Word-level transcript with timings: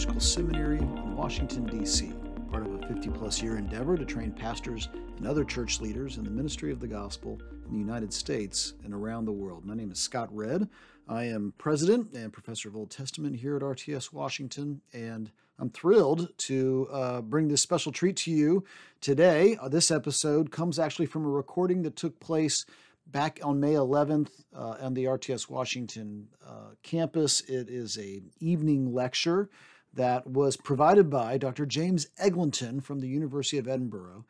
Theological 0.00 0.20
Seminary 0.22 0.78
in 0.78 1.14
Washington, 1.14 1.66
D.C., 1.66 2.14
part 2.50 2.66
of 2.66 2.72
a 2.72 2.86
50 2.86 3.10
plus 3.10 3.42
year 3.42 3.58
endeavor 3.58 3.98
to 3.98 4.04
train 4.06 4.32
pastors 4.32 4.88
and 5.18 5.26
other 5.26 5.44
church 5.44 5.78
leaders 5.78 6.16
in 6.16 6.24
the 6.24 6.30
ministry 6.30 6.72
of 6.72 6.80
the 6.80 6.88
gospel 6.88 7.38
in 7.66 7.72
the 7.74 7.78
United 7.78 8.10
States 8.10 8.72
and 8.82 8.94
around 8.94 9.26
the 9.26 9.32
world. 9.32 9.66
My 9.66 9.74
name 9.74 9.90
is 9.90 9.98
Scott 9.98 10.34
Redd. 10.34 10.70
I 11.06 11.24
am 11.24 11.52
president 11.58 12.14
and 12.14 12.32
professor 12.32 12.70
of 12.70 12.76
Old 12.76 12.90
Testament 12.90 13.36
here 13.36 13.56
at 13.56 13.62
RTS 13.62 14.10
Washington, 14.10 14.80
and 14.94 15.30
I'm 15.58 15.68
thrilled 15.68 16.30
to 16.38 16.88
uh, 16.90 17.20
bring 17.20 17.48
this 17.48 17.60
special 17.60 17.92
treat 17.92 18.16
to 18.18 18.30
you 18.30 18.64
today. 19.02 19.58
Uh, 19.60 19.68
this 19.68 19.90
episode 19.90 20.50
comes 20.50 20.78
actually 20.78 21.06
from 21.06 21.26
a 21.26 21.30
recording 21.30 21.82
that 21.82 21.96
took 21.96 22.18
place 22.20 22.64
back 23.06 23.38
on 23.42 23.60
May 23.60 23.74
11th 23.74 24.30
uh, 24.56 24.76
on 24.80 24.94
the 24.94 25.04
RTS 25.04 25.50
Washington 25.50 26.28
uh, 26.46 26.70
campus. 26.82 27.42
It 27.42 27.68
is 27.68 27.98
a 27.98 28.22
evening 28.38 28.94
lecture 28.94 29.50
that 29.94 30.26
was 30.26 30.56
provided 30.56 31.10
by 31.10 31.38
Dr. 31.38 31.66
James 31.66 32.08
Eglinton 32.18 32.80
from 32.80 33.00
the 33.00 33.08
University 33.08 33.58
of 33.58 33.68
Edinburgh. 33.68 34.24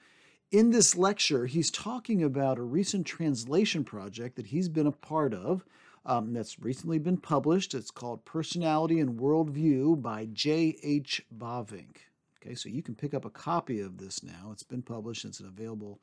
In 0.50 0.70
this 0.70 0.96
lecture, 0.96 1.46
he's 1.46 1.70
talking 1.70 2.23
about 2.23 2.59
a 2.59 2.62
recent 2.62 3.06
translation 3.06 3.84
project 3.84 4.36
that 4.36 4.46
he's 4.46 4.69
been 4.69 4.86
a 4.86 4.92
part 4.92 5.33
of 5.33 5.64
um, 6.05 6.33
that's 6.33 6.59
recently 6.59 6.98
been 6.98 7.19
published. 7.19 7.75
It's 7.75 7.91
called 7.91 8.25
Personality 8.25 9.00
and 9.00 9.20
Worldview 9.20 10.00
by 10.03 10.27
J.H. 10.33 11.22
Bavinck. 11.36 11.97
Okay, 12.42 12.55
so 12.55 12.69
you 12.69 12.83
can 12.83 12.94
pick 12.94 13.12
up 13.12 13.25
a 13.25 13.31
copy 13.31 13.81
of 13.81 13.98
this 13.98 14.22
now. 14.22 14.50
It's 14.50 14.62
been 14.62 14.83
published, 14.83 15.25
it's 15.25 15.41
available 15.41 16.00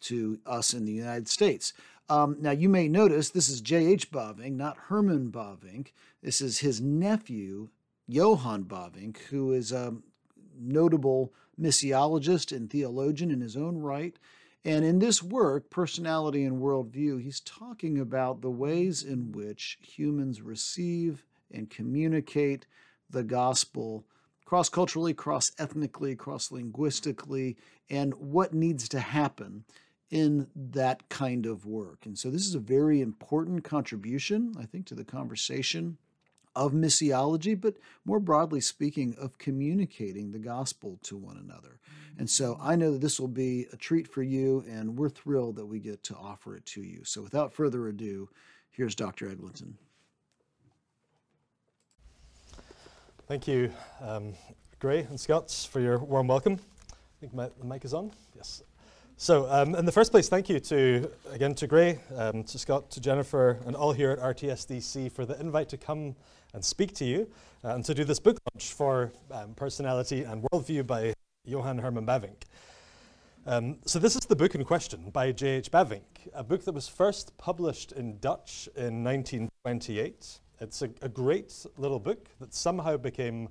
to 0.00 0.38
us 0.44 0.74
in 0.74 0.84
the 0.84 0.92
United 0.92 1.28
States. 1.28 1.72
Um, 2.08 2.36
now, 2.40 2.50
you 2.50 2.68
may 2.68 2.88
notice 2.88 3.30
this 3.30 3.48
is 3.48 3.60
J.H. 3.60 4.10
Bavinck, 4.10 4.52
not 4.52 4.76
Herman 4.88 5.30
Bavinck. 5.30 5.92
This 6.22 6.40
is 6.40 6.58
his 6.58 6.80
nephew, 6.80 7.68
Johann 8.06 8.64
Bavinck, 8.64 9.18
who 9.30 9.52
is 9.52 9.72
a 9.72 9.96
notable 10.58 11.32
missiologist 11.60 12.54
and 12.54 12.70
theologian 12.70 13.30
in 13.30 13.40
his 13.40 13.56
own 13.56 13.78
right. 13.78 14.16
And 14.64 14.84
in 14.84 14.98
this 14.98 15.22
work, 15.22 15.70
Personality 15.70 16.44
and 16.44 16.60
Worldview, 16.60 17.22
he's 17.22 17.40
talking 17.40 17.98
about 17.98 18.40
the 18.40 18.50
ways 18.50 19.02
in 19.02 19.32
which 19.32 19.78
humans 19.80 20.42
receive 20.42 21.24
and 21.52 21.70
communicate 21.70 22.66
the 23.08 23.22
gospel 23.22 24.04
cross 24.44 24.68
culturally, 24.68 25.12
cross 25.12 25.50
ethnically, 25.58 26.14
cross 26.14 26.50
linguistically, 26.52 27.56
and 27.90 28.14
what 28.14 28.54
needs 28.54 28.88
to 28.88 29.00
happen 29.00 29.64
in 30.10 30.46
that 30.54 31.08
kind 31.08 31.46
of 31.46 31.66
work. 31.66 32.06
And 32.06 32.16
so 32.16 32.30
this 32.30 32.46
is 32.46 32.54
a 32.54 32.60
very 32.60 33.00
important 33.00 33.64
contribution, 33.64 34.54
I 34.58 34.64
think, 34.64 34.86
to 34.86 34.94
the 34.94 35.04
conversation 35.04 35.98
of 36.56 36.72
missiology, 36.72 37.60
but 37.60 37.76
more 38.04 38.18
broadly 38.18 38.60
speaking, 38.60 39.14
of 39.20 39.38
communicating 39.38 40.32
the 40.32 40.38
gospel 40.38 40.98
to 41.02 41.16
one 41.16 41.36
another. 41.36 41.78
And 42.18 42.28
so 42.28 42.58
I 42.60 42.74
know 42.76 42.92
that 42.92 43.00
this 43.00 43.20
will 43.20 43.28
be 43.28 43.66
a 43.72 43.76
treat 43.76 44.08
for 44.08 44.22
you, 44.22 44.64
and 44.68 44.98
we're 44.98 45.10
thrilled 45.10 45.56
that 45.56 45.66
we 45.66 45.78
get 45.78 46.02
to 46.04 46.16
offer 46.16 46.56
it 46.56 46.64
to 46.66 46.82
you. 46.82 47.04
So 47.04 47.20
without 47.22 47.52
further 47.52 47.88
ado, 47.88 48.28
here's 48.70 48.94
Dr. 48.94 49.30
Eglinton. 49.30 49.76
Thank 53.28 53.46
you, 53.46 53.70
um, 54.00 54.34
Gray 54.78 55.00
and 55.00 55.20
Scots, 55.20 55.64
for 55.64 55.80
your 55.80 55.98
warm 55.98 56.28
welcome. 56.28 56.58
I 56.90 57.20
think 57.20 57.34
my, 57.34 57.50
the 57.58 57.64
mic 57.64 57.84
is 57.84 57.92
on. 57.92 58.12
Yes. 58.34 58.62
So, 59.18 59.50
um, 59.50 59.74
in 59.74 59.86
the 59.86 59.92
first 59.92 60.10
place, 60.10 60.28
thank 60.28 60.50
you 60.50 60.60
to, 60.60 61.10
again, 61.32 61.54
to 61.54 61.66
Gray, 61.66 61.98
um, 62.14 62.44
to 62.44 62.58
Scott, 62.58 62.90
to 62.90 63.00
Jennifer, 63.00 63.58
and 63.64 63.74
all 63.74 63.92
here 63.92 64.10
at 64.10 64.18
RTSDC 64.18 65.10
for 65.10 65.24
the 65.24 65.40
invite 65.40 65.70
to 65.70 65.78
come 65.78 66.14
and 66.56 66.64
speak 66.64 66.94
to 66.94 67.04
you 67.04 67.28
uh, 67.62 67.74
and 67.74 67.84
to 67.84 67.94
do 67.94 68.02
this 68.02 68.18
book 68.18 68.38
launch 68.52 68.72
for 68.72 69.12
um, 69.30 69.54
Personality 69.54 70.22
and 70.22 70.42
Worldview 70.42 70.86
by 70.86 71.12
Johann 71.44 71.78
Herman 71.78 72.06
Bavinck. 72.06 72.44
Um, 73.46 73.78
so, 73.84 74.00
this 74.00 74.16
is 74.16 74.22
the 74.22 74.34
book 74.34 74.56
in 74.56 74.64
question 74.64 75.10
by 75.10 75.30
J.H. 75.30 75.70
Bavinck, 75.70 76.30
a 76.34 76.42
book 76.42 76.64
that 76.64 76.72
was 76.72 76.88
first 76.88 77.36
published 77.38 77.92
in 77.92 78.18
Dutch 78.18 78.68
in 78.74 79.04
1928. 79.04 80.40
It's 80.60 80.82
a, 80.82 80.88
a 81.02 81.08
great 81.08 81.54
little 81.76 82.00
book 82.00 82.26
that 82.40 82.54
somehow 82.54 82.96
became 82.96 83.48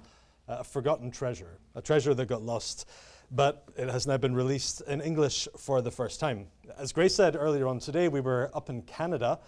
uh, 0.49 0.57
a 0.59 0.63
forgotten 0.63 1.11
treasure, 1.11 1.59
a 1.75 1.81
treasure 1.81 2.13
that 2.13 2.25
got 2.25 2.41
lost 2.41 2.89
but 3.31 3.67
it 3.75 3.89
has 3.89 4.05
now 4.05 4.16
been 4.17 4.35
released 4.35 4.81
in 4.81 5.01
English 5.01 5.47
for 5.57 5.81
the 5.81 5.89
first 5.89 6.19
time. 6.19 6.45
As 6.77 6.93
Gray 6.93 7.09
said 7.09 7.35
earlier 7.35 7.67
on 7.67 7.79
today, 7.79 8.07
we 8.07 8.22
were 8.22 8.51
up 8.53 8.69
in 8.69 8.83
Canada 8.83 9.39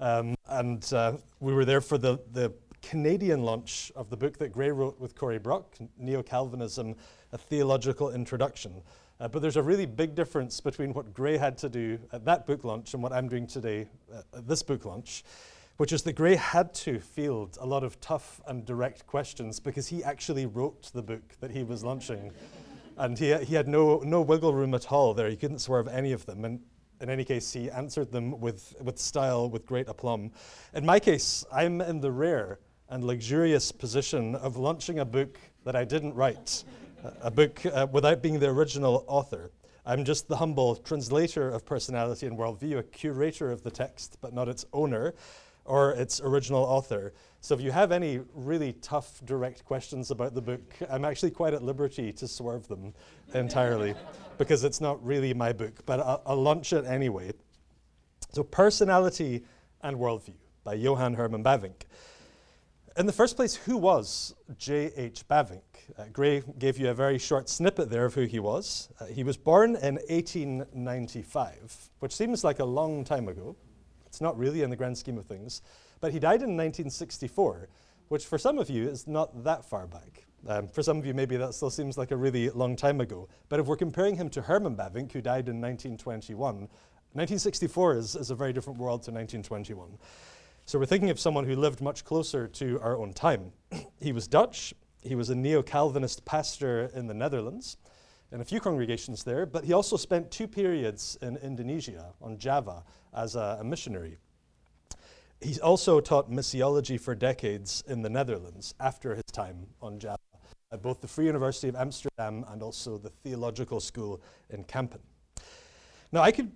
um, 0.00 0.34
and 0.48 0.92
uh, 0.92 1.12
we 1.40 1.52
were 1.52 1.64
there 1.64 1.80
for 1.80 1.98
the, 1.98 2.18
the 2.32 2.52
Canadian 2.86 3.42
launch 3.42 3.90
of 3.96 4.10
the 4.10 4.16
book 4.16 4.38
that 4.38 4.52
Gray 4.52 4.70
wrote 4.70 5.00
with 5.00 5.16
Cory 5.16 5.40
Brock, 5.40 5.74
Neo 5.98 6.22
Calvinism, 6.22 6.94
A 7.32 7.38
Theological 7.38 8.12
Introduction. 8.12 8.80
Uh, 9.18 9.26
but 9.26 9.42
there's 9.42 9.56
a 9.56 9.62
really 9.62 9.86
big 9.86 10.14
difference 10.14 10.60
between 10.60 10.94
what 10.94 11.12
Gray 11.12 11.36
had 11.36 11.58
to 11.58 11.68
do 11.68 11.98
at 12.12 12.24
that 12.26 12.46
book 12.46 12.62
launch 12.62 12.94
and 12.94 13.02
what 13.02 13.12
I'm 13.12 13.28
doing 13.28 13.48
today 13.48 13.88
uh, 14.14 14.22
at 14.36 14.46
this 14.46 14.62
book 14.62 14.84
launch, 14.84 15.24
which 15.78 15.92
is 15.92 16.04
that 16.04 16.12
Gray 16.12 16.36
had 16.36 16.72
to 16.74 17.00
field 17.00 17.58
a 17.60 17.66
lot 17.66 17.82
of 17.82 18.00
tough 18.00 18.40
and 18.46 18.64
direct 18.64 19.04
questions 19.08 19.58
because 19.58 19.88
he 19.88 20.04
actually 20.04 20.46
wrote 20.46 20.92
the 20.92 21.02
book 21.02 21.34
that 21.40 21.50
he 21.50 21.64
was 21.64 21.82
launching 21.82 22.30
and 22.98 23.18
he, 23.18 23.34
he 23.38 23.56
had 23.56 23.66
no, 23.66 23.98
no 24.04 24.22
wiggle 24.22 24.54
room 24.54 24.74
at 24.74 24.92
all 24.92 25.12
there. 25.12 25.28
He 25.28 25.36
couldn't 25.36 25.58
swerve 25.58 25.88
any 25.88 26.12
of 26.12 26.24
them. 26.24 26.44
And 26.44 26.60
in 27.00 27.10
any 27.10 27.24
case, 27.24 27.52
he 27.52 27.68
answered 27.68 28.12
them 28.12 28.38
with, 28.38 28.76
with 28.80 28.96
style, 28.96 29.50
with 29.50 29.66
great 29.66 29.88
aplomb. 29.88 30.30
In 30.72 30.86
my 30.86 31.00
case, 31.00 31.44
I'm 31.52 31.80
in 31.80 32.00
the 32.00 32.12
rare 32.12 32.60
and 32.88 33.04
luxurious 33.04 33.72
position 33.72 34.34
of 34.36 34.56
launching 34.56 34.98
a 34.98 35.04
book 35.04 35.38
that 35.64 35.74
I 35.74 35.84
didn't 35.84 36.14
write, 36.14 36.64
a 37.20 37.30
book 37.30 37.64
uh, 37.66 37.86
without 37.90 38.22
being 38.22 38.38
the 38.38 38.48
original 38.48 39.04
author. 39.08 39.50
I'm 39.84 40.04
just 40.04 40.28
the 40.28 40.36
humble 40.36 40.76
translator 40.76 41.48
of 41.48 41.64
personality 41.64 42.26
and 42.26 42.36
worldview, 42.36 42.78
a 42.78 42.82
curator 42.82 43.50
of 43.50 43.62
the 43.62 43.70
text, 43.70 44.18
but 44.20 44.32
not 44.32 44.48
its 44.48 44.64
owner 44.72 45.14
or 45.64 45.92
its 45.92 46.20
original 46.20 46.62
author. 46.62 47.12
So 47.40 47.54
if 47.54 47.60
you 47.60 47.70
have 47.70 47.92
any 47.92 48.20
really 48.34 48.72
tough, 48.74 49.20
direct 49.24 49.64
questions 49.64 50.10
about 50.10 50.34
the 50.34 50.42
book, 50.42 50.74
I'm 50.88 51.04
actually 51.04 51.30
quite 51.30 51.54
at 51.54 51.62
liberty 51.62 52.12
to 52.14 52.26
swerve 52.26 52.66
them 52.68 52.94
entirely 53.34 53.94
because 54.38 54.64
it's 54.64 54.80
not 54.80 55.04
really 55.04 55.34
my 55.34 55.52
book, 55.52 55.84
but 55.86 56.00
I'll, 56.00 56.22
I'll, 56.26 56.42
launch 56.42 56.72
it 56.72 56.84
anyway. 56.84 57.32
So, 58.32 58.42
Personality 58.42 59.44
and 59.82 59.96
Worldview 59.96 60.34
by 60.64 60.74
Johann 60.74 61.14
Herman 61.14 61.44
Bavinck. 61.44 61.82
In 62.98 63.04
the 63.04 63.12
first 63.12 63.36
place, 63.36 63.54
who 63.54 63.76
was 63.76 64.34
J.H. 64.56 65.28
Bavinck? 65.28 65.60
Uh, 65.98 66.04
Gray 66.10 66.42
gave 66.58 66.78
you 66.78 66.88
a 66.88 66.94
very 66.94 67.18
short 67.18 67.46
snippet 67.46 67.90
there 67.90 68.06
of 68.06 68.14
who 68.14 68.22
he 68.22 68.38
was. 68.38 68.88
Uh, 68.98 69.04
he 69.04 69.22
was 69.22 69.36
born 69.36 69.76
in 69.76 69.96
1895, 70.08 71.90
which 71.98 72.16
seems 72.16 72.42
like 72.42 72.58
a 72.58 72.64
long 72.64 73.04
time 73.04 73.28
ago. 73.28 73.54
It's 74.06 74.22
not 74.22 74.38
really 74.38 74.62
in 74.62 74.70
the 74.70 74.76
grand 74.76 74.96
scheme 74.96 75.18
of 75.18 75.26
things. 75.26 75.60
But 76.00 76.12
he 76.12 76.18
died 76.18 76.40
in 76.40 76.56
1964, 76.56 77.68
which 78.08 78.24
for 78.24 78.38
some 78.38 78.56
of 78.58 78.70
you 78.70 78.88
is 78.88 79.06
not 79.06 79.44
that 79.44 79.66
far 79.66 79.86
back. 79.86 80.24
Um, 80.48 80.66
for 80.66 80.82
some 80.82 80.96
of 80.96 81.04
you, 81.04 81.12
maybe 81.12 81.36
that 81.36 81.52
still 81.52 81.68
seems 81.68 81.98
like 81.98 82.12
a 82.12 82.16
really 82.16 82.48
long 82.48 82.76
time 82.76 83.02
ago. 83.02 83.28
But 83.50 83.60
if 83.60 83.66
we're 83.66 83.76
comparing 83.76 84.16
him 84.16 84.30
to 84.30 84.40
Herman 84.40 84.74
Bavinck, 84.74 85.12
who 85.12 85.20
died 85.20 85.50
in 85.50 85.60
1921, 85.60 86.68
1964 87.12 87.96
is, 87.96 88.16
is 88.16 88.30
a 88.30 88.34
very 88.34 88.54
different 88.54 88.78
world 88.78 89.02
to 89.02 89.10
1921. 89.10 89.98
So 90.68 90.80
we're 90.80 90.86
thinking 90.86 91.10
of 91.10 91.20
someone 91.20 91.44
who 91.44 91.54
lived 91.54 91.80
much 91.80 92.04
closer 92.04 92.48
to 92.48 92.80
our 92.80 92.96
own 92.96 93.12
time. 93.12 93.52
he 94.00 94.10
was 94.10 94.26
Dutch, 94.26 94.74
he 95.00 95.14
was 95.14 95.30
a 95.30 95.34
neo 95.36 95.62
Calvinist 95.62 96.24
pastor 96.24 96.90
in 96.92 97.06
the 97.06 97.14
Netherlands, 97.14 97.76
in 98.32 98.40
a 98.40 98.44
few 98.44 98.58
congregations 98.58 99.22
there, 99.22 99.46
but 99.46 99.62
he 99.62 99.72
also 99.72 99.96
spent 99.96 100.28
two 100.32 100.48
periods 100.48 101.16
in 101.22 101.36
Indonesia, 101.36 102.12
on 102.20 102.36
Java, 102.36 102.82
as 103.14 103.36
a, 103.36 103.58
a 103.60 103.64
missionary. 103.64 104.18
He 105.40 105.60
also 105.60 106.00
taught 106.00 106.32
missiology 106.32 107.00
for 107.00 107.14
decades 107.14 107.84
in 107.86 108.02
the 108.02 108.10
Netherlands 108.10 108.74
after 108.80 109.14
his 109.14 109.22
time 109.32 109.68
on 109.80 110.00
Java 110.00 110.18
at 110.72 110.82
both 110.82 111.00
the 111.00 111.06
Free 111.06 111.26
University 111.26 111.68
of 111.68 111.76
Amsterdam 111.76 112.44
and 112.48 112.60
also 112.60 112.98
the 112.98 113.10
Theological 113.10 113.78
School 113.78 114.20
in 114.50 114.64
Kampen. 114.64 114.98
Now, 116.10 116.22
I 116.22 116.32
could 116.32 116.50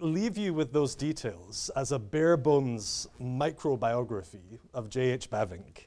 leave 0.00 0.36
you 0.36 0.54
with 0.54 0.72
those 0.72 0.94
details 0.94 1.70
as 1.76 1.92
a 1.92 1.98
bare 1.98 2.36
bones 2.36 3.08
microbiography 3.20 4.58
of 4.72 4.88
J.H. 4.88 5.30
Bavinck. 5.30 5.86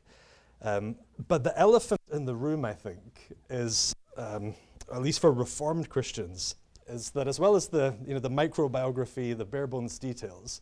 Um, 0.61 0.95
but 1.27 1.44
the 1.44 1.57
elephant 1.57 2.01
in 2.11 2.25
the 2.25 2.35
room, 2.35 2.65
I 2.65 2.73
think, 2.73 3.35
is, 3.49 3.94
um, 4.17 4.55
at 4.94 5.01
least 5.01 5.19
for 5.19 5.31
Reformed 5.31 5.89
Christians, 5.89 6.55
is 6.88 7.11
that 7.11 7.27
as 7.27 7.39
well 7.39 7.55
as 7.55 7.67
the, 7.67 7.95
you 8.05 8.13
know, 8.13 8.19
the 8.19 8.29
microbiography, 8.29 9.38
the 9.38 9.45
bare 9.45 9.67
bones 9.67 10.00
details, 10.00 10.61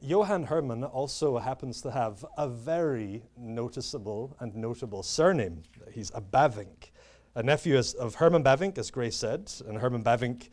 Johann 0.00 0.44
Herman 0.44 0.84
also 0.84 1.38
happens 1.38 1.82
to 1.82 1.90
have 1.90 2.24
a 2.36 2.48
very 2.48 3.22
noticeable 3.36 4.36
and 4.38 4.54
notable 4.54 5.02
surname. 5.02 5.62
He's 5.90 6.10
a 6.14 6.20
Bavinck, 6.20 6.90
a 7.34 7.42
nephew 7.42 7.80
of 7.98 8.14
Herman 8.14 8.44
Bavinck, 8.44 8.78
as 8.78 8.90
Gray 8.90 9.10
said, 9.10 9.52
and 9.66 9.78
Herman 9.78 10.04
Bavinck 10.04 10.50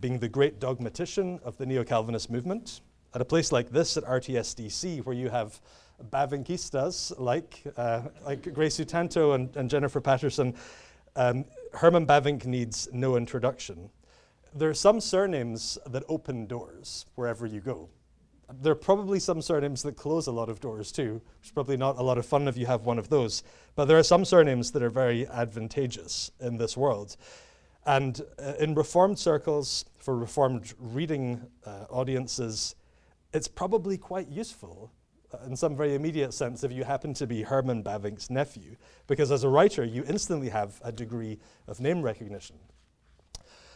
being 0.00 0.18
the 0.18 0.28
great 0.28 0.60
dogmatician 0.60 1.40
of 1.44 1.56
the 1.56 1.66
Neo 1.66 1.84
Calvinist 1.84 2.30
movement. 2.30 2.80
At 3.14 3.20
a 3.20 3.24
place 3.24 3.52
like 3.52 3.70
this 3.70 3.96
at 3.96 4.04
RTSDC, 4.04 5.04
where 5.04 5.14
you 5.14 5.28
have 5.28 5.60
Bavinckistas 6.10 7.18
like, 7.18 7.62
uh, 7.76 8.02
like 8.24 8.52
Gray 8.52 8.68
Sutanto 8.68 9.34
and, 9.34 9.54
and 9.56 9.70
Jennifer 9.70 10.00
Patterson, 10.00 10.54
um, 11.16 11.44
Herman 11.72 12.06
Bavinck 12.06 12.44
needs 12.44 12.88
no 12.92 13.16
introduction. 13.16 13.90
There 14.54 14.68
are 14.68 14.74
some 14.74 15.00
surnames 15.00 15.78
that 15.86 16.02
open 16.08 16.46
doors 16.46 17.06
wherever 17.14 17.46
you 17.46 17.60
go. 17.60 17.88
There 18.60 18.72
are 18.72 18.76
probably 18.76 19.18
some 19.18 19.40
surnames 19.40 19.82
that 19.82 19.96
close 19.96 20.26
a 20.26 20.32
lot 20.32 20.48
of 20.48 20.60
doors 20.60 20.92
too, 20.92 21.14
which 21.40 21.48
is 21.48 21.50
probably 21.50 21.76
not 21.76 21.98
a 21.98 22.02
lot 22.02 22.18
of 22.18 22.26
fun 22.26 22.46
if 22.46 22.56
you 22.56 22.66
have 22.66 22.82
one 22.82 22.98
of 22.98 23.08
those. 23.08 23.42
But 23.74 23.86
there 23.86 23.98
are 23.98 24.02
some 24.02 24.24
surnames 24.24 24.70
that 24.72 24.82
are 24.82 24.90
very 24.90 25.26
advantageous 25.26 26.30
in 26.40 26.56
this 26.56 26.76
world. 26.76 27.16
And 27.86 28.20
uh, 28.38 28.54
in 28.58 28.74
Reformed 28.74 29.18
circles, 29.18 29.84
for 29.98 30.16
Reformed 30.16 30.72
reading 30.78 31.46
uh, 31.66 31.84
audiences, 31.90 32.74
it's 33.32 33.48
probably 33.48 33.98
quite 33.98 34.28
useful 34.28 34.90
uh, 35.32 35.44
in 35.46 35.56
some 35.56 35.76
very 35.76 35.94
immediate 35.94 36.32
sense 36.32 36.64
if 36.64 36.72
you 36.72 36.84
happen 36.84 37.12
to 37.14 37.26
be 37.26 37.42
Herman 37.42 37.82
Bavinck's 37.82 38.30
nephew, 38.30 38.76
because 39.06 39.30
as 39.30 39.44
a 39.44 39.48
writer, 39.48 39.84
you 39.84 40.04
instantly 40.06 40.48
have 40.48 40.80
a 40.82 40.92
degree 40.92 41.38
of 41.66 41.80
name 41.80 42.00
recognition. 42.00 42.56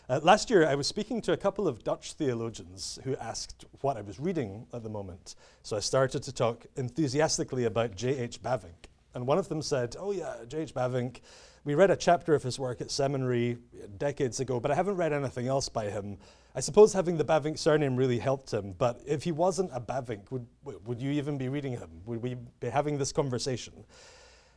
Uh, 0.09 0.21
last 0.23 0.49
year, 0.49 0.67
I 0.67 0.75
was 0.75 0.87
speaking 0.87 1.21
to 1.23 1.33
a 1.33 1.37
couple 1.37 1.69
of 1.69 1.85
Dutch 1.85 2.15
theologians 2.15 2.99
who 3.05 3.15
asked 3.17 3.67
what 3.83 3.99
I 3.99 4.01
was 4.01 4.19
reading 4.19 4.67
at 4.73 4.83
the 4.83 4.89
moment. 4.89 5.35
So 5.63 5.77
I 5.77 5.81
started 5.81 6.23
to 6.23 6.33
talk 6.33 6.65
enthusiastically 6.77 7.65
about 7.65 7.95
J.H. 7.95 8.43
Bavinck. 8.43 8.89
And 9.13 9.27
one 9.27 9.37
of 9.37 9.51
them 9.51 9.61
said, 9.61 9.97
Oh, 9.99 10.13
yeah, 10.13 10.37
J.H. 10.49 10.73
Bavinck, 10.73 11.21
we 11.69 11.75
read 11.75 11.91
a 11.91 11.97
chapter 11.97 12.35
of 12.35 12.43
his 12.43 12.59
work 12.59 12.81
at 12.81 12.91
seminary 12.91 13.59
decades 13.99 14.41
ago, 14.41 14.59
but 14.59 14.71
I 14.71 14.75
haven't 14.75 14.97
read 14.97 15.13
anything 15.13 15.49
else 15.49 15.69
by 15.69 15.91
him. 15.91 16.17
I 16.55 16.61
suppose 16.61 16.95
having 16.95 17.19
the 17.19 17.27
Bavinck 17.27 17.59
surname 17.59 17.95
really 17.95 18.19
helped 18.19 18.51
him, 18.51 18.75
but 18.79 19.03
if 19.07 19.23
he 19.23 19.33
wasn't 19.33 19.71
a 19.75 19.81
Bavinck, 19.81 20.31
would, 20.31 20.47
would 20.65 20.99
you 20.99 21.11
even 21.11 21.37
be 21.37 21.51
reading 21.51 21.73
him? 21.73 21.91
Would 22.07 22.23
we 22.23 22.37
be 22.61 22.71
having 22.71 22.97
this 22.97 23.13
conversation? 23.13 23.85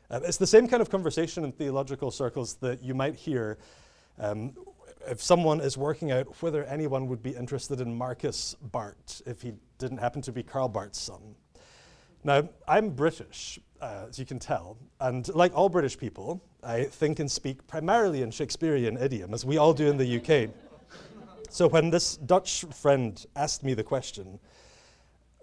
Uh, 0.09 0.21
it's 0.23 0.37
the 0.37 0.47
same 0.47 0.69
kind 0.69 0.81
of 0.81 0.89
conversation 0.89 1.43
in 1.43 1.51
theological 1.51 2.11
circles 2.11 2.55
that 2.61 2.81
you 2.81 2.93
might 2.93 3.15
hear 3.15 3.57
um, 4.17 4.53
if 5.05 5.21
someone 5.21 5.59
is 5.59 5.77
working 5.77 6.13
out 6.13 6.41
whether 6.41 6.63
anyone 6.63 7.07
would 7.07 7.21
be 7.21 7.31
interested 7.31 7.81
in 7.81 7.93
Markus 7.93 8.55
Barth 8.61 9.21
if 9.25 9.41
he 9.41 9.51
didn't 9.79 9.97
happen 9.97 10.21
to 10.21 10.31
be 10.31 10.43
Karl 10.43 10.69
Barth's 10.69 11.01
son. 11.01 11.35
Now, 12.23 12.47
I'm 12.69 12.91
British, 12.91 13.59
uh, 13.81 14.05
as 14.07 14.17
you 14.17 14.25
can 14.25 14.39
tell, 14.39 14.77
and 15.01 15.27
like 15.35 15.53
all 15.53 15.67
British 15.67 15.97
people, 15.97 16.41
I 16.63 16.83
think 16.83 17.19
and 17.19 17.31
speak 17.31 17.65
primarily 17.67 18.21
in 18.21 18.29
Shakespearean 18.29 18.97
idiom, 18.97 19.33
as 19.33 19.43
we 19.43 19.57
all 19.57 19.73
do 19.73 19.89
in 19.89 19.97
the 19.97 20.17
UK. 20.17 20.51
so 21.49 21.67
when 21.67 21.89
this 21.89 22.17
Dutch 22.17 22.65
friend 22.65 23.25
asked 23.35 23.63
me 23.63 23.73
the 23.73 23.83
question, 23.83 24.39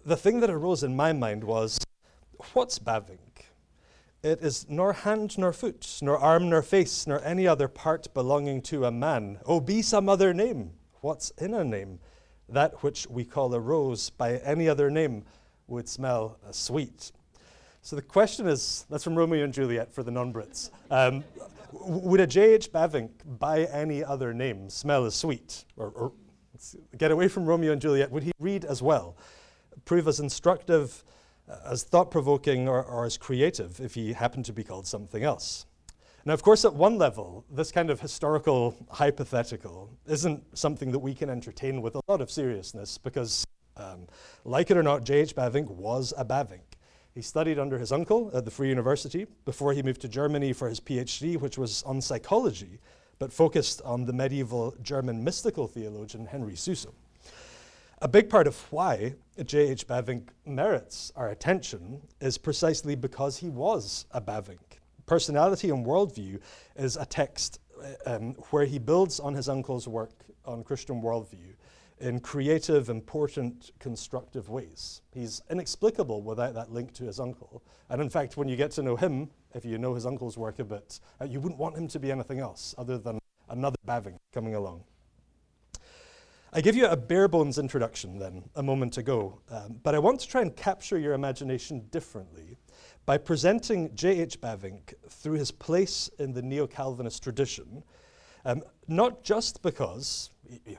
the 0.07 0.17
thing 0.17 0.39
that 0.41 0.51
arose 0.51 0.85
in 0.85 0.95
my 0.95 1.13
mind 1.13 1.43
was, 1.43 1.81
what's 2.53 2.79
Bavinck? 2.79 3.19
It 4.23 4.43
is 4.43 4.67
nor 4.69 4.93
hand 4.93 5.37
nor 5.39 5.53
foot, 5.53 5.99
nor 6.03 6.17
arm 6.17 6.51
nor 6.51 6.63
face, 6.63 7.07
nor 7.07 7.23
any 7.25 7.49
other 7.49 7.67
part 7.69 8.13
belonging 8.15 8.63
to 8.63 8.85
a 8.85 8.93
man. 8.93 9.39
Oh, 9.45 9.61
be 9.61 9.83
some 9.83 10.09
other 10.09 10.33
name. 10.33 10.71
What's 11.01 11.31
in 11.31 11.53
a 11.53 11.65
name? 11.65 11.99
That 12.49 12.83
which 12.83 13.09
we 13.09 13.25
call 13.25 13.53
a 13.55 13.61
rose 13.61 14.11
by 14.11 14.37
any 14.39 14.69
other 14.69 14.91
name 14.91 15.25
would 15.67 15.89
smell 15.89 16.39
as 16.49 16.57
sweet. 16.57 17.13
So 17.83 17.97
the 17.97 18.03
question 18.03 18.47
is 18.47 18.87
that's 18.91 19.05
from 19.05 19.17
Romeo 19.17 19.45
and 19.45 19.53
Juliet 19.53 19.93
for 19.93 20.03
the 20.03 20.11
non 20.11 20.33
Brits. 20.33 20.71
Um, 20.91 21.25
would 21.73 22.21
a 22.21 22.27
J.H. 22.27 22.73
Bavinck 22.73 23.11
by 23.39 23.65
any 23.65 24.03
other 24.03 24.33
name 24.33 24.71
smell 24.71 25.05
as 25.05 25.15
sweet? 25.15 25.65
Or, 25.77 25.89
or 25.89 26.13
get 26.97 27.11
away 27.11 27.29
from 27.29 27.47
Romeo 27.47 27.73
and 27.73 27.81
Juliet, 27.81 28.11
would 28.11 28.23
he 28.23 28.33
read 28.39 28.65
as 28.65 28.83
well? 28.83 29.17
Prove 29.85 30.09
as 30.09 30.19
instructive? 30.19 31.05
as 31.65 31.83
thought 31.83 32.11
provoking 32.11 32.69
or, 32.69 32.83
or, 32.83 33.05
as 33.05 33.17
creative 33.17 33.81
if 33.81 33.95
he 33.95 34.13
happened 34.13 34.45
to 34.47 34.53
be 34.53 34.63
called 34.63 34.87
something 34.87 35.23
else. 35.23 35.67
Now, 36.25 36.35
of 36.35 36.43
course, 36.43 36.65
at 36.65 36.75
one 36.75 36.99
level, 36.99 37.45
this 37.51 37.73
kind 37.73 37.91
of 37.91 38.01
historical 38.01 38.77
hypothetical 38.91 39.91
isn't 40.07 40.59
something 40.59 40.93
that 40.93 40.99
we 40.99 41.15
can 41.15 41.31
entertain 41.31 41.81
with 41.81 41.95
a 41.95 42.01
lot 42.09 42.21
of 42.21 42.31
seriousness 42.31 42.99
because, 42.99 43.47
um, 43.77 44.07
like 44.45 44.71
it 44.71 44.77
or 44.77 44.83
not, 44.83 45.05
J.H. 45.05 45.35
Bavinck 45.35 45.69
was 45.69 46.13
a 46.19 46.25
Bavinck. 46.25 46.68
He 47.19 47.23
studied 47.23 47.59
under 47.59 47.79
his 47.79 47.91
uncle 47.91 48.31
at 48.33 48.45
the 48.45 48.51
Free 48.53 48.69
University 48.69 49.27
before 49.45 49.73
he 49.73 49.83
moved 49.83 50.03
to 50.03 50.09
Germany 50.09 50.53
for 50.53 50.69
his 50.69 50.79
PhD, 50.79 51.37
which 51.37 51.59
was 51.59 51.83
on 51.83 52.01
psychology, 52.01 52.79
but 53.19 53.33
focused 53.33 53.83
on 53.83 54.05
the 54.05 54.13
medieval 54.13 54.77
German 54.85 55.25
mystical 55.25 55.67
theologian 55.67 56.27
Henry 56.27 56.55
Suso. 56.55 56.95
A 58.01 58.07
big 58.07 58.31
part 58.31 58.47
of 58.47 58.57
why 58.71 59.15
J.H. 59.45 59.89
Bavinck 59.89 60.29
merits 60.47 61.11
our 61.17 61.31
attention 61.31 62.03
is 62.21 62.39
precisely 62.39 62.95
because 62.95 63.39
he 63.39 63.49
was 63.49 64.07
a 64.13 64.21
Bavinck. 64.21 64.79
Personality 65.05 65.71
and 65.71 65.85
Worldview 65.85 66.39
is 66.77 66.97
a 66.97 67.05
text 67.05 67.59
um, 68.07 68.35
where 68.51 68.65
he 68.65 68.79
builds 68.79 69.19
on 69.19 69.35
his 69.35 69.49
uncle's 69.49 69.89
work 69.89 70.13
on 70.45 70.63
Christian 70.63 71.03
worldview 71.03 71.57
in 72.01 72.21
creative, 72.21 72.89
important, 72.89 73.71
constructive 73.79 74.49
ways. 74.49 75.03
He's 75.13 75.43
inexplicable 75.51 76.23
without 76.23 76.55
that 76.55 76.73
link 76.73 76.93
to 76.95 77.05
his 77.05 77.19
uncle. 77.21 77.63
And 77.89 78.01
in 78.01 78.11
fact, 78.11 78.37
when 78.37 78.49
you 78.49 78.57
get 78.57 78.71
to 78.73 78.83
know 78.83 78.97
him, 78.97 79.31
if 79.55 79.65
you 79.65 79.79
know 79.79 79.95
his 79.95 80.07
uncle's 80.07 80.39
work 80.39 80.59
a 80.59 80.65
bit, 80.65 81.01
uh, 81.21 81.25
you 81.25 81.41
wouldn't 81.41 81.59
want 81.59 81.77
him 81.77 81.89
to 81.89 81.99
be 81.99 82.13
anything 82.13 82.39
else 82.39 82.75
other 82.79 82.99
than 82.99 83.19
another 83.49 83.77
Bavinck 83.87 84.19
coming 84.33 84.55
along. 84.55 84.85
I 86.51 86.63
give 86.63 86.77
you 86.77 86.87
a 86.87 86.97
bare 86.97 87.29
bones 87.29 87.59
introduction 87.59 88.19
then 88.19 88.49
a 88.57 88.63
moment 88.63 88.97
ago, 88.97 89.39
um, 89.51 89.81
but 89.83 89.95
I 89.95 89.99
want 89.99 90.21
to 90.21 90.29
try 90.29 90.41
and 90.41 90.57
capture 90.57 90.99
your 90.99 91.13
imagination 91.13 91.87
differently 91.91 92.57
by 93.05 93.19
presenting 93.19 93.95
J.H. 93.95 94.41
Bavinck 94.41 94.95
through 95.11 95.35
his 95.35 95.51
place 95.51 96.09
in 96.19 96.33
the 96.33 96.41
neo 96.41 96.67
Calvinist 96.67 97.23
tradition, 97.23 97.83
um, 98.47 98.63
not 98.87 99.23
just 99.23 99.61
because 99.63 100.31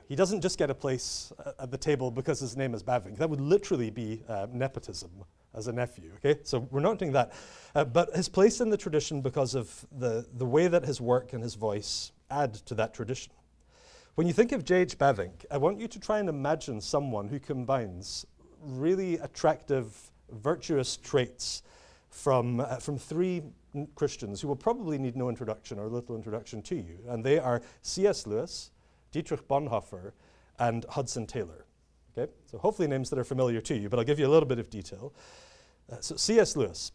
he, 0.08 0.16
doesn't 0.16 0.42
just 0.42 0.58
get 0.58 0.70
a 0.70 0.76
place 0.76 1.32
uh, 1.46 1.52
at 1.60 1.72
the 1.72 1.78
table 1.78 2.12
because 2.12 2.40
his 2.40 2.58
name 2.58 2.74
is 2.74 2.84
Bavinck. 2.84 3.18
That 3.18 3.30
would 3.30 3.42
literally 3.42 3.90
be 3.90 4.24
uh, 4.28 4.48
nepotism 4.52 5.10
as 5.56 5.68
a 5.68 5.72
nephew, 5.72 6.12
okay? 6.18 6.40
So 6.44 6.68
we're 6.72 6.80
not 6.80 7.00
doing 7.00 7.12
that. 7.14 7.34
Uh, 7.76 7.86
but 7.86 8.16
his 8.16 8.30
place 8.30 8.62
in 8.62 8.70
the 8.70 8.78
tradition 8.78 9.22
because 9.22 9.56
of 9.56 9.86
the, 9.92 10.26
the 10.38 10.46
way 10.46 10.68
that 10.68 10.86
his 10.86 11.02
work 11.02 11.34
and 11.34 11.44
his 11.44 11.56
voice 11.56 12.12
add 12.30 12.54
to 12.54 12.76
that 12.76 12.94
tradition. 12.94 13.34
When 14.16 14.28
you 14.28 14.34
think 14.34 14.52
of 14.52 14.66
J.H. 14.66 14.98
Bavinck, 14.98 15.46
I 15.50 15.58
want 15.58 15.80
you 15.80 15.88
to 15.88 16.00
try 16.00 16.20
and 16.20 16.30
imagine 16.30 16.82
someone 16.82 17.28
who 17.28 17.40
combines 17.40 18.26
really 18.62 19.16
attractive, 19.20 20.12
virtuous 20.32 20.98
traits 20.98 21.64
from, 22.10 22.60
uh, 22.60 22.78
from 22.78 22.98
three 22.98 23.44
Christians 23.96 24.42
who 24.42 24.48
will 24.48 24.56
probably 24.56 24.98
need 24.98 25.16
no 25.16 25.30
introduction 25.30 25.80
or 25.80 25.88
little 25.88 26.16
introduction 26.16 26.62
to 26.64 26.76
you. 26.76 26.98
And 27.08 27.24
they 27.24 27.40
are 27.40 27.62
C.S. 27.82 28.28
Lewis, 28.28 28.72
Dietrich 29.12 29.48
Bonhoeffer, 29.48 30.14
and 30.60 30.86
Hudson 30.90 31.26
Taylor. 31.26 31.66
Okay? 32.18 32.32
So 32.46 32.58
hopefully 32.58 32.88
names 32.88 33.10
that 33.10 33.20
are 33.20 33.24
familiar 33.24 33.62
to 33.62 33.76
you, 33.76 33.90
but 33.90 34.00
I'll 34.00 34.06
give 34.06 34.20
you 34.20 34.28
a 34.28 34.30
little 34.30 34.48
bit 34.48 34.60
of 34.60 34.70
detail. 34.70 35.14
Uh, 35.92 35.98
so 36.02 36.16
C.S. 36.16 36.56
Lewis, 36.56 36.92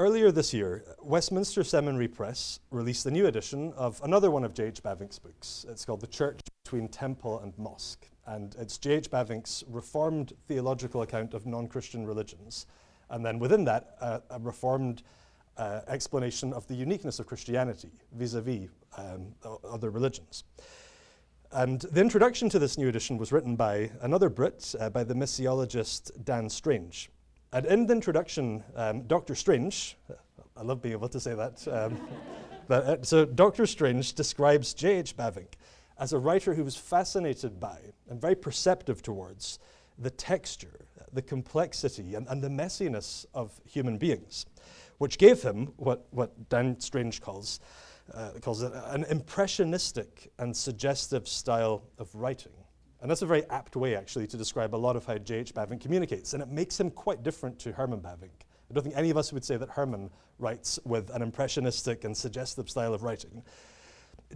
Earlier 0.00 0.30
this 0.30 0.54
year, 0.54 0.84
Westminster 1.02 1.64
Seminary 1.64 2.06
Press 2.06 2.60
released 2.70 3.04
a 3.06 3.10
new 3.10 3.26
edition 3.26 3.72
of 3.72 4.00
another 4.04 4.30
one 4.30 4.44
of 4.44 4.54
J.H. 4.54 4.80
Bavinck's 4.80 5.18
books. 5.18 5.66
It's 5.68 5.84
called 5.84 6.00
The 6.00 6.06
Church 6.06 6.38
Between 6.62 6.86
Temple 6.86 7.40
and 7.40 7.52
Mosque, 7.58 8.06
and 8.24 8.54
it's 8.60 8.78
J.H. 8.78 9.10
Bavinck's 9.10 9.64
reformed 9.66 10.34
theological 10.46 11.02
account 11.02 11.34
of 11.34 11.46
non 11.46 11.66
Christian 11.66 12.06
religions. 12.06 12.66
And 13.10 13.26
then 13.26 13.40
within 13.40 13.64
that, 13.64 13.96
uh, 14.00 14.20
a 14.30 14.38
reformed 14.38 15.02
uh, 15.58 15.80
explanation 15.88 16.52
of 16.52 16.66
the 16.68 16.74
uniqueness 16.74 17.18
of 17.18 17.26
Christianity 17.26 17.90
vis 18.12 18.34
a 18.34 18.40
vis 18.40 18.68
other 19.64 19.90
religions. 19.90 20.44
And 21.50 21.80
the 21.80 22.00
introduction 22.00 22.50
to 22.50 22.58
this 22.58 22.76
new 22.76 22.88
edition 22.88 23.16
was 23.16 23.32
written 23.32 23.56
by 23.56 23.90
another 24.02 24.28
Brit, 24.28 24.74
uh, 24.78 24.90
by 24.90 25.02
the 25.02 25.14
missiologist 25.14 26.24
Dan 26.24 26.48
Strange. 26.50 27.10
And 27.52 27.64
in 27.64 27.86
the 27.86 27.94
introduction, 27.94 28.62
um, 28.76 29.02
Dr. 29.02 29.34
Strange, 29.34 29.96
I 30.56 30.62
love 30.62 30.82
being 30.82 30.92
able 30.92 31.08
to 31.08 31.20
say 31.20 31.34
that. 31.34 31.66
Um, 31.68 31.98
but, 32.68 32.84
uh, 32.84 33.02
so, 33.02 33.24
Dr. 33.24 33.64
Strange 33.64 34.12
describes 34.12 34.74
J.H. 34.74 35.16
Bavinck 35.16 35.54
as 35.98 36.12
a 36.12 36.18
writer 36.18 36.54
who 36.54 36.64
was 36.64 36.76
fascinated 36.76 37.58
by 37.58 37.78
and 38.10 38.20
very 38.20 38.34
perceptive 38.36 39.02
towards 39.02 39.58
the 39.98 40.10
texture, 40.10 40.86
the 41.14 41.22
complexity, 41.22 42.14
and, 42.14 42.26
and 42.28 42.42
the 42.42 42.48
messiness 42.48 43.24
of 43.32 43.58
human 43.64 43.96
beings, 43.96 44.44
which 44.98 45.18
gave 45.18 45.42
him 45.42 45.72
what, 45.76 46.06
what 46.10 46.48
Dan 46.48 46.78
Strange 46.80 47.20
calls, 47.20 47.60
uh, 48.12 48.32
calls 48.40 48.62
it 48.62 48.72
an 48.74 49.04
impressionistic 49.04 50.30
and 50.38 50.56
suggestive 50.56 51.26
style 51.26 51.84
of 51.98 52.14
writing. 52.14 52.52
And 53.00 53.10
that's 53.10 53.22
a 53.22 53.26
very 53.26 53.48
apt 53.48 53.76
way, 53.76 53.94
actually, 53.94 54.26
to 54.26 54.36
describe 54.36 54.74
a 54.74 54.76
lot 54.76 54.96
of 54.96 55.06
how 55.06 55.18
J.H. 55.18 55.54
Bavinck 55.54 55.80
communicates. 55.80 56.34
And 56.34 56.42
it 56.42 56.48
makes 56.48 56.78
him 56.78 56.90
quite 56.90 57.22
different 57.22 57.58
to 57.60 57.72
Herman 57.72 58.00
Bavinck. 58.00 58.44
I 58.70 58.74
don't 58.74 58.82
think 58.82 58.96
any 58.96 59.10
of 59.10 59.16
us 59.16 59.32
would 59.32 59.44
say 59.44 59.56
that 59.56 59.70
Herman 59.70 60.10
writes 60.38 60.78
with 60.84 61.10
an 61.10 61.22
impressionistic 61.22 62.04
and 62.04 62.16
suggestive 62.16 62.68
style 62.68 62.92
of 62.92 63.02
writing. 63.02 63.42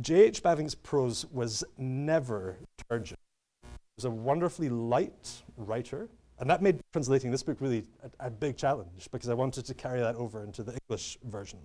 J.H. 0.01 0.43
Bavinck's 0.43 0.75
prose 0.75 1.27
was 1.33 1.65
never 1.77 2.57
turgid. 2.89 3.19
He 3.63 3.69
was 3.97 4.05
a 4.05 4.11
wonderfully 4.11 4.69
light 4.69 5.43
writer, 5.57 6.09
And 6.43 6.51
that 6.51 6.61
made 6.61 6.81
translating 6.93 7.31
this 7.31 7.45
book 7.45 7.59
really 7.61 7.85
a, 8.03 8.27
a, 8.27 8.29
big 8.29 8.57
challenge 8.57 9.09
because 9.13 9.29
I 9.29 9.35
wanted 9.35 9.65
to 9.65 9.75
carry 9.75 10.01
that 10.01 10.17
over 10.17 10.43
into 10.43 10.65
the 10.65 10.73
English 10.73 11.17
version. 11.23 11.61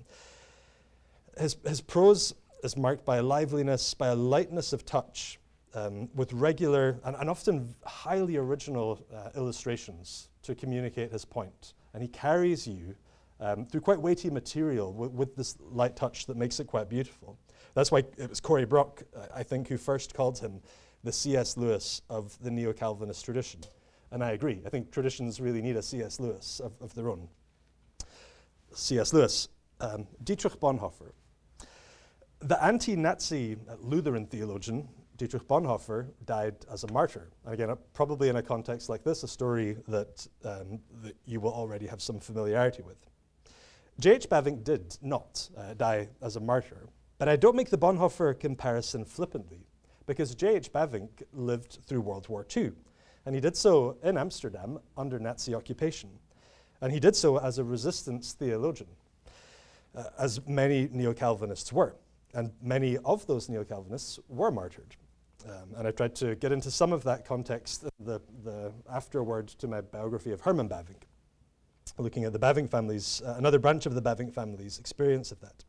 His, 1.36 1.58
his 1.66 1.82
prose 1.82 2.36
is 2.64 2.78
marked 2.78 3.04
by 3.04 3.18
a 3.18 3.24
liveliness, 3.24 3.96
by 3.96 4.10
a 4.10 4.16
lightness 4.16 4.74
of 4.74 4.86
touch, 4.86 5.40
um, 5.74 6.10
with 6.14 6.32
regular 6.32 7.00
and, 7.06 7.16
and, 7.16 7.28
often 7.28 7.74
highly 7.88 8.38
original 8.38 9.04
uh, 9.12 9.30
illustrations 9.36 10.30
to 10.44 10.54
communicate 10.54 11.12
his 11.12 11.26
point. 11.26 11.74
And 11.96 12.04
he 12.04 12.08
carries 12.08 12.68
you 12.68 12.94
um, 13.40 13.66
through 13.66 13.82
quite 13.82 14.00
weighty 14.00 14.30
material 14.30 14.94
with 14.94 15.36
this 15.36 15.58
light 15.72 15.96
touch 15.96 16.28
that 16.28 16.38
makes 16.38 16.60
it 16.60 16.68
quite 16.68 16.88
beautiful. 16.88 17.36
That's 17.74 17.92
why 17.92 18.04
it 18.16 18.30
was 18.30 18.40
Cory 18.40 18.66
Brock, 18.66 19.02
I 19.34 19.42
think, 19.42 19.70
who 19.70 19.78
first 19.78 20.14
called 20.14 20.38
him 20.38 20.62
the 21.04 21.12
C.S. 21.12 21.58
Lewis 21.58 22.04
of 22.12 22.38
the 22.44 22.52
Neo 22.52 22.74
Calvinist 22.74 23.26
tradition. 23.26 23.62
And 24.12 24.24
I 24.24 24.32
agree. 24.32 24.62
I 24.66 24.70
think 24.70 24.92
traditions 24.92 25.40
really 25.40 25.62
need 25.62 25.76
a 25.76 25.82
C.S. 25.82 26.20
Lewis 26.20 26.62
of, 26.64 26.74
of 26.82 26.94
their 26.96 27.10
own. 27.10 27.28
C.S. 28.74 29.14
Lewis, 29.14 29.50
um, 29.82 30.08
Dietrich 30.24 30.60
Bonhoeffer. 30.60 31.12
The 32.40 32.64
anti 32.64 32.96
Nazi 32.96 33.58
Lutheran 33.82 34.28
theologian 34.28 34.88
Dietrich 35.18 35.48
Bonhoeffer 35.48 36.08
died 36.26 36.56
as 36.72 36.84
a 36.84 36.92
martyr. 36.92 37.32
And 37.44 37.54
again, 37.54 37.72
uh, 37.72 37.76
probably 37.94 38.30
in 38.30 38.36
a 38.36 38.44
context 38.44 38.88
like 38.88 39.04
this, 39.04 39.24
a 39.24 39.28
story 39.28 39.78
that, 39.88 40.28
um, 40.46 40.80
that 41.02 41.16
you 41.26 41.40
will 41.40 41.54
already 41.54 41.88
have 41.88 42.02
some 42.02 42.20
familiarity 42.20 42.84
with. 42.84 42.98
J.H. 44.00 44.30
Bavinck 44.30 44.64
did 44.64 44.96
not 45.02 45.50
uh, 45.58 45.74
die 45.74 46.10
as 46.22 46.36
a 46.36 46.40
martyr, 46.40 46.88
but 47.18 47.28
I 47.28 47.36
don't 47.36 47.56
make 47.56 47.72
the 47.72 47.80
Bonhoeffer 47.80 48.40
comparison 48.40 49.04
flippantly, 49.06 49.66
because 50.06 50.36
J.H. 50.36 50.72
Bavinck 50.72 51.24
lived 51.34 51.80
through 51.88 52.02
World 52.02 52.30
War 52.30 52.46
II, 52.56 52.74
and 53.28 53.36
he 53.36 53.42
did 53.42 53.58
so 53.58 53.98
in 54.04 54.18
Amsterdam 54.18 54.80
under 54.98 55.20
Nazi 55.20 55.54
occupation. 55.54 56.10
And 56.80 56.94
he 56.94 57.00
did 57.02 57.14
so 57.14 57.38
as 57.38 57.58
a 57.58 57.64
resistance 57.64 58.32
theologian, 58.32 58.88
uh, 59.94 60.06
as 60.18 60.40
many 60.48 60.88
Neo 60.94 61.14
Calvinists 61.14 61.74
were. 61.74 61.98
And 62.34 62.54
many 62.62 62.98
of 63.00 63.28
those 63.28 63.50
Neo 63.50 63.66
Calvinists 63.66 64.18
were 64.30 64.50
martyred. 64.50 64.96
Um, 65.46 65.76
and 65.76 65.86
I 65.86 65.92
tried 65.92 66.16
to 66.16 66.36
get 66.36 66.54
into 66.54 66.72
some 66.72 66.94
of 66.94 67.04
that 67.04 67.26
context 67.26 67.84
the, 68.00 68.22
the 68.46 68.72
afterword 68.90 69.50
to 69.50 69.68
my 69.68 69.82
biography 69.82 70.32
of 70.32 70.40
Herman 70.40 70.70
Bavinck, 70.70 71.04
looking 71.98 72.24
at 72.24 72.32
the 72.32 72.40
Bavinck 72.40 72.70
family's, 72.70 73.22
uh, 73.26 73.36
another 73.38 73.60
branch 73.60 73.86
of 73.86 73.94
the 73.94 74.02
Bavinck 74.02 74.34
family's 74.34 74.80
experience 74.80 75.34
of 75.34 75.42
that. 75.42 75.66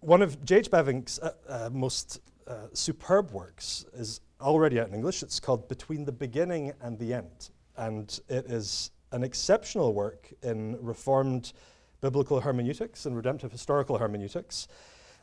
One 0.00 0.20
of 0.20 0.44
J.H. 0.44 0.70
Bavinck's 0.70 1.18
uh, 1.18 1.32
uh, 1.48 1.70
most 1.72 2.20
uh, 2.46 2.66
superb 2.74 3.30
works 3.30 3.86
is 3.94 4.20
already 4.40 4.80
out 4.80 4.88
in 4.88 4.94
English. 4.94 5.22
It's 5.22 5.40
called 5.40 5.68
Between 5.68 6.04
the 6.04 6.12
Beginning 6.12 6.72
and 6.80 6.98
the 6.98 7.14
End. 7.14 7.50
And 7.76 8.18
it 8.28 8.46
is 8.46 8.90
an 9.12 9.22
exceptional 9.22 9.92
work 9.92 10.32
in 10.42 10.76
Reformed 10.80 11.52
biblical 12.00 12.40
hermeneutics 12.40 13.06
and 13.06 13.16
redemptive 13.16 13.50
historical 13.50 13.96
hermeneutics 13.96 14.68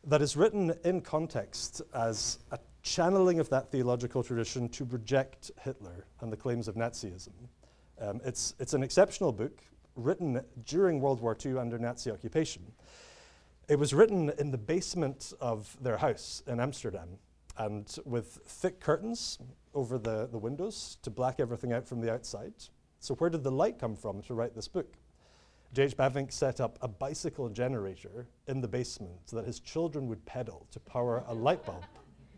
that 0.04 0.22
is 0.22 0.36
written 0.36 0.74
in 0.84 1.00
context 1.02 1.82
as 1.94 2.40
a 2.52 2.60
channeling 2.82 3.40
of 3.40 3.48
that 3.50 3.72
theological 3.72 4.24
tradition 4.24 4.68
to 4.70 4.86
reject 4.86 5.52
Hitler 5.62 6.06
and 6.22 6.32
the 6.32 6.38
claims 6.38 6.68
of 6.68 6.76
Nazism. 6.76 7.34
Um, 8.00 8.20
it's, 8.26 8.56
it's 8.60 8.74
an 8.74 8.82
exceptional 8.82 9.32
book 9.32 9.62
written 9.96 10.42
during 10.66 11.00
World 11.00 11.22
War 11.22 11.38
II 11.46 11.60
under 11.60 11.78
Nazi 11.78 12.10
occupation. 12.10 12.64
It 13.68 13.78
was 13.78 13.94
written 13.94 14.32
in 14.40 14.50
the 14.50 14.58
basement 14.58 15.34
of 15.40 15.78
their 15.82 15.98
house 15.98 16.42
in 16.48 16.60
Amsterdam 16.60 17.10
and 17.66 17.98
with 18.06 18.40
thick 18.46 18.80
curtains 18.80 19.40
over 19.74 19.98
the, 19.98 20.28
the 20.32 20.38
windows 20.38 20.98
to 21.04 21.10
black 21.10 21.40
everything 21.40 21.74
out 21.74 21.88
from 21.88 22.02
the 22.02 22.12
outside. 22.12 22.54
So, 23.00 23.16
where 23.16 23.30
did 23.30 23.44
the 23.44 23.52
light 23.52 23.80
come 23.80 23.96
from 23.96 24.22
to 24.24 24.34
write 24.34 24.56
this 24.56 24.68
book? 24.68 24.96
J.H. 25.74 25.96
Bavinck 25.96 26.34
set 26.34 26.60
up 26.60 26.78
a 26.82 26.88
bicycle 26.88 27.48
generator 27.50 28.28
in 28.48 28.60
the 28.60 28.68
basement 28.68 29.14
so 29.26 29.38
that 29.38 29.46
his 29.46 29.60
children 29.60 30.08
would 30.08 30.26
pedal 30.26 30.68
to 30.72 30.80
power 30.82 31.24
a 31.28 31.34
light 31.34 31.66
bulb 31.66 31.86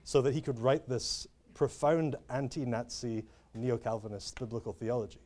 so 0.03 0.21
that 0.21 0.33
he 0.33 0.41
could 0.41 0.59
write 0.59 0.87
this 0.87 1.27
profound 1.53 2.15
anti 2.29 2.65
Nazi 2.65 3.23
neo 3.55 3.77
Calvinist 3.77 4.39
biblical 4.39 4.73
theology. 4.73 5.21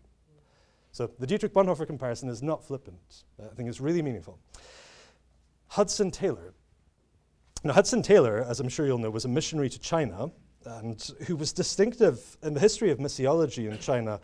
So 0.92 1.12
the 1.20 1.28
Dietrich 1.28 1.54
Bonhoeffer 1.54 1.86
comparison 1.86 2.30
is 2.30 2.42
not 2.42 2.64
flippant. 2.64 3.26
I 3.40 3.54
think 3.56 3.68
it's 3.68 3.82
really 3.82 4.02
meaningful. 4.02 4.40
Hudson 5.68 6.12
Taylor. 6.12 6.54
Now, 7.64 7.74
Hudson 7.74 8.02
Taylor, 8.02 8.46
as 8.48 8.60
I'm 8.60 8.70
sure 8.70 8.86
you'll 8.86 8.98
know, 8.98 9.10
was 9.10 9.26
a 9.26 9.30
missionary 9.30 9.70
to 9.70 9.80
China 9.80 10.32
and 10.66 11.02
who 11.26 11.36
was 11.36 11.54
distinctive 11.54 12.38
in 12.44 12.54
the 12.54 12.60
history 12.60 12.92
of 12.92 13.00
missiology 13.00 13.72
in 13.72 13.80
China 13.80 14.20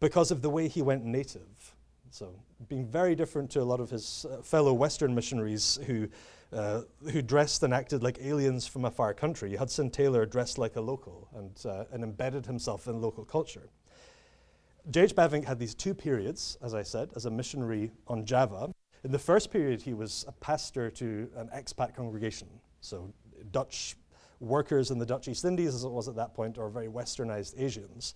because 0.00 0.30
of 0.30 0.42
the 0.42 0.50
way 0.50 0.68
he 0.68 0.82
went 0.82 1.04
native. 1.04 1.74
So, 2.10 2.34
being 2.68 2.86
very 2.86 3.14
different 3.14 3.50
to 3.52 3.62
a 3.62 3.64
lot 3.64 3.80
of 3.80 3.90
his 3.90 4.26
uh, 4.30 4.42
fellow 4.42 4.72
Western 4.72 5.14
missionaries 5.14 5.78
who 5.86 6.08
uh, 6.52 6.82
who 7.10 7.22
dressed 7.22 7.62
and 7.62 7.72
acted 7.72 8.02
like 8.02 8.18
aliens 8.20 8.66
from 8.66 8.84
a 8.84 8.90
far 8.90 9.14
country. 9.14 9.56
Hudson 9.56 9.88
Taylor 9.88 10.26
dressed 10.26 10.58
like 10.58 10.76
a 10.76 10.80
local 10.80 11.28
and, 11.34 11.58
uh, 11.64 11.84
and 11.92 12.04
embedded 12.04 12.44
himself 12.44 12.86
in 12.86 13.00
local 13.00 13.24
culture. 13.24 13.70
J.H. 14.90 15.14
Bavinck 15.14 15.44
had 15.46 15.58
these 15.58 15.74
two 15.74 15.94
periods, 15.94 16.58
as 16.60 16.74
I 16.74 16.82
said, 16.82 17.10
as 17.16 17.24
a 17.24 17.30
missionary 17.30 17.90
on 18.06 18.26
Java. 18.26 18.70
In 19.04 19.12
the 19.12 19.18
first 19.18 19.50
period, 19.50 19.80
he 19.80 19.94
was 19.94 20.24
a 20.28 20.32
pastor 20.32 20.90
to 20.90 21.30
an 21.36 21.48
expat 21.54 21.94
congregation, 21.94 22.48
so 22.82 23.12
Dutch 23.50 23.96
workers 24.40 24.90
in 24.90 24.98
the 24.98 25.06
Dutch 25.06 25.28
East 25.28 25.44
Indies, 25.44 25.74
as 25.74 25.84
it 25.84 25.90
was 25.90 26.08
at 26.08 26.16
that 26.16 26.34
point, 26.34 26.58
or 26.58 26.68
very 26.68 26.88
westernized 26.88 27.54
Asians. 27.58 28.14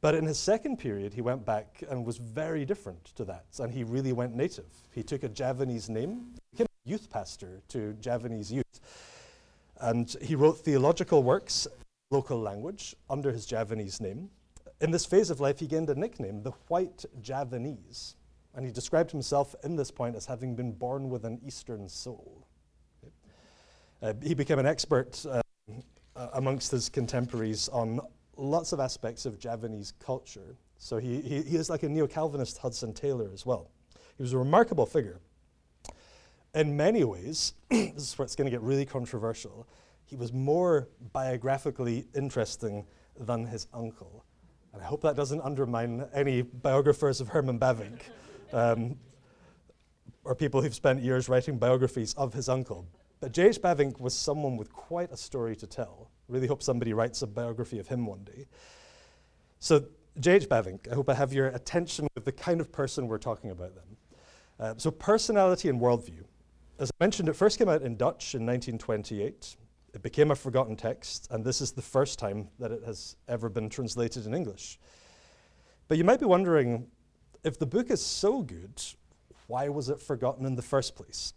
But 0.00 0.16
in 0.16 0.26
his 0.26 0.38
second 0.38 0.78
period, 0.78 1.14
he 1.14 1.20
went 1.20 1.44
back 1.44 1.84
and 1.88 2.04
was 2.04 2.16
very 2.16 2.64
different 2.64 3.04
to 3.14 3.24
that, 3.26 3.46
and 3.60 3.72
he 3.72 3.84
really 3.84 4.12
went 4.12 4.34
native. 4.34 4.66
He 4.90 5.04
took 5.04 5.22
a 5.22 5.28
Javanese 5.28 5.88
name, 5.88 6.34
became 6.50 6.66
a 6.66 6.90
youth 6.90 7.08
pastor 7.08 7.62
to 7.68 7.92
Javanese 8.00 8.50
youth, 8.50 8.80
and 9.80 10.16
he 10.20 10.34
wrote 10.34 10.58
theological 10.58 11.22
works 11.22 11.68
local 12.10 12.40
language 12.40 12.96
under 13.08 13.30
his 13.30 13.46
Javanese 13.46 14.00
name. 14.00 14.28
In 14.80 14.90
this 14.90 15.06
phase 15.06 15.30
of 15.30 15.38
life, 15.38 15.60
he 15.60 15.66
gained 15.66 15.88
a 15.88 15.94
nickname, 15.94 16.42
the 16.42 16.50
White 16.68 17.04
Javanese, 17.20 18.16
and 18.54 18.66
he 18.66 18.72
described 18.72 19.12
himself 19.12 19.54
in 19.62 19.76
this 19.76 19.90
point 19.90 20.16
as 20.16 20.26
having 20.26 20.56
been 20.56 20.72
born 20.72 21.08
with 21.08 21.24
an 21.24 21.40
Eastern 21.46 21.88
soul. 21.88 22.46
Uh, 24.02 24.12
he 24.22 24.34
became 24.34 24.58
an 24.58 24.66
expert 24.66 25.24
uh, 25.26 25.40
amongst 26.34 26.72
his 26.72 26.88
contemporaries 26.88 27.68
on 27.68 28.00
lots 28.36 28.72
of 28.72 28.80
aspects 28.80 29.26
of 29.26 29.38
Javanese 29.38 29.92
culture. 30.00 30.56
So 30.76 30.98
he, 30.98 31.20
he, 31.20 31.42
he 31.42 31.56
is 31.56 31.70
like 31.70 31.84
a 31.84 31.88
neo 31.88 32.08
Calvinist 32.08 32.58
Hudson 32.58 32.92
Taylor 32.92 33.30
as 33.32 33.46
well. 33.46 33.70
He 34.16 34.22
was 34.22 34.32
a 34.32 34.38
remarkable 34.38 34.86
figure. 34.86 35.20
In 36.54 36.76
many 36.76 37.04
ways, 37.04 37.54
this 37.70 37.96
is 37.96 38.18
where 38.18 38.24
it's 38.24 38.34
going 38.34 38.46
to 38.46 38.50
get 38.50 38.60
really 38.60 38.84
controversial, 38.84 39.66
he 40.04 40.16
was 40.16 40.32
more 40.32 40.88
biographically 41.12 42.06
interesting 42.14 42.84
than 43.18 43.46
his 43.46 43.68
uncle. 43.72 44.24
And 44.72 44.82
I 44.82 44.84
hope 44.84 45.02
that 45.02 45.16
doesn't 45.16 45.40
undermine 45.42 46.04
any 46.12 46.42
biographers 46.42 47.20
of 47.20 47.28
Herman 47.28 47.58
Bavinck 47.58 48.00
um, 48.52 48.96
or 50.24 50.34
people 50.34 50.60
who've 50.60 50.74
spent 50.74 51.02
years 51.02 51.28
writing 51.28 51.58
biographies 51.58 52.14
of 52.14 52.34
his 52.34 52.48
uncle. 52.48 52.86
But 53.22 53.30
J.H. 53.30 53.62
Bavinck 53.62 54.00
was 54.00 54.14
someone 54.14 54.56
with 54.56 54.72
quite 54.72 55.12
a 55.12 55.16
story 55.16 55.54
to 55.54 55.66
tell. 55.68 56.10
Really 56.26 56.48
hope 56.48 56.60
somebody 56.60 56.92
writes 56.92 57.22
a 57.22 57.28
biography 57.28 57.78
of 57.78 57.86
him 57.86 58.04
one 58.04 58.24
day. 58.24 58.48
So, 59.60 59.84
J.H. 60.18 60.48
Bavinck, 60.48 60.90
I 60.90 60.96
hope 60.96 61.08
I 61.08 61.14
have 61.14 61.32
your 61.32 61.46
attention 61.46 62.08
with 62.16 62.24
the 62.24 62.32
kind 62.32 62.60
of 62.60 62.72
person 62.72 63.06
we're 63.06 63.18
talking 63.18 63.52
about 63.52 63.76
then. 63.76 63.96
Uh, 64.58 64.74
so, 64.76 64.90
personality 64.90 65.68
and 65.68 65.80
worldview. 65.80 66.24
As 66.80 66.90
I 66.90 67.04
mentioned, 67.04 67.28
it 67.28 67.34
first 67.34 67.60
came 67.60 67.68
out 67.68 67.82
in 67.82 67.96
Dutch 67.96 68.34
in 68.34 68.44
1928. 68.44 69.56
It 69.94 70.02
became 70.02 70.32
a 70.32 70.34
forgotten 70.34 70.74
text, 70.74 71.28
and 71.30 71.44
this 71.44 71.60
is 71.60 71.70
the 71.70 71.80
first 71.80 72.18
time 72.18 72.48
that 72.58 72.72
it 72.72 72.82
has 72.84 73.14
ever 73.28 73.48
been 73.48 73.68
translated 73.68 74.26
in 74.26 74.34
English. 74.34 74.80
But 75.86 75.96
you 75.96 76.02
might 76.02 76.18
be 76.18 76.26
wondering 76.26 76.88
if 77.44 77.56
the 77.56 77.66
book 77.66 77.88
is 77.88 78.04
so 78.04 78.42
good, 78.42 78.82
why 79.46 79.68
was 79.68 79.90
it 79.90 80.00
forgotten 80.00 80.44
in 80.44 80.56
the 80.56 80.62
first 80.62 80.96
place? 80.96 81.34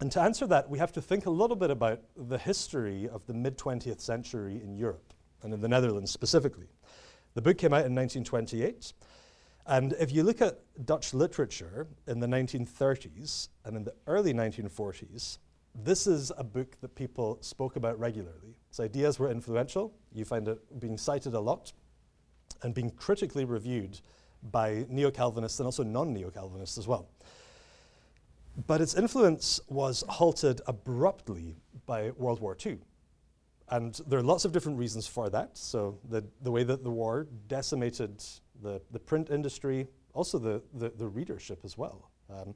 And 0.00 0.10
to 0.12 0.20
answer 0.20 0.46
that, 0.48 0.68
we 0.68 0.78
have 0.78 0.92
to 0.92 1.02
think 1.02 1.26
a 1.26 1.30
little 1.30 1.56
bit 1.56 1.70
about 1.70 2.00
the 2.16 2.38
history 2.38 3.08
of 3.08 3.26
the 3.26 3.34
mid 3.34 3.56
20th 3.56 4.00
century 4.00 4.60
in 4.62 4.76
Europe, 4.76 5.14
and 5.42 5.54
in 5.54 5.60
the 5.60 5.68
Netherlands 5.68 6.10
specifically. 6.10 6.68
The 7.34 7.42
book 7.42 7.58
came 7.58 7.72
out 7.72 7.86
in 7.86 7.94
1928. 7.94 8.92
And 9.66 9.94
if 9.98 10.12
you 10.12 10.22
look 10.22 10.42
at 10.42 10.60
Dutch 10.84 11.14
literature 11.14 11.86
in 12.06 12.20
the 12.20 12.26
1930s 12.26 13.48
and 13.64 13.76
in 13.76 13.84
the 13.84 13.94
early 14.06 14.34
1940s, 14.34 15.38
this 15.74 16.06
is 16.06 16.30
a 16.36 16.44
book 16.44 16.76
that 16.80 16.94
people 16.94 17.38
spoke 17.40 17.76
about 17.76 17.98
regularly. 17.98 18.56
Its 18.68 18.78
ideas 18.78 19.18
were 19.18 19.30
influential. 19.30 19.94
You 20.12 20.24
find 20.24 20.46
it 20.48 20.80
being 20.80 20.98
cited 20.98 21.34
a 21.34 21.40
lot 21.40 21.72
and 22.62 22.74
being 22.74 22.90
critically 22.90 23.44
reviewed 23.44 24.00
by 24.50 24.86
neo 24.88 25.10
Calvinists 25.10 25.58
and 25.60 25.66
also 25.66 25.82
non 25.82 26.12
neo 26.12 26.30
Calvinists 26.30 26.78
as 26.78 26.86
well. 26.86 27.08
But 28.66 28.80
its 28.80 28.94
influence 28.94 29.60
was 29.68 30.04
halted 30.08 30.60
abruptly 30.66 31.56
by 31.86 32.10
World 32.12 32.40
War 32.40 32.56
II. 32.64 32.78
And 33.70 33.94
there 34.06 34.18
are 34.18 34.22
lots 34.22 34.44
of 34.44 34.52
different 34.52 34.78
reasons 34.78 35.06
for 35.06 35.28
that. 35.30 35.56
So, 35.56 35.98
the, 36.08 36.24
the 36.42 36.50
way 36.50 36.64
that 36.64 36.84
the 36.84 36.90
war 36.90 37.26
decimated 37.48 38.22
the, 38.62 38.80
the 38.90 38.98
print 38.98 39.30
industry, 39.30 39.88
also 40.12 40.38
the, 40.38 40.62
the, 40.74 40.90
the 40.90 41.08
readership 41.08 41.60
as 41.64 41.76
well. 41.76 42.10
Um, 42.30 42.54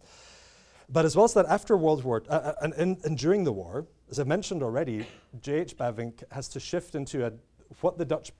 but 0.90 1.04
as 1.04 1.16
well 1.16 1.24
as 1.24 1.34
that, 1.34 1.46
after 1.46 1.76
World 1.76 2.04
War, 2.04 2.22
uh, 2.28 2.32
uh 2.32 2.52
and, 2.62 2.74
and, 2.74 3.04
and, 3.04 3.18
during 3.18 3.44
the 3.44 3.52
war, 3.52 3.86
as 4.10 4.18
I 4.18 4.24
mentioned 4.24 4.62
already, 4.62 5.06
J.H. 5.42 5.76
Bavinck 5.76 6.22
has 6.30 6.48
to 6.48 6.60
shift 6.60 6.94
into 6.94 7.26
a, 7.26 7.32
what 7.80 7.98
the 7.98 8.04
Dutch 8.04 8.32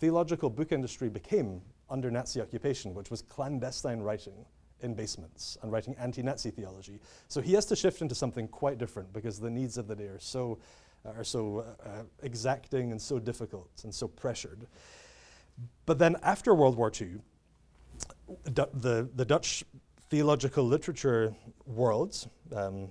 theological 0.00 0.50
book 0.50 0.72
industry 0.72 1.08
became 1.08 1.60
under 1.90 2.10
Nazi 2.10 2.40
occupation, 2.40 2.94
which 2.94 3.10
was 3.10 3.22
clandestine 3.22 4.00
writing 4.00 4.44
in 4.82 4.94
basements 4.94 5.58
and 5.62 5.72
writing 5.72 5.94
anti-Nazi 5.98 6.50
theology. 6.50 7.00
So 7.28 7.40
he 7.40 7.52
has 7.54 7.66
to 7.66 7.76
shift 7.76 8.02
into 8.02 8.14
something 8.14 8.48
quite 8.48 8.78
different 8.78 9.12
because 9.12 9.38
the 9.40 9.50
needs 9.50 9.78
of 9.78 9.88
the 9.88 9.96
day 9.96 10.04
are 10.04 10.20
so, 10.20 10.58
uh, 11.04 11.10
are 11.10 11.24
so 11.24 11.64
uh, 11.84 12.02
exacting 12.22 12.92
and 12.92 13.00
so 13.00 13.18
difficult 13.18 13.70
and 13.84 13.94
so 13.94 14.08
pressured. 14.08 14.66
But 15.86 15.98
then 15.98 16.16
after 16.22 16.54
World 16.54 16.76
War 16.76 16.92
II, 16.98 17.20
the, 18.44 19.08
the 19.14 19.24
Dutch 19.24 19.64
theological 20.08 20.64
literature 20.64 21.34
world 21.66 22.28
um, 22.54 22.90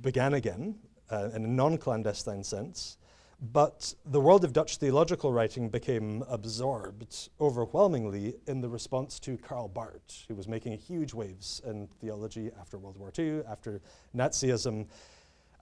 began 0.00 0.34
again 0.34 0.76
uh, 1.10 1.30
in 1.34 1.44
a 1.44 1.48
non-clandestine 1.48 2.44
sense, 2.44 2.96
but 3.42 3.92
the 4.04 4.20
world 4.20 4.44
of 4.44 4.52
Dutch 4.52 4.76
theological 4.76 5.32
writing 5.32 5.68
became 5.68 6.22
absorbed 6.28 7.28
overwhelmingly 7.40 8.36
in 8.46 8.60
the 8.60 8.68
response 8.68 9.18
to 9.18 9.36
Karl 9.36 9.66
Barth, 9.66 10.24
who 10.28 10.36
was 10.36 10.46
making 10.46 10.78
huge 10.78 11.12
waves 11.12 11.60
in 11.66 11.88
theology 12.00 12.52
after 12.60 12.78
World 12.78 12.96
War 12.96 13.12
II, 13.18 13.42
after 13.50 13.80
Nazism. 14.14 14.86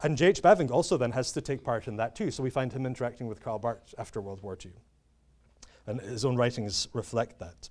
And 0.03 0.15
J.H. 0.15 0.43
Bavinck 0.43 0.71
also 0.71 0.99
then 0.99 1.13
has 1.13 1.33
to 1.33 1.41
take 1.41 1.65
part 1.65 1.89
in 1.89 1.97
that 1.97 2.15
too. 2.15 2.31
So 2.31 2.43
we 2.43 2.51
find 2.51 2.71
him 2.71 2.85
interacting 2.85 3.27
with 3.27 3.43
Karl 3.43 3.59
Barth 3.59 3.95
after 3.97 4.21
World 4.21 4.43
War 4.43 4.59
II. 4.63 4.73
And 5.87 6.03
his 6.03 6.27
own 6.27 6.37
writings 6.37 6.87
reflect 6.93 7.39
that. 7.39 7.71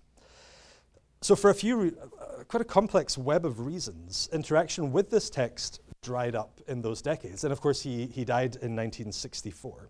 So 1.21 1.35
for 1.35 1.51
a 1.51 1.53
few, 1.53 1.95
uh, 2.19 2.43
quite 2.45 2.61
a 2.61 2.65
complex 2.65 3.15
web 3.15 3.45
of 3.45 3.59
reasons, 3.59 4.27
interaction 4.33 4.91
with 4.91 5.11
this 5.11 5.29
text 5.29 5.81
dried 6.01 6.33
up 6.33 6.61
in 6.67 6.81
those 6.81 7.03
decades. 7.03 7.43
And 7.43 7.53
of 7.53 7.61
course, 7.61 7.81
he, 7.81 8.07
he 8.07 8.25
died 8.25 8.55
in 8.55 8.75
1964. 8.75 9.89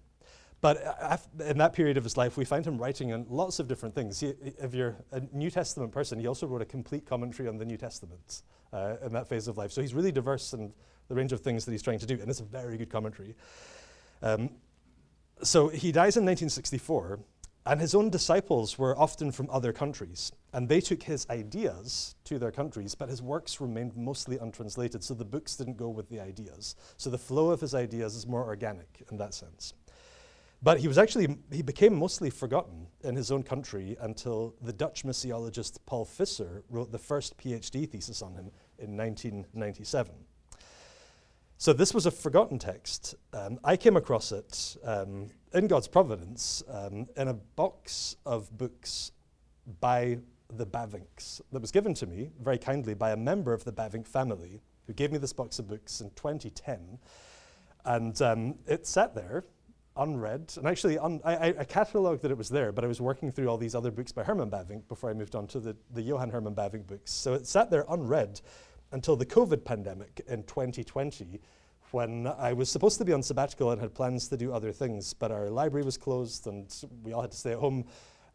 But 0.61 1.29
in 1.39 1.57
that 1.59 1.73
period 1.73 1.95
of 1.97 2.03
his 2.03 2.17
life, 2.17 2.35
we 2.35 2.43
find 2.43 2.65
him 2.65 2.77
writing 2.77 3.13
on 3.13 3.25
lots 3.29 3.59
of 3.59 3.67
different 3.67 3.95
things. 3.95 4.19
He, 4.19 4.33
if 4.57 4.73
you're 4.73 4.97
a 5.11 5.21
New 5.31 5.49
Testament 5.49 5.91
person, 5.91 6.19
he 6.19 6.27
also 6.27 6.47
wrote 6.47 6.61
a 6.61 6.65
complete 6.65 7.05
commentary 7.05 7.47
on 7.47 7.57
the 7.57 7.65
New 7.65 7.77
Testament 7.77 8.41
uh, 8.73 8.95
in 9.05 9.13
that 9.13 9.27
phase 9.27 9.47
of 9.47 9.57
life. 9.57 9.71
So 9.71 9.81
he's 9.81 9.93
really 9.93 10.11
diverse 10.11 10.53
in 10.53 10.73
the 11.07 11.15
range 11.15 11.31
of 11.31 11.39
things 11.39 11.65
that 11.65 11.71
he's 11.71 11.81
trying 11.81 11.99
to 11.99 12.05
do, 12.05 12.19
and 12.19 12.29
it's 12.29 12.41
a 12.41 12.45
very 12.45 12.77
good 12.77 12.89
commentary. 12.89 13.35
Um, 14.21 14.49
so 15.41 15.69
he 15.69 15.91
dies 15.91 16.17
in 16.17 16.25
1964, 16.25 17.19
and 17.65 17.79
his 17.79 17.95
own 17.95 18.09
disciples 18.09 18.77
were 18.77 18.97
often 18.97 19.31
from 19.31 19.49
other 19.49 19.71
countries, 19.71 20.31
and 20.53 20.67
they 20.67 20.81
took 20.81 21.03
his 21.03 21.25
ideas 21.29 22.15
to 22.25 22.37
their 22.37 22.51
countries, 22.51 22.95
but 22.95 23.09
his 23.09 23.21
works 23.21 23.61
remained 23.61 23.95
mostly 23.95 24.37
untranslated, 24.37 25.03
so 25.03 25.13
the 25.13 25.25
books 25.25 25.55
didn't 25.55 25.77
go 25.77 25.89
with 25.89 26.09
the 26.09 26.19
ideas. 26.19 26.75
So 26.97 27.09
the 27.09 27.17
flow 27.17 27.51
of 27.51 27.61
his 27.61 27.73
ideas 27.73 28.15
is 28.15 28.27
more 28.27 28.43
organic 28.43 29.03
in 29.11 29.17
that 29.17 29.33
sense. 29.33 29.73
But 30.61 30.79
he 30.79 30.87
was 30.87 30.97
actually, 30.97 31.37
he 31.51 31.61
became 31.61 31.97
mostly 31.97 32.29
forgotten 32.29 32.87
in 33.03 33.15
his 33.15 33.31
own 33.31 33.43
country 33.43 33.95
until 34.01 34.55
the 34.61 34.73
Dutch 34.73 35.03
missiologist 35.03 35.77
Paul 35.85 36.05
Visser 36.05 36.63
wrote 36.69 36.91
the 36.91 36.99
first 36.99 37.37
PhD 37.37 37.89
thesis 37.89 38.21
on 38.21 38.33
him 38.33 38.51
in 38.77 38.97
1997. 38.97 40.13
So 41.57 41.73
this 41.73 41.93
was 41.93 42.05
a 42.05 42.11
forgotten 42.11 42.59
text. 42.59 43.15
Um, 43.33 43.59
I 43.63 43.77
came 43.77 43.97
across 43.97 44.31
it 44.31 44.77
um, 44.83 45.27
in 45.53 45.67
God's 45.67 45.87
providence 45.87 46.63
um, 46.69 47.07
in 47.15 47.29
a 47.29 47.33
box 47.33 48.15
of 48.25 48.57
books 48.57 49.11
by 49.79 50.19
the 50.55 50.65
Bavincks 50.65 51.41
that 51.51 51.61
was 51.61 51.71
given 51.71 51.93
to 51.95 52.07
me 52.07 52.31
very 52.41 52.57
kindly 52.57 52.93
by 52.93 53.11
a 53.11 53.17
member 53.17 53.53
of 53.53 53.63
the 53.63 53.71
Bavinck 53.71 54.07
family 54.07 54.61
who 54.87 54.93
gave 54.93 55.11
me 55.11 55.17
this 55.17 55.33
box 55.33 55.59
of 55.59 55.67
books 55.67 56.01
in 56.01 56.09
2010. 56.11 56.97
And 57.85 58.21
um, 58.21 58.55
it 58.65 58.87
sat 58.87 59.13
there 59.13 59.43
unread. 59.97 60.53
And 60.57 60.67
actually, 60.67 60.97
un 60.97 61.21
I, 61.23 61.53
I, 61.59 61.63
catalogued 61.63 62.21
that 62.21 62.31
it 62.31 62.37
was 62.37 62.49
there, 62.49 62.71
but 62.71 62.83
I 62.83 62.87
was 62.87 63.01
working 63.01 63.31
through 63.31 63.47
all 63.47 63.57
these 63.57 63.75
other 63.75 63.91
books 63.91 64.11
by 64.11 64.23
Herman 64.23 64.49
Bavinck 64.49 64.87
before 64.87 65.09
I 65.09 65.13
moved 65.13 65.35
on 65.35 65.47
to 65.47 65.59
the, 65.59 65.75
the 65.93 66.01
Johann 66.01 66.29
Herman 66.29 66.55
Bavinck 66.55 66.87
books. 66.87 67.11
So 67.11 67.33
it 67.33 67.47
sat 67.47 67.69
there 67.69 67.85
unread 67.89 68.41
until 68.91 69.15
the 69.15 69.25
COVID 69.25 69.63
pandemic 69.63 70.21
in 70.27 70.43
2020, 70.43 71.39
when 71.91 72.27
I 72.27 72.53
was 72.53 72.69
supposed 72.69 72.97
to 72.99 73.05
be 73.05 73.13
on 73.13 73.23
sabbatical 73.23 73.71
and 73.71 73.81
had 73.81 73.93
plans 73.93 74.27
to 74.29 74.37
do 74.37 74.53
other 74.53 74.71
things, 74.71 75.13
but 75.13 75.31
our 75.31 75.49
library 75.49 75.83
was 75.83 75.97
closed 75.97 76.47
and 76.47 76.73
we 77.03 77.13
all 77.13 77.21
had 77.21 77.31
to 77.31 77.37
stay 77.37 77.53
at 77.53 77.59
home. 77.59 77.85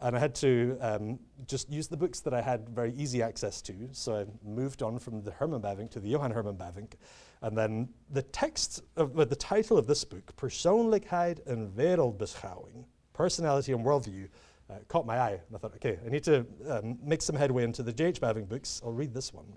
And 0.05 0.15
I 0.15 0.19
had 0.19 0.35
to 0.37 0.77
um, 0.83 1.19
just 1.47 1.71
use 1.71 1.89
the 1.89 1.97
books 1.97 2.21
that 2.21 2.35
I 2.35 2.43
had 2.43 2.69
very 2.69 2.93
easy 2.93 3.23
access 3.23 3.63
to. 3.63 3.89
So 3.93 4.15
I 4.17 4.27
moved 4.47 4.83
on 4.83 4.99
from 4.99 5.23
the 5.23 5.31
Herman 5.31 5.63
Bavinck 5.63 5.91
to 5.93 5.99
the 5.99 6.11
Johann 6.11 6.31
Herman 6.31 6.57
Bavinck. 6.57 6.93
And 7.41 7.57
then 7.57 7.89
the 8.11 8.21
text, 8.21 8.83
of, 8.99 9.15
the 9.17 9.35
title 9.35 9.79
of 9.79 9.87
this 9.87 10.05
book, 10.05 10.37
Persoonlijkheid 10.37 11.41
en 11.47 11.73
Wereldbeschouwing, 11.75 12.85
Personality 13.15 13.73
and 13.73 13.83
Worldview, 13.83 14.29
uh, 14.69 14.75
caught 14.89 15.07
my 15.07 15.19
eye. 15.19 15.41
And 15.47 15.57
I 15.57 15.59
thought, 15.59 15.75
okay, 15.77 15.99
I 16.05 16.11
need 16.11 16.25
to 16.25 16.45
um, 16.69 16.99
make 17.03 17.23
some 17.23 17.35
headway 17.35 17.65
into 17.65 17.83
the 17.83 17.93
J.H. 17.93 18.21
Bavinck 18.21 18.47
books. 18.47 18.83
I'll 18.85 18.93
read 18.93 19.15
this 19.15 19.33
one. 19.33 19.57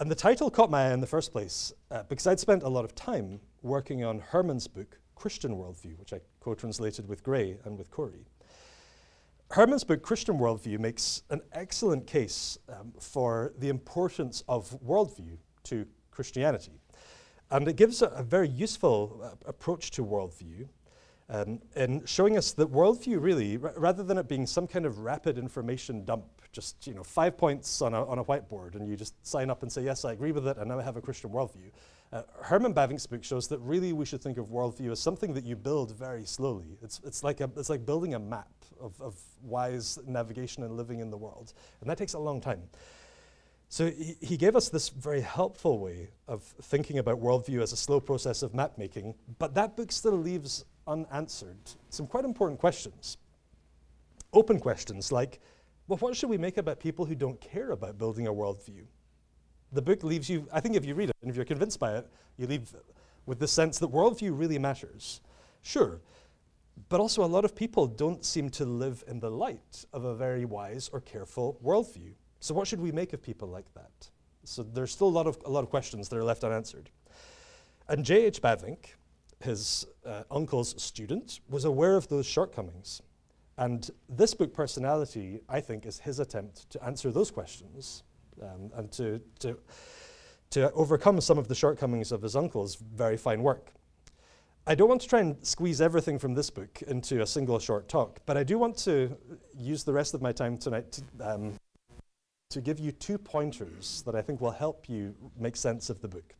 And 0.00 0.10
the 0.10 0.16
title 0.16 0.50
caught 0.50 0.68
my 0.68 0.88
eye 0.88 0.92
in 0.92 1.00
the 1.00 1.06
first 1.06 1.30
place 1.30 1.72
uh, 1.92 2.02
because 2.08 2.26
I'd 2.26 2.40
spent 2.40 2.64
a 2.64 2.68
lot 2.68 2.84
of 2.84 2.96
time 2.96 3.38
working 3.62 4.02
on 4.02 4.18
Herman's 4.18 4.66
book, 4.66 4.98
Christian 5.14 5.52
Worldview, 5.52 5.96
which 5.96 6.12
I 6.12 6.20
co-translated 6.40 7.06
with 7.06 7.22
Gray 7.22 7.56
and 7.64 7.78
with 7.78 7.92
Cory. 7.92 8.26
Herman's 9.52 9.82
book, 9.82 10.00
Christian 10.00 10.38
Worldview, 10.38 10.78
makes 10.78 11.24
an 11.30 11.40
excellent 11.50 12.06
case 12.06 12.56
um, 12.68 12.92
for 13.00 13.52
the 13.58 13.68
importance 13.68 14.44
of 14.48 14.70
worldview 14.80 15.38
to 15.64 15.86
Christianity. 16.12 16.78
And 17.50 17.66
it 17.66 17.74
gives 17.74 18.00
a, 18.00 18.06
a 18.06 18.22
very 18.22 18.48
useful 18.48 19.20
uh, 19.20 19.48
approach 19.48 19.90
to 19.92 20.04
worldview 20.04 20.68
um, 21.28 21.58
in 21.74 22.04
showing 22.04 22.38
us 22.38 22.52
that 22.52 22.70
worldview 22.70 23.20
really, 23.20 23.56
rather 23.56 24.04
than 24.04 24.18
it 24.18 24.28
being 24.28 24.46
some 24.46 24.68
kind 24.68 24.86
of 24.86 25.00
rapid 25.00 25.36
information 25.36 26.04
dump, 26.04 26.26
just 26.52 26.86
you 26.86 26.94
know 26.94 27.02
five 27.02 27.36
points 27.36 27.82
on 27.82 27.92
a, 27.92 28.04
on 28.06 28.18
a 28.20 28.24
whiteboard 28.24 28.76
and 28.76 28.88
you 28.88 28.96
just 28.96 29.14
sign 29.26 29.50
up 29.50 29.62
and 29.62 29.72
say, 29.72 29.82
yes, 29.82 30.04
I 30.04 30.12
agree 30.12 30.30
with 30.30 30.46
it, 30.46 30.58
and 30.58 30.68
now 30.68 30.78
I 30.78 30.82
have 30.82 30.96
a 30.96 31.00
Christian 31.00 31.30
worldview. 31.30 31.72
Uh, 32.12 32.22
Herman 32.42 32.74
Bavinck's 32.74 33.06
book 33.06 33.22
shows 33.22 33.46
that 33.48 33.58
really 33.60 33.92
we 33.92 34.04
should 34.04 34.20
think 34.20 34.36
of 34.36 34.46
worldview 34.46 34.90
as 34.90 34.98
something 34.98 35.32
that 35.34 35.44
you 35.44 35.54
build 35.54 35.96
very 35.96 36.24
slowly. 36.24 36.76
It's, 36.82 37.00
it's, 37.04 37.22
like, 37.22 37.40
a, 37.40 37.48
it's 37.56 37.70
like 37.70 37.86
building 37.86 38.14
a 38.14 38.18
map 38.18 38.48
of, 38.80 39.00
of 39.00 39.14
wise 39.42 39.98
navigation 40.06 40.64
and 40.64 40.76
living 40.76 40.98
in 40.98 41.10
the 41.10 41.16
world. 41.16 41.52
And 41.80 41.88
that 41.88 41.98
takes 41.98 42.14
a 42.14 42.18
long 42.18 42.40
time. 42.40 42.62
So 43.68 43.88
he, 43.88 44.16
he, 44.20 44.36
gave 44.36 44.56
us 44.56 44.68
this 44.68 44.88
very 44.88 45.20
helpful 45.20 45.78
way 45.78 46.08
of 46.26 46.42
thinking 46.62 46.98
about 46.98 47.20
worldview 47.20 47.62
as 47.62 47.72
a 47.72 47.76
slow 47.76 48.00
process 48.00 48.42
of 48.42 48.52
map 48.52 48.76
making, 48.76 49.14
but 49.38 49.54
that 49.54 49.76
book 49.76 49.92
still 49.92 50.16
leaves 50.16 50.64
unanswered 50.88 51.70
some 51.90 52.08
quite 52.08 52.24
important 52.24 52.58
questions. 52.58 53.18
Open 54.32 54.58
questions 54.58 55.12
like, 55.12 55.40
well, 55.86 55.98
what 55.98 56.16
should 56.16 56.30
we 56.30 56.38
make 56.38 56.56
about 56.56 56.80
people 56.80 57.04
who 57.04 57.14
don't 57.14 57.40
care 57.40 57.70
about 57.70 57.96
building 57.96 58.26
a 58.26 58.32
worldview? 58.32 58.82
The 59.72 59.82
book 59.82 60.02
leaves 60.02 60.28
you, 60.28 60.48
I 60.52 60.60
think 60.60 60.76
if 60.76 60.84
you 60.84 60.94
read 60.94 61.10
it 61.10 61.16
and 61.22 61.30
if 61.30 61.36
you're 61.36 61.44
convinced 61.44 61.78
by 61.78 61.96
it, 61.96 62.08
you 62.36 62.46
leave 62.46 62.74
with 63.26 63.38
the 63.38 63.48
sense 63.48 63.78
that 63.78 63.90
worldview 63.90 64.36
really 64.36 64.58
matters. 64.58 65.20
Sure, 65.62 66.00
but 66.88 67.00
also 67.00 67.24
a 67.24 67.26
lot 67.26 67.44
of 67.44 67.54
people 67.54 67.86
don't 67.86 68.24
seem 68.24 68.48
to 68.50 68.64
live 68.64 69.04
in 69.06 69.20
the 69.20 69.30
light 69.30 69.84
of 69.92 70.04
a 70.04 70.14
very 70.14 70.44
wise 70.44 70.88
or 70.92 71.00
careful 71.00 71.58
worldview. 71.62 72.12
So 72.40 72.54
what 72.54 72.66
should 72.66 72.80
we 72.80 72.90
make 72.92 73.12
of 73.12 73.22
people 73.22 73.48
like 73.48 73.72
that? 73.74 74.10
So 74.44 74.62
there's 74.62 74.92
still 74.92 75.08
a 75.08 75.08
lot 75.08 75.26
of, 75.26 75.38
a 75.44 75.50
lot 75.50 75.62
of 75.62 75.70
questions 75.70 76.08
that 76.08 76.16
are 76.16 76.24
left 76.24 76.42
unanswered. 76.42 76.90
And 77.88 78.04
J.H. 78.04 78.40
Bavinck, 78.40 78.94
his 79.40 79.86
uh, 80.06 80.22
uncle's 80.30 80.80
student, 80.82 81.40
was 81.48 81.64
aware 81.64 81.96
of 81.96 82.08
those 82.08 82.26
shortcomings. 82.26 83.02
And 83.58 83.90
this 84.08 84.32
book, 84.32 84.54
Personality, 84.54 85.40
I 85.48 85.60
think, 85.60 85.84
is 85.84 85.98
his 85.98 86.18
attempt 86.18 86.70
to 86.70 86.82
answer 86.82 87.10
those 87.10 87.30
questions 87.30 88.04
um, 88.42 88.70
and 88.74 88.90
to, 88.92 89.20
to, 89.40 89.56
to 90.50 90.72
overcome 90.72 91.20
some 91.20 91.38
of 91.38 91.48
the 91.48 91.54
shortcomings 91.54 92.12
of 92.12 92.22
his 92.22 92.36
uncle's 92.36 92.76
very 92.76 93.16
fine 93.16 93.42
work. 93.42 93.72
I 94.66 94.74
don't 94.74 94.88
want 94.88 95.00
to 95.00 95.08
try 95.08 95.20
and 95.20 95.36
squeeze 95.44 95.80
everything 95.80 96.18
from 96.18 96.34
this 96.34 96.50
book 96.50 96.82
into 96.82 97.22
a 97.22 97.26
single 97.26 97.58
short 97.58 97.88
talk, 97.88 98.20
but 98.26 98.36
I 98.36 98.44
do 98.44 98.58
want 98.58 98.76
to 98.78 99.16
use 99.56 99.84
the 99.84 99.92
rest 99.92 100.14
of 100.14 100.22
my 100.22 100.32
time 100.32 100.58
tonight 100.58 100.92
to, 100.92 101.02
um, 101.20 101.54
to 102.50 102.60
give 102.60 102.78
you 102.78 102.92
two 102.92 103.16
pointers 103.16 104.02
that 104.06 104.14
I 104.14 104.22
think 104.22 104.40
will 104.40 104.50
help 104.50 104.88
you 104.88 105.14
make 105.38 105.56
sense 105.56 105.88
of 105.88 106.00
the 106.00 106.08
book. 106.08 106.34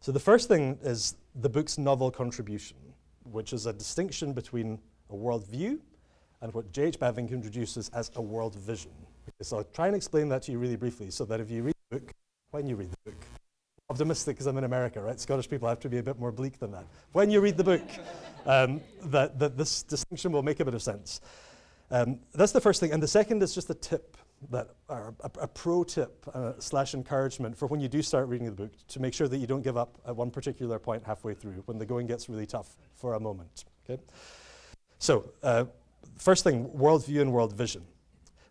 So 0.00 0.12
the 0.12 0.20
first 0.20 0.48
thing 0.48 0.78
is 0.82 1.14
the 1.34 1.48
book's 1.48 1.78
novel 1.78 2.10
contribution, 2.10 2.76
which 3.24 3.52
is 3.52 3.66
a 3.66 3.72
distinction 3.72 4.32
between 4.32 4.78
a 5.10 5.14
worldview 5.14 5.78
and 6.40 6.52
what 6.52 6.72
J.H. 6.72 6.98
Bavinck 6.98 7.30
introduces 7.30 7.88
as 7.90 8.10
a 8.16 8.22
world 8.22 8.56
vision. 8.56 8.90
Okay, 9.28 9.42
so 9.42 9.58
I'll 9.58 9.64
try 9.64 9.86
and 9.86 9.96
explain 9.96 10.28
that 10.30 10.42
to 10.42 10.52
you 10.52 10.58
really 10.58 10.76
briefly 10.76 11.10
so 11.10 11.24
that 11.26 11.40
if 11.40 11.50
you 11.50 11.62
read 11.62 11.74
the 11.90 11.98
book, 12.00 12.12
when 12.50 12.66
you 12.66 12.76
read 12.76 12.90
the 12.90 13.10
book, 13.10 13.24
optimistic 13.88 14.36
because 14.36 14.46
I'm 14.46 14.58
in 14.58 14.64
America, 14.64 15.00
right? 15.00 15.20
Scottish 15.20 15.48
people 15.48 15.68
have 15.68 15.80
to 15.80 15.88
be 15.88 15.98
a 15.98 16.02
bit 16.02 16.18
more 16.18 16.32
bleak 16.32 16.58
than 16.58 16.72
that. 16.72 16.86
When 17.12 17.30
you 17.30 17.40
read 17.40 17.56
the 17.56 17.64
book, 17.64 17.82
um, 18.46 18.80
that, 19.04 19.38
that 19.38 19.56
this 19.56 19.82
distinction 19.82 20.32
will 20.32 20.42
make 20.42 20.60
a 20.60 20.64
bit 20.64 20.74
of 20.74 20.82
sense. 20.82 21.20
Um, 21.90 22.18
that's 22.32 22.52
the 22.52 22.60
first 22.60 22.80
thing. 22.80 22.92
And 22.92 23.02
the 23.02 23.08
second 23.08 23.42
is 23.42 23.54
just 23.54 23.68
a 23.68 23.74
tip 23.74 24.16
that, 24.50 24.70
or 24.88 25.14
a, 25.20 25.30
a 25.42 25.46
pro 25.46 25.84
tip 25.84 26.26
uh, 26.32 26.54
slash 26.58 26.94
encouragement 26.94 27.56
for 27.56 27.66
when 27.66 27.80
you 27.80 27.88
do 27.88 28.02
start 28.02 28.28
reading 28.28 28.46
the 28.46 28.52
book 28.52 28.72
to 28.88 29.00
make 29.00 29.14
sure 29.14 29.28
that 29.28 29.36
you 29.36 29.46
don't 29.46 29.62
give 29.62 29.76
up 29.76 29.98
at 30.06 30.16
one 30.16 30.30
particular 30.30 30.78
point 30.78 31.04
halfway 31.04 31.34
through 31.34 31.62
when 31.66 31.78
the 31.78 31.86
going 31.86 32.06
gets 32.06 32.28
really 32.28 32.46
tough 32.46 32.76
for 32.94 33.14
a 33.14 33.20
moment. 33.20 33.64
Okay? 33.88 34.02
So, 34.98 35.30
uh, 35.42 35.66
first 36.16 36.44
thing, 36.44 36.68
worldview 36.70 37.20
and 37.20 37.32
world 37.32 37.52
vision. 37.52 37.84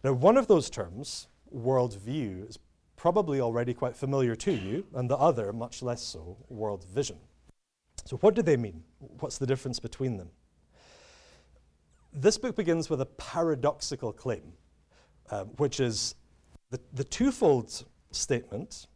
Now, 0.04 0.14
one 0.14 0.38
of 0.38 0.48
those 0.48 0.70
terms, 0.70 1.28
worldview, 1.56 2.50
is 2.50 2.60
probably 2.96 3.40
already 3.40 3.74
quite 3.74 3.96
familiar 3.96 4.36
to 4.36 4.52
you, 4.52 4.86
and 4.94 5.10
the 5.10 5.18
other, 5.18 5.54
much 5.54 5.82
less 5.82 6.02
so, 6.02 6.38
world 6.50 6.86
vision. 6.94 7.18
So, 8.06 8.18
what 8.18 8.36
do 8.36 8.42
they 8.42 8.58
mean? 8.58 8.84
What's 9.20 9.38
the 9.38 9.46
difference 9.46 9.80
between 9.80 10.18
them? 10.18 10.30
This 12.14 12.38
book 12.38 12.56
begins 12.56 12.90
with 12.90 13.02
a 13.02 13.06
paradoxical 13.06 14.12
claim, 14.12 14.54
uh, 15.30 15.46
which 15.58 15.80
is 15.80 16.16
the, 16.72 16.80
the 16.94 17.04
twofold 17.04 17.86
statement 18.12 18.88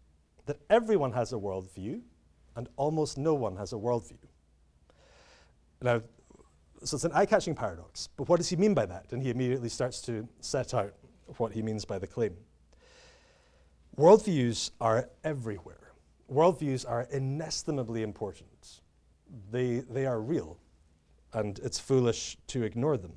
that 0.45 0.57
everyone 0.69 1.13
has 1.13 1.33
a 1.33 1.35
worldview 1.35 2.01
and 2.55 2.69
almost 2.77 3.17
no 3.17 3.33
one 3.33 3.55
has 3.57 3.73
a 3.73 3.75
worldview. 3.75 4.17
Now, 5.81 6.01
so 6.85 6.95
it's 6.95 7.03
an 7.03 7.11
eye 7.13 7.25
catching 7.25 7.55
paradox, 7.55 8.09
but 8.15 8.29
what 8.29 8.37
does 8.37 8.49
he 8.49 8.55
mean 8.55 8.73
by 8.73 8.85
that? 8.85 9.11
And 9.11 9.21
he 9.21 9.29
immediately 9.29 9.69
starts 9.69 10.01
to 10.01 10.27
set 10.39 10.73
out 10.73 10.93
what 11.37 11.51
he 11.51 11.61
means 11.61 11.85
by 11.85 11.99
the 11.99 12.07
claim. 12.07 12.35
Worldviews 13.97 14.71
are 14.79 15.09
everywhere. 15.23 15.93
Worldviews 16.31 16.87
are 16.87 17.07
inestimably 17.11 18.03
important. 18.03 18.81
They, 19.51 19.79
they 19.79 20.05
are 20.05 20.21
real 20.21 20.59
and 21.33 21.59
it's 21.59 21.79
foolish 21.79 22.37
to 22.47 22.63
ignore 22.63 22.97
them. 22.97 23.13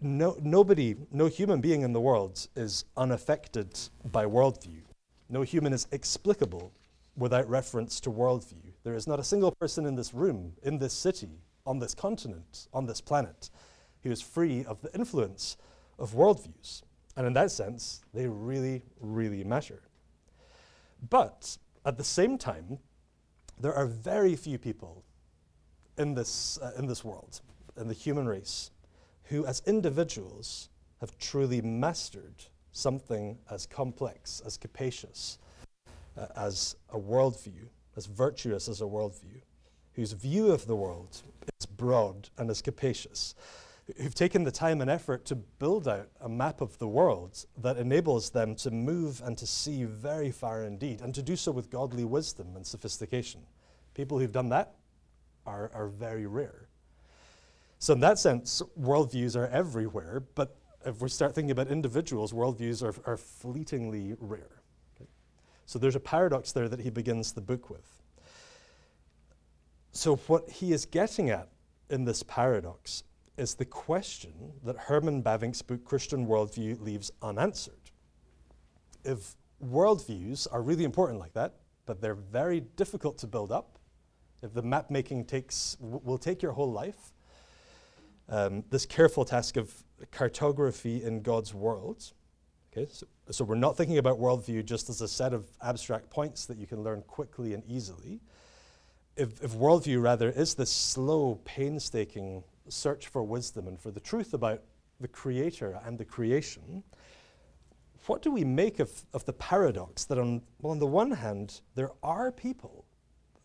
No, 0.00 0.36
nobody, 0.40 0.94
no 1.10 1.26
human 1.26 1.60
being 1.60 1.82
in 1.82 1.92
the 1.92 2.00
world 2.00 2.46
is 2.54 2.84
unaffected 2.96 3.78
by 4.12 4.24
worldview. 4.26 4.82
No 5.28 5.42
human 5.42 5.72
is 5.72 5.88
explicable 5.90 6.72
without 7.16 7.48
reference 7.48 8.00
to 8.00 8.10
worldview. 8.10 8.72
There 8.84 8.94
is 8.94 9.08
not 9.08 9.18
a 9.18 9.24
single 9.24 9.50
person 9.52 9.86
in 9.86 9.96
this 9.96 10.14
room, 10.14 10.52
in 10.62 10.78
this 10.78 10.92
city, 10.92 11.40
on 11.68 11.78
this 11.78 11.94
continent, 11.94 12.66
on 12.72 12.86
this 12.86 13.00
planet, 13.00 13.50
who 14.02 14.10
is 14.10 14.22
free 14.22 14.64
of 14.64 14.80
the 14.80 14.92
influence 14.94 15.58
of 15.98 16.14
worldviews. 16.14 16.82
And 17.14 17.26
in 17.26 17.34
that 17.34 17.50
sense, 17.50 18.00
they 18.14 18.26
really, 18.26 18.82
really 19.00 19.44
matter. 19.44 19.82
But 21.10 21.58
at 21.84 21.98
the 21.98 22.04
same 22.04 22.38
time, 22.38 22.78
there 23.60 23.74
are 23.74 23.86
very 23.86 24.34
few 24.34 24.56
people 24.56 25.04
in 25.98 26.14
this, 26.14 26.58
uh, 26.62 26.72
in 26.78 26.86
this 26.86 27.04
world, 27.04 27.40
in 27.76 27.88
the 27.88 27.94
human 27.94 28.26
race, 28.26 28.70
who 29.24 29.44
as 29.44 29.62
individuals 29.66 30.70
have 31.00 31.18
truly 31.18 31.60
mastered 31.60 32.46
something 32.72 33.38
as 33.50 33.66
complex, 33.66 34.40
as 34.46 34.56
capacious, 34.56 35.38
uh, 36.16 36.26
as 36.34 36.76
a 36.90 36.98
worldview, 36.98 37.68
as 37.96 38.06
virtuous 38.06 38.68
as 38.68 38.80
a 38.80 38.84
worldview, 38.84 39.42
whose 39.94 40.12
view 40.12 40.52
of 40.52 40.66
the 40.66 40.76
world 40.76 41.22
broad 41.78 42.28
and 42.36 42.50
as 42.50 42.60
capacious, 42.60 43.34
who've 43.96 44.14
taken 44.14 44.44
the 44.44 44.50
time 44.50 44.82
and 44.82 44.90
effort 44.90 45.24
to 45.24 45.34
build 45.34 45.88
out 45.88 46.08
a 46.20 46.28
map 46.28 46.60
of 46.60 46.78
the 46.78 46.86
world 46.86 47.46
that 47.56 47.78
enables 47.78 48.28
them 48.30 48.54
to 48.56 48.70
move 48.70 49.22
and 49.24 49.38
to 49.38 49.46
see 49.46 49.84
very 49.84 50.30
far 50.30 50.64
indeed, 50.64 51.00
and 51.00 51.14
to 51.14 51.22
do 51.22 51.36
so 51.36 51.50
with 51.50 51.70
godly 51.70 52.04
wisdom 52.04 52.54
and 52.54 52.66
sophistication. 52.66 53.40
People 53.94 54.18
who've 54.18 54.32
done 54.32 54.50
that 54.50 54.74
are, 55.46 55.70
are 55.72 55.88
very 55.88 56.26
rare. 56.26 56.68
So, 57.78 57.94
in 57.94 58.00
that 58.00 58.18
sense, 58.18 58.60
worldviews 58.78 59.36
are 59.36 59.46
everywhere, 59.46 60.22
but 60.34 60.56
if 60.84 61.00
we 61.00 61.08
start 61.08 61.34
thinking 61.34 61.52
about 61.52 61.68
individuals, 61.68 62.32
worldviews 62.32 62.82
are, 62.82 62.94
are 63.10 63.16
fleetingly 63.16 64.14
rare. 64.18 64.62
So, 65.64 65.78
there's 65.78 65.96
a 65.96 66.00
paradox 66.00 66.52
there 66.52 66.68
that 66.68 66.80
he 66.80 66.90
begins 66.90 67.32
the 67.32 67.40
book 67.40 67.70
with. 67.70 68.02
So, 69.92 70.16
what 70.26 70.48
he 70.50 70.72
is 70.72 70.84
getting 70.84 71.30
at 71.30 71.48
in 71.90 72.04
this 72.04 72.22
paradox 72.22 73.04
is 73.36 73.54
the 73.54 73.64
question 73.64 74.52
that 74.64 74.76
Herman 74.76 75.22
Bavinck's 75.22 75.62
book, 75.62 75.84
Christian 75.84 76.26
Worldview, 76.26 76.80
leaves 76.80 77.10
unanswered. 77.22 77.90
If 79.04 79.36
worldviews 79.64 80.46
are 80.50 80.60
really 80.60 80.84
important 80.84 81.20
like 81.20 81.32
that, 81.34 81.54
but 81.86 82.00
they're 82.00 82.14
very 82.14 82.60
difficult 82.60 83.16
to 83.18 83.26
build 83.26 83.52
up, 83.52 83.78
if 84.42 84.52
the 84.52 84.62
map 84.62 84.90
making 84.90 85.24
takes, 85.24 85.76
will 85.80 86.18
take 86.18 86.42
your 86.42 86.52
whole 86.52 86.70
life, 86.70 87.12
um, 88.28 88.62
this 88.70 88.84
careful 88.84 89.24
task 89.24 89.56
of 89.56 89.72
cartography 90.10 91.02
in 91.02 91.22
God's 91.22 91.54
world. 91.54 92.12
Okay, 92.72 92.86
so, 92.92 93.06
so 93.30 93.44
we're 93.44 93.54
not 93.54 93.76
thinking 93.76 93.98
about 93.98 94.18
worldview 94.18 94.64
just 94.64 94.90
as 94.90 95.00
a 95.00 95.08
set 95.08 95.32
of 95.32 95.46
abstract 95.62 96.10
points 96.10 96.44
that 96.46 96.58
you 96.58 96.66
can 96.66 96.82
learn 96.82 97.02
quickly 97.02 97.54
and 97.54 97.62
easily. 97.66 98.20
If, 99.18 99.42
if 99.42 99.52
worldview 99.52 100.00
rather 100.00 100.30
is 100.30 100.54
this 100.54 100.70
slow, 100.70 101.40
painstaking 101.44 102.44
search 102.68 103.08
for 103.08 103.22
wisdom 103.22 103.66
and 103.66 103.78
for 103.78 103.90
the 103.90 104.00
truth 104.00 104.32
about 104.32 104.62
the 105.00 105.08
Creator 105.08 105.80
and 105.84 105.98
the 105.98 106.04
creation, 106.04 106.82
what 108.06 108.22
do 108.22 108.30
we 108.30 108.44
make 108.44 108.78
of, 108.78 109.04
of 109.12 109.24
the 109.26 109.32
paradox 109.34 110.04
that 110.06 110.18
on, 110.18 110.40
well, 110.62 110.70
on 110.70 110.78
the 110.78 110.86
one 110.86 111.10
hand, 111.10 111.60
there 111.74 111.90
are 112.02 112.32
people 112.32 112.84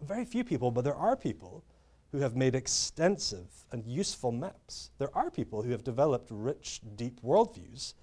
very 0.03 0.25
few 0.25 0.43
people, 0.43 0.71
but 0.71 0.83
there 0.83 0.95
are 0.95 1.15
people 1.15 1.63
who 2.11 2.19
have 2.19 2.35
made 2.35 2.53
extensive 2.53 3.65
and 3.71 3.85
useful 3.85 4.31
maps. 4.31 4.91
There 4.99 5.15
are 5.15 5.31
people 5.31 5.63
who 5.63 5.71
have 5.71 5.83
developed 5.83 6.27
rich, 6.29 6.81
deep 6.95 7.21
worldviews. 7.21 7.93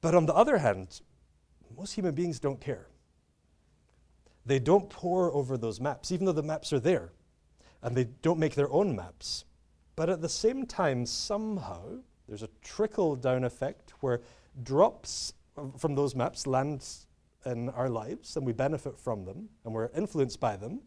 But 0.00 0.14
on 0.14 0.26
the 0.26 0.34
other 0.34 0.58
hand, 0.58 1.00
most 1.76 1.92
human 1.92 2.14
beings 2.14 2.40
don't 2.40 2.60
care. 2.60 2.86
They 4.46 4.58
don't 4.58 4.90
pore 4.90 5.32
over 5.32 5.56
those 5.56 5.80
maps, 5.80 6.12
even 6.12 6.26
though 6.26 6.32
the 6.32 6.42
maps 6.42 6.72
are 6.72 6.80
there, 6.80 7.12
and 7.82 7.96
they 7.96 8.04
don't 8.22 8.38
make 8.38 8.54
their 8.54 8.70
own 8.70 8.94
maps. 8.94 9.44
But 9.96 10.10
at 10.10 10.20
the 10.20 10.28
same 10.28 10.66
time, 10.66 11.06
somehow, 11.06 11.98
there's 12.28 12.42
a 12.42 12.48
trickle 12.62 13.16
down 13.16 13.44
effect 13.44 13.92
where 14.00 14.20
drops 14.62 15.34
from 15.78 15.94
those 15.94 16.14
maps 16.14 16.46
land 16.46 16.86
in 17.46 17.68
our 17.70 17.88
lives 17.88 18.36
and 18.36 18.46
we 18.46 18.52
benefit 18.52 18.98
from 18.98 19.24
them 19.24 19.48
and 19.64 19.72
we're 19.72 19.90
influenced 19.94 20.40
by 20.40 20.56
them. 20.56 20.80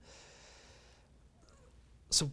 So, 2.10 2.30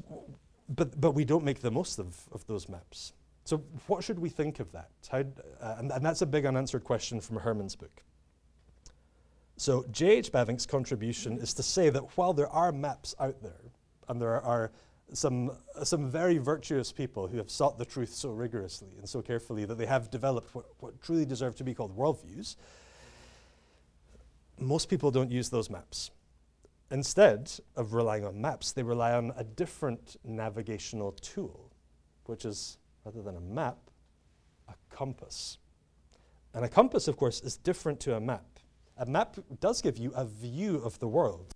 but, 0.69 1.01
but 1.01 1.13
we 1.13 1.25
don't 1.25 1.45
make 1.45 1.61
the 1.61 1.71
most 1.71 1.99
of, 1.99 2.17
of 2.33 2.47
those 2.47 2.69
maps. 2.69 3.13
So, 3.45 3.59
what 3.89 4.03
should 4.03 4.19
we 4.19 4.31
think 4.31 4.61
of 4.61 4.73
that? 4.73 4.91
How, 5.11 5.19
uh, 5.19 5.75
and, 5.79 5.93
and 5.93 6.05
that's 6.05 6.23
a 6.23 6.27
big 6.27 6.47
unanswered 6.47 6.85
question 6.85 7.21
from 7.21 7.37
Herman's 7.37 7.77
book. 7.77 8.03
So, 9.57 9.85
J.H. 9.91 10.33
Bavinck's 10.33 10.67
contribution 10.67 11.39
is 11.39 11.55
to 11.55 11.63
say 11.63 11.89
that 11.91 12.17
while 12.17 12.33
there 12.33 12.49
are 12.49 12.73
maps 12.73 13.15
out 13.21 13.41
there, 13.43 13.71
and 14.09 14.21
there 14.21 14.41
are 14.43 14.73
some, 15.13 15.53
some 15.83 16.11
very 16.11 16.39
virtuous 16.39 16.93
people 16.93 17.29
who 17.29 17.37
have 17.37 17.51
sought 17.51 17.79
the 17.79 17.85
truth 17.85 18.13
so 18.13 18.31
rigorously 18.31 18.91
and 18.99 19.09
so 19.09 19.23
carefully 19.23 19.65
that 19.65 19.77
they 19.77 19.87
have 19.87 20.11
developed 20.11 20.55
what, 20.55 20.67
what 20.81 21.01
truly 21.01 21.25
deserve 21.25 21.55
to 21.57 21.65
be 21.65 21.75
called 21.75 21.97
worldviews, 21.97 22.57
most 24.59 24.89
people 24.89 25.11
don't 25.11 25.31
use 25.31 25.51
those 25.51 25.71
maps. 25.71 26.11
Instead 26.91 27.51
of 27.77 27.95
relying 27.95 28.25
on 28.25 28.41
maps, 28.41 28.73
they 28.73 28.83
rely 28.83 29.13
on 29.13 29.33
a 29.37 29.45
different 29.45 30.17
navigational 30.25 31.13
tool, 31.13 31.73
which 32.27 32.45
is, 32.45 32.79
rather 33.05 33.23
than 33.23 33.37
a 33.37 33.41
map, 33.41 33.79
a 34.69 34.75
compass. 34.95 35.59
And 36.53 36.65
a 36.65 36.69
compass, 36.69 37.09
of 37.09 37.17
course, 37.17 37.41
is 37.41 37.57
different 37.57 38.01
to 38.01 38.17
a 38.17 38.21
map. 38.21 38.54
A 38.97 39.07
map 39.07 39.37
does 39.61 39.83
give 39.83 39.99
you 39.99 40.13
a 40.15 40.25
view 40.25 40.77
of 40.77 40.99
the 41.01 41.09
world. 41.09 41.53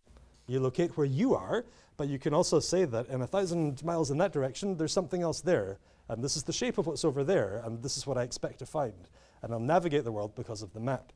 You 0.46 0.60
locate 0.60 0.96
where 0.96 1.06
you 1.06 1.34
are, 1.34 1.64
but 1.96 2.08
you 2.08 2.18
can 2.18 2.34
also 2.34 2.58
say 2.58 2.84
that 2.84 3.08
in 3.08 3.22
a 3.22 3.26
thousand 3.26 3.84
miles 3.84 4.10
in 4.10 4.18
that 4.18 4.32
direction, 4.32 4.76
there's 4.76 4.92
something 4.92 5.22
else 5.22 5.40
there. 5.40 5.78
And 6.08 6.24
this 6.24 6.36
is 6.36 6.42
the 6.42 6.52
shape 6.52 6.78
of 6.78 6.86
what's 6.86 7.04
over 7.04 7.22
there, 7.22 7.62
and 7.64 7.82
this 7.82 7.96
is 7.96 8.06
what 8.06 8.16
I 8.16 8.22
expect 8.22 8.58
to 8.60 8.66
find. 8.66 9.08
And 9.42 9.52
I'll 9.52 9.60
navigate 9.60 10.04
the 10.04 10.12
world 10.12 10.34
because 10.34 10.62
of 10.62 10.72
the 10.72 10.80
map. 10.80 11.12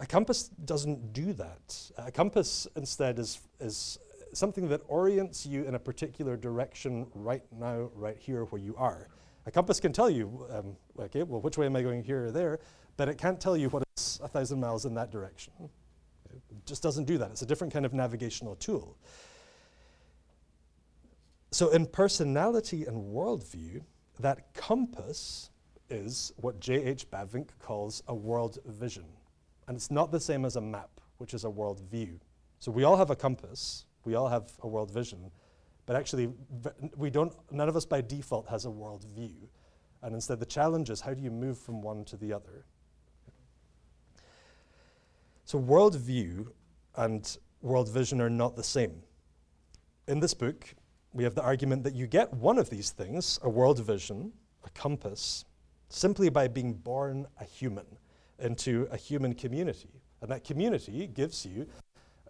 A 0.00 0.06
compass 0.06 0.48
doesn't 0.64 1.12
do 1.12 1.32
that. 1.34 1.90
A 1.96 2.10
compass 2.10 2.66
instead 2.76 3.18
is, 3.18 3.40
is 3.60 3.98
something 4.32 4.68
that 4.68 4.82
orients 4.88 5.46
you 5.46 5.64
in 5.64 5.74
a 5.74 5.78
particular 5.78 6.36
direction 6.36 7.06
right 7.14 7.42
now, 7.58 7.90
right 7.94 8.18
here 8.18 8.44
where 8.44 8.60
you 8.60 8.74
are. 8.76 9.08
A 9.46 9.50
compass 9.50 9.80
can 9.80 9.92
tell 9.92 10.10
you, 10.10 10.46
um, 10.50 10.76
okay, 11.00 11.22
well, 11.22 11.40
which 11.40 11.56
way 11.56 11.66
am 11.66 11.76
I 11.76 11.82
going 11.82 12.02
here 12.02 12.26
or 12.26 12.30
there, 12.30 12.60
but 12.98 13.08
it 13.08 13.16
can't 13.16 13.40
tell 13.40 13.56
you 13.56 13.70
what 13.70 13.84
is 13.96 14.20
a 14.22 14.28
thousand 14.28 14.60
miles 14.60 14.84
in 14.84 14.92
that 14.94 15.10
direction. 15.10 15.54
It 16.28 16.66
just 16.66 16.82
doesn't 16.82 17.04
do 17.04 17.16
that. 17.16 17.30
It's 17.30 17.40
a 17.40 17.46
different 17.46 17.72
kind 17.72 17.86
of 17.86 17.94
navigational 17.94 18.56
tool. 18.56 18.98
So, 21.50 21.70
in 21.70 21.86
personality 21.86 22.84
and 22.84 23.14
worldview, 23.14 23.82
that 24.20 24.52
compass 24.52 25.48
is 25.88 26.32
what 26.36 26.60
J.H. 26.60 27.10
Bavinck 27.10 27.48
calls 27.58 28.02
a 28.08 28.14
world 28.14 28.58
vision. 28.66 29.06
And 29.66 29.76
it's 29.76 29.90
not 29.90 30.12
the 30.12 30.20
same 30.20 30.44
as 30.44 30.56
a 30.56 30.60
map, 30.60 30.90
which 31.16 31.32
is 31.32 31.44
a 31.44 31.50
world 31.50 31.80
view. 31.90 32.20
So 32.58 32.72
we 32.72 32.84
all 32.84 32.96
have 32.96 33.10
a 33.10 33.16
compass, 33.16 33.86
we 34.04 34.16
all 34.16 34.28
have 34.28 34.50
a 34.62 34.68
world 34.68 34.90
vision, 34.90 35.30
but 35.86 35.96
actually, 35.96 36.30
we 36.96 37.08
don't, 37.08 37.32
none 37.50 37.68
of 37.68 37.76
us 37.76 37.86
by 37.86 38.02
default 38.02 38.48
has 38.48 38.66
a 38.66 38.70
world 38.70 39.06
view. 39.14 39.48
And 40.02 40.14
instead, 40.14 40.40
the 40.40 40.46
challenge 40.46 40.90
is 40.90 41.00
how 41.00 41.14
do 41.14 41.22
you 41.22 41.30
move 41.30 41.58
from 41.58 41.80
one 41.80 42.04
to 42.06 42.16
the 42.16 42.32
other? 42.32 42.66
So, 45.48 45.58
worldview 45.58 46.48
and 46.94 47.38
world 47.62 47.88
vision 47.88 48.20
are 48.20 48.28
not 48.28 48.54
the 48.54 48.62
same. 48.62 49.00
In 50.06 50.20
this 50.20 50.34
book, 50.34 50.74
we 51.14 51.24
have 51.24 51.34
the 51.34 51.42
argument 51.42 51.84
that 51.84 51.94
you 51.94 52.06
get 52.06 52.34
one 52.34 52.58
of 52.58 52.68
these 52.68 52.90
things, 52.90 53.38
a 53.42 53.48
world 53.48 53.78
vision, 53.78 54.34
a 54.66 54.70
compass, 54.78 55.46
simply 55.88 56.28
by 56.28 56.48
being 56.48 56.74
born 56.74 57.26
a 57.40 57.44
human 57.44 57.86
into 58.38 58.88
a 58.90 58.98
human 58.98 59.32
community. 59.32 60.02
And 60.20 60.30
that 60.30 60.44
community 60.44 61.06
gives 61.06 61.46
you, 61.46 61.66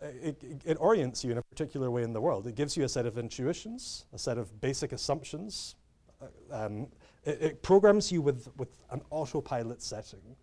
it, 0.00 0.40
it, 0.44 0.62
it, 0.64 0.76
orients 0.78 1.24
you 1.24 1.32
in 1.32 1.38
a 1.38 1.42
particular 1.42 1.90
way 1.90 2.04
in 2.04 2.12
the 2.12 2.20
world. 2.20 2.46
It 2.46 2.54
gives 2.54 2.76
you 2.76 2.84
a 2.84 2.88
set 2.88 3.04
of 3.04 3.18
intuitions, 3.18 4.06
a 4.12 4.18
set 4.18 4.38
of 4.38 4.60
basic 4.60 4.92
assumptions. 4.92 5.74
Uh, 6.22 6.66
um, 6.66 6.86
it, 7.24 7.42
it, 7.42 7.62
programs 7.64 8.12
you 8.12 8.22
with, 8.22 8.48
with 8.56 8.84
an 8.92 9.00
autopilot 9.10 9.82
setting 9.82 10.36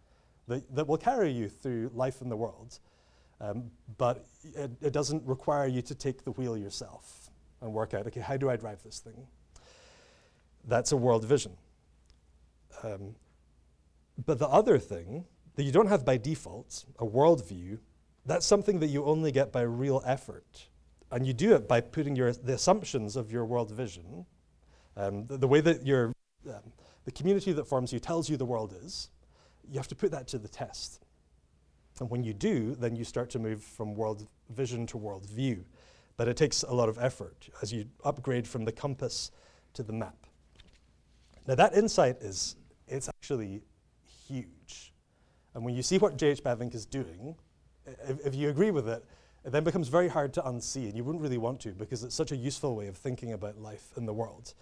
that, 0.47 0.75
that 0.75 0.87
will 0.87 0.97
carry 0.97 1.31
you 1.31 1.49
through 1.49 1.91
life 1.93 2.21
in 2.21 2.29
the 2.29 2.37
world. 2.37 2.79
Um, 3.41 3.71
but 3.97 4.25
it, 4.55 4.71
it 4.81 4.93
doesn't 4.93 5.23
require 5.25 5.67
you 5.67 5.81
to 5.83 5.95
take 5.95 6.23
the 6.23 6.31
wheel 6.31 6.57
yourself 6.57 7.29
and 7.61 7.73
work 7.73 7.93
out, 7.93 8.07
okay, 8.07 8.21
how 8.21 8.37
do 8.37 8.49
I 8.49 8.55
drive 8.55 8.83
this 8.83 8.99
thing? 8.99 9.27
That's 10.67 10.91
a 10.91 10.97
world 10.97 11.25
vision. 11.25 11.53
Um, 12.83 13.15
but 14.25 14.39
the 14.39 14.47
other 14.47 14.77
thing 14.77 15.25
that 15.55 15.63
you 15.63 15.71
don't 15.71 15.87
have 15.87 16.05
by 16.05 16.17
default, 16.17 16.85
a 16.99 17.05
worldview, 17.05 17.79
that's 18.25 18.45
something 18.45 18.79
that 18.79 18.87
you 18.87 19.05
only 19.05 19.31
get 19.31 19.51
by 19.51 19.61
real 19.61 20.01
effort. 20.05 20.67
And 21.11 21.25
you 21.25 21.33
do 21.33 21.53
it 21.55 21.67
by 21.67 21.81
putting 21.81 22.15
your, 22.15 22.33
the 22.33 22.53
assumptions 22.53 23.15
of 23.15 23.31
your 23.31 23.45
world 23.45 23.71
vision, 23.71 24.25
um, 24.97 25.25
the, 25.27 25.37
the, 25.37 25.47
way 25.47 25.61
that 25.61 25.85
your, 25.85 26.13
um, 26.47 26.71
the 27.05 27.11
community 27.11 27.51
that 27.53 27.65
forms 27.67 27.93
you 27.93 27.99
tells 27.99 28.29
you 28.29 28.37
the 28.37 28.45
world 28.45 28.73
is, 28.83 29.09
you 29.69 29.77
have 29.77 29.87
to 29.89 29.95
put 29.95 30.11
that 30.11 30.27
to 30.29 30.37
the 30.37 30.47
test. 30.47 31.01
And 31.99 32.09
when 32.09 32.23
you 32.23 32.33
do, 32.33 32.75
then 32.75 32.95
you 32.95 33.03
start 33.03 33.29
to 33.31 33.39
move 33.39 33.63
from 33.63 33.95
world 33.95 34.27
vision 34.49 34.85
to 34.87 34.97
world 34.97 35.25
view. 35.25 35.65
But 36.17 36.27
it 36.27 36.37
takes 36.37 36.63
a 36.63 36.73
lot 36.73 36.89
of 36.89 36.97
effort 36.99 37.49
as 37.61 37.71
you 37.73 37.85
upgrade 38.03 38.47
from 38.47 38.65
the 38.65 38.71
compass 38.71 39.31
to 39.73 39.83
the 39.83 39.93
map. 39.93 40.15
Now 41.47 41.55
that 41.55 41.75
insight 41.75 42.17
is 42.21 42.55
it's 42.87 43.09
actually 43.09 43.61
huge. 44.27 44.93
And 45.53 45.63
when 45.63 45.75
you 45.75 45.81
see 45.81 45.97
what 45.97 46.17
J.H. 46.17 46.43
Bavinck 46.43 46.75
is 46.75 46.85
doing, 46.85 47.35
if, 48.07 48.25
if, 48.25 48.35
you 48.35 48.49
agree 48.49 48.71
with 48.71 48.87
it, 48.87 49.03
it 49.45 49.51
then 49.51 49.63
becomes 49.63 49.87
very 49.87 50.07
hard 50.07 50.33
to 50.33 50.41
unsee, 50.41 50.85
and 50.85 50.95
you 50.95 51.03
wouldn't 51.03 51.21
really 51.21 51.37
want 51.37 51.59
to 51.61 51.69
because 51.69 52.03
it's 52.03 52.15
such 52.15 52.31
a 52.31 52.35
useful 52.35 52.75
way 52.75 52.87
of 52.87 52.97
thinking 52.97 53.33
about 53.33 53.57
life 53.59 53.91
in 53.95 54.05
the 54.05 54.13
world. 54.13 54.53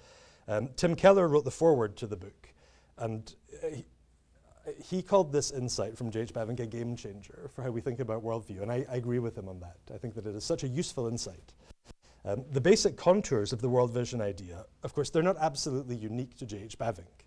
Um, 0.47 0.69
Tim 0.75 0.95
Keller 0.95 1.27
wrote 1.27 1.45
the 1.45 1.51
foreword 1.51 1.95
to 1.97 2.07
the 2.07 2.17
book, 2.17 2.49
and 2.97 3.33
uh, 3.63 3.77
he, 4.89 5.01
called 5.01 5.31
this 5.31 5.51
insight 5.51 5.97
from 5.97 6.09
J.H. 6.09 6.33
Bavinck 6.33 6.59
a 6.59 6.65
game 6.65 6.95
changer 6.95 7.49
for 7.53 7.63
how 7.63 7.69
we 7.69 7.81
think 7.81 7.99
about 7.99 8.23
worldview, 8.23 8.61
and 8.61 8.71
I, 8.71 8.85
I, 8.89 8.95
agree 8.95 9.19
with 9.19 9.37
him 9.37 9.49
on 9.49 9.59
that. 9.59 9.77
I 9.93 9.97
think 9.97 10.15
that 10.15 10.25
it 10.25 10.35
is 10.35 10.43
such 10.43 10.63
a 10.63 10.67
useful 10.67 11.07
insight. 11.07 11.53
Um, 12.25 12.45
the 12.51 12.61
basic 12.61 12.95
contours 12.95 13.51
of 13.51 13.61
the 13.61 13.67
world 13.67 13.91
vision 13.91 14.21
idea, 14.21 14.65
of 14.83 14.93
course, 14.93 15.09
they're 15.09 15.21
not 15.21 15.37
absolutely 15.39 15.95
unique 15.95 16.37
to 16.37 16.45
J.H. 16.45 16.77
Bavinck. 16.77 17.25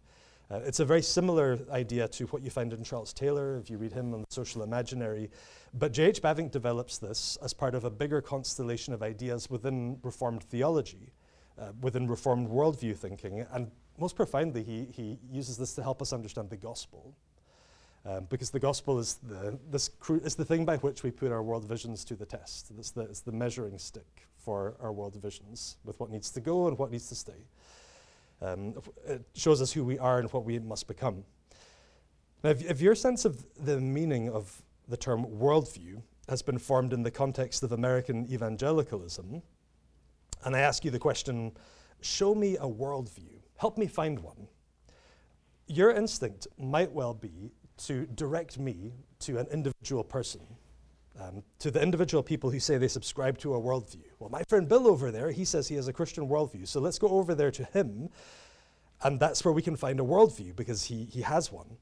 Uh, 0.51 0.61
it's 0.65 0.81
a 0.81 0.85
very 0.85 1.03
similar 1.03 1.59
idea 1.71 2.07
to 2.07 2.25
what 2.27 2.43
you 2.43 2.51
find 2.51 2.73
in 2.73 2.85
Charles 2.85 3.13
Taylor, 3.13 3.59
if 3.59 3.69
you 3.69 3.79
read 3.79 3.93
him 3.93 4.15
on 4.15 4.21
the 4.21 4.27
social 4.31 4.63
imaginary. 4.63 5.29
But 5.75 5.93
J.H. 5.93 6.23
Bavinck 6.23 6.53
develops 6.53 6.99
this 6.99 7.37
as 7.43 7.53
part 7.53 7.75
of 7.75 7.85
a 7.85 7.91
bigger 7.91 8.23
constellation 8.23 8.95
of 8.95 9.03
ideas 9.03 9.51
within 9.51 9.99
Reformed 10.03 10.45
theology, 10.45 11.13
uh, 11.61 11.73
within 11.81 12.07
Reformed 12.07 12.49
worldview 12.49 12.97
thinking. 12.97 13.45
And 13.53 13.71
most 13.99 14.15
profoundly, 14.15 14.63
he, 14.63 14.85
he 14.85 15.19
uses 15.31 15.57
this 15.57 15.75
to 15.75 15.83
help 15.83 16.01
us 16.01 16.13
understand 16.13 16.49
the 16.49 16.57
gospel. 16.57 17.15
Um, 18.09 18.27
because 18.31 18.51
the 18.51 18.61
gospel 18.61 19.01
is 19.01 19.19
the, 19.25 19.59
this 19.69 19.91
is 20.23 20.37
the 20.37 20.45
thing 20.45 20.65
by 20.65 20.77
which 20.77 21.03
we 21.03 21.11
put 21.11 21.33
our 21.33 21.43
world 21.43 21.65
visions 21.65 22.05
to 22.05 22.15
the 22.15 22.25
test. 22.25 22.71
It's 22.79 22.93
the, 22.93 23.01
it's 23.01 23.21
the 23.21 23.33
measuring 23.33 23.79
stick 23.79 24.29
for 24.37 24.77
our 24.81 24.93
world 24.93 25.17
visions 25.17 25.79
with 25.85 25.99
what 25.99 26.11
needs 26.11 26.31
to 26.33 26.41
go 26.41 26.69
and 26.69 26.79
what 26.79 26.93
needs 26.93 27.09
to 27.09 27.17
stay. 27.17 27.49
Um, 28.41 28.75
it 29.07 29.27
shows 29.35 29.61
us 29.61 29.73
who 29.73 29.83
we 29.83 29.99
are 29.99 30.21
and 30.21 30.33
what 30.33 30.45
we 30.45 30.61
must 30.61 30.87
become. 30.87 31.25
Now, 32.45 32.51
if, 32.51 32.71
if 32.71 32.81
your 32.81 32.95
sense 32.95 33.25
of 33.25 33.45
the 33.57 33.81
meaning 33.81 34.31
of 34.31 34.63
the 34.87 34.97
term 34.97 35.25
worldview 35.25 36.01
has 36.29 36.43
been 36.43 36.59
formed 36.59 36.93
in 36.93 37.03
the 37.03 37.11
context 37.11 37.65
of 37.65 37.73
American 37.73 38.31
evangelicalism, 38.31 39.43
and 40.45 40.55
I 40.55 40.61
ask 40.61 40.85
you 40.85 40.93
the 40.93 40.99
question, 41.01 41.51
show 42.03 42.37
me 42.37 42.57
a 42.57 42.69
worldview, 42.69 43.41
help 43.57 43.79
me 43.79 43.89
find 43.89 44.21
one, 44.21 44.47
your 45.67 45.91
instinct 45.91 46.47
might 46.57 46.93
well 46.93 47.15
be 47.15 47.51
to 47.79 48.07
direct 48.07 48.59
me 48.59 48.93
to 49.21 49.39
an 49.39 49.47
individual 49.53 50.05
person 50.05 50.41
um, 51.21 51.43
to 51.59 51.71
the 51.71 51.81
individual 51.81 52.23
people 52.23 52.51
who 52.51 52.61
say 52.61 52.77
they 52.79 52.89
subscribe 52.89 53.39
to 53.39 53.55
a 53.55 53.61
worldview. 53.61 54.05
Well, 54.19 54.31
my 54.31 54.43
friend 54.49 54.69
Bill 54.69 54.87
over 54.87 55.11
there, 55.11 55.31
he 55.31 55.45
says 55.45 55.69
he 55.69 55.77
has 55.77 55.89
a 55.89 55.93
Christian 55.93 56.29
worldview, 56.29 56.69
so 56.69 56.81
let's 56.81 56.99
go 56.99 57.09
over 57.09 57.35
there 57.35 57.51
to 57.51 57.65
him, 57.65 58.09
and 59.03 59.19
that's 59.21 59.45
where 59.45 59.53
we 59.53 59.63
can 59.63 59.77
find 59.77 60.01
a 60.01 60.03
worldview 60.03 60.57
because 60.57 60.85
he, 60.85 61.05
he 61.05 61.23
has 61.23 61.51
one. 61.51 61.77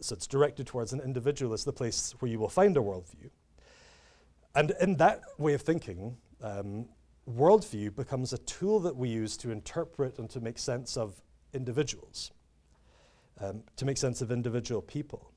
So 0.00 0.14
it's 0.14 0.26
directed 0.26 0.66
towards 0.66 0.92
an 0.92 1.00
individual 1.00 1.52
as 1.52 1.64
the 1.64 1.72
place 1.72 2.14
where 2.20 2.30
you 2.30 2.38
will 2.38 2.48
find 2.48 2.76
a 2.76 2.80
worldview. 2.80 3.30
And 4.54 4.72
in 4.80 4.96
that 4.96 5.20
way 5.38 5.54
of 5.54 5.62
thinking, 5.62 6.16
um, 6.42 6.86
worldview 7.28 7.94
becomes 7.94 8.32
a 8.32 8.38
tool 8.38 8.80
that 8.80 8.96
we 8.96 9.08
use 9.08 9.36
to 9.38 9.50
interpret 9.50 10.18
and 10.18 10.28
to 10.30 10.40
make 10.40 10.58
sense 10.58 10.96
of 10.96 11.20
individuals, 11.52 12.32
um, 13.40 13.62
to 13.76 13.84
make 13.84 13.96
sense 13.96 14.20
of 14.20 14.30
individual 14.30 14.82
people. 14.82 15.32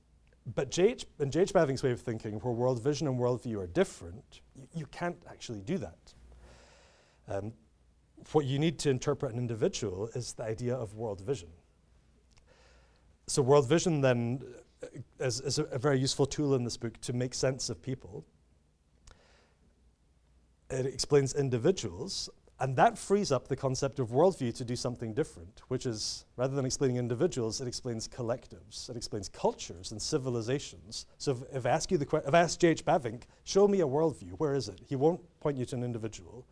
But 0.56 0.72
JH, 0.72 1.06
in 1.20 1.32
J.H. 1.32 1.54
Bavinck's 1.54 1.84
way 1.84 1.92
of 1.92 2.02
thinking, 2.02 2.34
where 2.40 2.54
world 2.54 2.84
vision 2.84 3.08
and 3.08 3.18
worldview 3.18 3.58
are 3.64 3.68
different, 3.68 4.42
you, 4.56 4.68
you 4.74 4.86
can't 4.88 5.18
actually 5.30 5.62
do 5.62 5.78
that. 5.78 6.14
Um, 7.30 7.54
what 8.34 8.46
you 8.46 8.60
need 8.60 8.80
to 8.80 8.90
interpret 8.90 9.34
an 9.34 9.40
individual 9.40 10.10
is 10.16 10.34
the 10.34 10.44
idea 10.44 10.76
of 10.76 10.96
world 10.96 11.22
vision. 11.22 11.50
So, 13.28 13.42
world 13.42 13.70
vision 13.70 14.02
then 14.02 14.42
uh, 14.84 14.88
is, 15.20 15.40
is 15.40 15.60
a, 15.60 15.64
a 15.66 15.80
very 15.80 16.00
useful 16.00 16.26
tool 16.26 16.56
in 16.56 16.64
this 16.66 16.76
book 16.76 17.00
to 17.02 17.14
make 17.14 17.34
sense 17.34 17.70
of 17.70 17.82
people. 17.82 18.26
It 20.70 20.86
explains 20.86 21.34
individuals 21.34 22.30
and 22.60 22.76
that 22.76 22.98
frees 22.98 23.32
up 23.32 23.48
the 23.48 23.56
concept 23.56 24.00
of 24.00 24.10
worldview 24.10 24.54
to 24.56 24.64
do 24.64 24.76
something 24.76 25.14
different, 25.14 25.62
which 25.68 25.86
is 25.86 26.26
rather 26.38 26.56
than 26.56 26.66
explaining 26.66 26.98
individuals, 26.98 27.60
it 27.60 27.68
explains 27.68 28.08
collectives, 28.08 28.90
it 28.90 28.96
explains 28.96 29.28
cultures 29.28 29.92
and 29.92 30.02
civilizations. 30.02 31.06
So 31.18 31.32
if, 31.32 31.58
if 31.58 31.66
I 31.66 31.70
ask 31.70 31.92
you 31.92 31.98
the 31.98 32.06
que- 32.06 32.22
if 32.26 32.34
I 32.34 32.40
ask 32.42 32.60
J.H. 32.60 32.86
Bavinck, 32.86 33.24
show 33.44 33.68
me 33.68 33.82
a 33.82 33.88
worldview, 33.88 34.34
where 34.38 34.54
is 34.54 34.70
it? 34.70 34.80
He 34.88 34.96
won't 34.96 35.22
point 35.40 35.58
you 35.58 35.66
to 35.66 35.76
an 35.76 35.84
individual. 35.84 36.46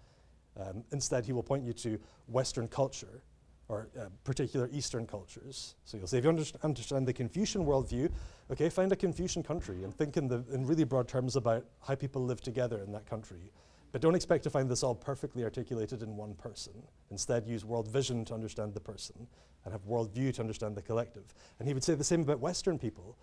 Um, 0.59 0.83
instead, 0.91 1.25
he 1.25 1.33
will 1.33 1.43
point 1.43 1.63
you 1.63 1.73
to 1.73 1.99
Western 2.27 2.67
culture 2.67 3.23
or 3.69 3.87
uh, 3.97 4.05
particular 4.25 4.69
Eastern 4.73 5.07
cultures. 5.07 5.75
So 5.85 5.97
you'll 5.97 6.07
say, 6.07 6.17
if 6.17 6.25
you 6.25 6.29
under- 6.29 6.43
understand 6.63 7.07
the 7.07 7.13
Confucian 7.13 7.65
worldview, 7.65 8.11
okay, 8.51 8.67
find 8.67 8.91
a 8.91 8.97
Confucian 8.97 9.43
country 9.43 9.85
and 9.85 9.95
think 9.95 10.17
in, 10.17 10.27
the, 10.27 10.43
in 10.51 10.67
really 10.67 10.83
broad 10.83 11.07
terms 11.07 11.37
about 11.37 11.63
how 11.87 11.95
people 11.95 12.25
live 12.25 12.41
together 12.41 12.79
in 12.79 12.91
that 12.91 13.05
country. 13.05 13.51
But 13.91 14.01
don't 14.01 14.15
expect 14.15 14.43
to 14.43 14.49
find 14.49 14.69
this 14.69 14.83
all 14.83 14.95
perfectly 14.95 15.43
articulated 15.43 16.01
in 16.01 16.15
one 16.15 16.33
person. 16.35 16.73
Instead, 17.09 17.45
use 17.45 17.65
world 17.65 17.87
vision 17.87 18.23
to 18.25 18.33
understand 18.33 18.73
the 18.73 18.79
person 18.79 19.27
and 19.65 19.73
have 19.73 19.85
world 19.85 20.13
view 20.13 20.31
to 20.31 20.41
understand 20.41 20.75
the 20.75 20.81
collective. 20.81 21.33
And 21.59 21.67
he 21.67 21.73
would 21.73 21.83
say 21.83 21.93
the 21.93 22.03
same 22.03 22.21
about 22.21 22.39
Western 22.39 22.79
people. 22.79 23.17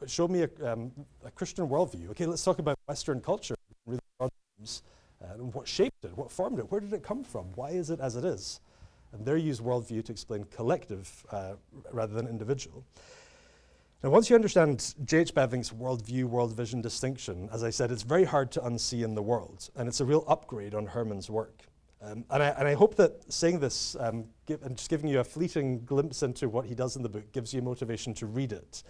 Uh, 0.00 0.06
show 0.06 0.28
me 0.28 0.44
a, 0.44 0.72
um, 0.72 0.92
a, 1.24 1.30
Christian 1.30 1.68
worldview. 1.68 2.10
Okay, 2.10 2.26
let's 2.26 2.44
talk 2.44 2.60
about 2.60 2.78
Western 2.86 3.20
culture, 3.20 3.56
uh, 3.88 5.34
what 5.38 5.68
shaped 5.68 6.04
it, 6.04 6.16
what 6.16 6.30
formed 6.30 6.58
it, 6.58 6.70
where 6.70 6.80
did 6.80 6.92
it 6.92 7.02
come 7.02 7.22
from, 7.22 7.46
why 7.54 7.70
is 7.70 7.90
it 7.90 8.00
as 8.00 8.16
it 8.16 8.24
is? 8.24 8.60
And 9.12 9.24
there 9.26 9.36
use 9.36 9.60
worldview 9.60 10.04
to 10.04 10.12
explain 10.12 10.44
collective 10.44 11.24
uh, 11.30 11.54
rather 11.92 12.14
than 12.14 12.26
individual. 12.26 12.84
Now, 14.02 14.10
once 14.10 14.28
you 14.28 14.34
understand 14.34 14.94
J.H. 15.04 15.32
Bavinck's 15.32 15.70
worldview, 15.70 16.24
world 16.24 16.56
vision 16.56 16.82
distinction, 16.82 17.48
as 17.52 17.62
I 17.62 17.70
said, 17.70 17.92
it's 17.92 18.02
very 18.02 18.24
hard 18.24 18.50
to 18.52 18.60
unsee 18.60 19.04
in 19.04 19.14
the 19.14 19.22
world, 19.22 19.70
and 19.76 19.86
it's 19.86 20.00
a 20.00 20.04
real 20.04 20.24
upgrade 20.26 20.74
on 20.74 20.86
Herman's 20.86 21.30
work. 21.30 21.62
Um, 22.02 22.24
and, 22.30 22.42
I, 22.42 22.48
and, 22.48 22.66
I, 22.66 22.74
hope 22.74 22.96
that 22.96 23.32
saying 23.32 23.60
this 23.60 23.94
um, 24.00 24.24
give, 24.46 24.60
and 24.64 24.76
just 24.76 24.90
giving 24.90 25.08
you 25.08 25.20
a 25.20 25.24
fleeting 25.24 25.84
glimpse 25.84 26.24
into 26.24 26.48
what 26.48 26.66
he 26.66 26.74
does 26.74 26.96
in 26.96 27.04
the 27.04 27.08
book 27.08 27.30
gives 27.30 27.54
you 27.54 27.62
motivation 27.62 28.12
to 28.14 28.26
read 28.26 28.50
it 28.50 28.82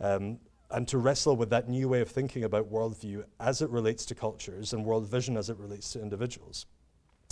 um, 0.00 0.38
and 0.70 0.86
to 0.86 0.98
wrestle 0.98 1.34
with 1.34 1.50
that 1.50 1.68
new 1.68 1.88
way 1.88 2.00
of 2.00 2.08
thinking 2.08 2.44
about 2.44 2.70
worldview 2.70 3.24
as 3.40 3.60
it 3.60 3.68
relates 3.70 4.06
to 4.06 4.14
cultures 4.14 4.72
and 4.72 4.84
world 4.84 5.08
vision 5.08 5.36
as 5.36 5.50
it 5.50 5.56
relates 5.56 5.92
to 5.94 6.00
individuals. 6.00 6.66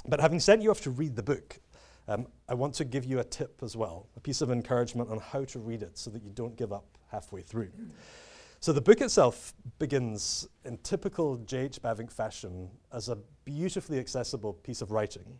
But 0.08 0.20
having 0.20 0.40
sent 0.40 0.60
you 0.60 0.72
off 0.72 0.80
to 0.80 0.90
read 0.90 1.14
the 1.14 1.22
book, 1.22 1.60
um, 2.08 2.26
I 2.48 2.54
want 2.54 2.74
to 2.74 2.84
give 2.84 3.04
you 3.04 3.18
a 3.18 3.24
tip 3.24 3.60
as 3.62 3.76
well, 3.76 4.08
a 4.16 4.20
piece 4.20 4.40
of 4.40 4.50
encouragement 4.50 5.10
on 5.10 5.18
how 5.18 5.44
to 5.44 5.58
read 5.58 5.82
it 5.82 5.98
so 5.98 6.10
that 6.10 6.22
you 6.22 6.30
don't 6.30 6.56
give 6.56 6.72
up 6.72 6.98
halfway 7.10 7.42
through. 7.42 7.70
So 8.60 8.72
the 8.72 8.80
book 8.80 9.00
itself 9.00 9.52
begins 9.78 10.48
in 10.64 10.78
typical 10.78 11.36
J.H. 11.36 11.82
Bavinck 11.82 12.10
fashion 12.10 12.70
as 12.92 13.08
a 13.08 13.18
beautifully 13.44 13.98
accessible 13.98 14.54
piece 14.54 14.82
of 14.82 14.90
writing. 14.90 15.38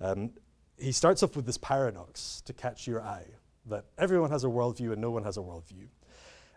Um, 0.00 0.30
he 0.78 0.92
starts 0.92 1.22
off 1.22 1.36
with 1.36 1.46
this 1.46 1.58
paradox 1.58 2.42
to 2.46 2.52
catch 2.52 2.86
your 2.86 3.02
eye. 3.02 3.26
that 3.66 3.84
everyone 3.96 4.30
has 4.30 4.42
a 4.42 4.48
worldview 4.48 4.90
and 4.92 5.00
no 5.00 5.10
one 5.10 5.22
has 5.22 5.36
a 5.36 5.40
worldview. 5.40 5.86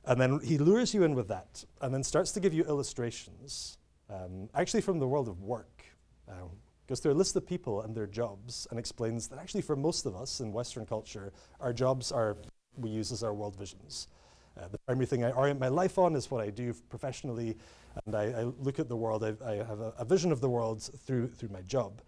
And 0.05 0.19
then 0.19 0.39
he 0.43 0.57
lures 0.57 0.93
you 0.93 1.03
in 1.03 1.13
with 1.13 1.27
that 1.27 1.63
and 1.81 1.93
then 1.93 2.03
starts 2.03 2.31
to 2.31 2.39
give 2.39 2.53
you 2.53 2.63
illustrations, 2.63 3.77
um, 4.09 4.49
actually 4.55 4.81
from 4.81 4.97
the 4.97 5.07
world 5.07 5.27
of 5.27 5.41
work. 5.41 5.83
Um, 6.27 6.49
goes 6.87 6.99
through 6.99 7.13
a 7.13 7.15
list 7.15 7.35
of 7.35 7.45
people 7.45 7.81
and 7.81 7.95
their 7.95 8.07
jobs 8.07 8.67
and 8.69 8.79
explains 8.79 9.27
that 9.27 9.39
actually 9.39 9.61
for 9.61 9.75
most 9.75 10.05
of 10.05 10.15
us 10.15 10.39
in 10.39 10.51
Western 10.51 10.85
culture, 10.85 11.31
our 11.59 11.73
jobs 11.73 12.11
are, 12.11 12.37
we 12.77 12.89
use 12.89 13.11
as 13.11 13.23
our 13.23 13.33
world 13.33 13.55
visions. 13.55 14.07
Uh, 14.57 14.67
the 14.69 14.77
primary 14.79 15.05
thing 15.05 15.23
I 15.23 15.31
orient 15.31 15.59
my 15.59 15.67
life 15.67 15.97
on 15.97 16.15
is 16.15 16.31
what 16.31 16.41
I 16.41 16.49
do 16.49 16.73
professionally, 16.89 17.57
and 18.05 18.15
I, 18.15 18.23
I 18.23 18.43
look 18.43 18.79
at 18.79 18.87
the 18.87 18.95
world, 18.95 19.23
I, 19.23 19.33
I 19.45 19.55
have 19.55 19.81
a, 19.81 19.93
a, 19.97 20.05
vision 20.05 20.31
of 20.31 20.39
the 20.39 20.49
world 20.49 20.81
through, 20.81 21.27
through 21.27 21.49
my 21.49 21.61
job. 21.61 22.01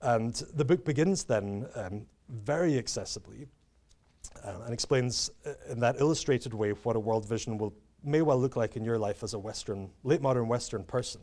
And 0.00 0.34
the 0.54 0.64
book 0.64 0.84
begins 0.84 1.24
then 1.24 1.66
um, 1.74 2.06
very 2.28 2.72
accessibly 2.74 3.48
uh, 4.44 4.54
and 4.64 4.72
explains 4.72 5.30
uh, 5.46 5.52
in 5.70 5.80
that 5.80 5.96
illustrated 6.00 6.54
way 6.54 6.70
what 6.70 6.96
a 6.96 7.00
world 7.00 7.28
vision 7.28 7.58
will, 7.58 7.74
may 8.04 8.22
well 8.22 8.38
look 8.38 8.56
like 8.56 8.76
in 8.76 8.84
your 8.84 8.98
life 8.98 9.22
as 9.22 9.34
a 9.34 9.38
Western, 9.38 9.90
late 10.04 10.22
modern 10.22 10.48
Western 10.48 10.84
person. 10.84 11.20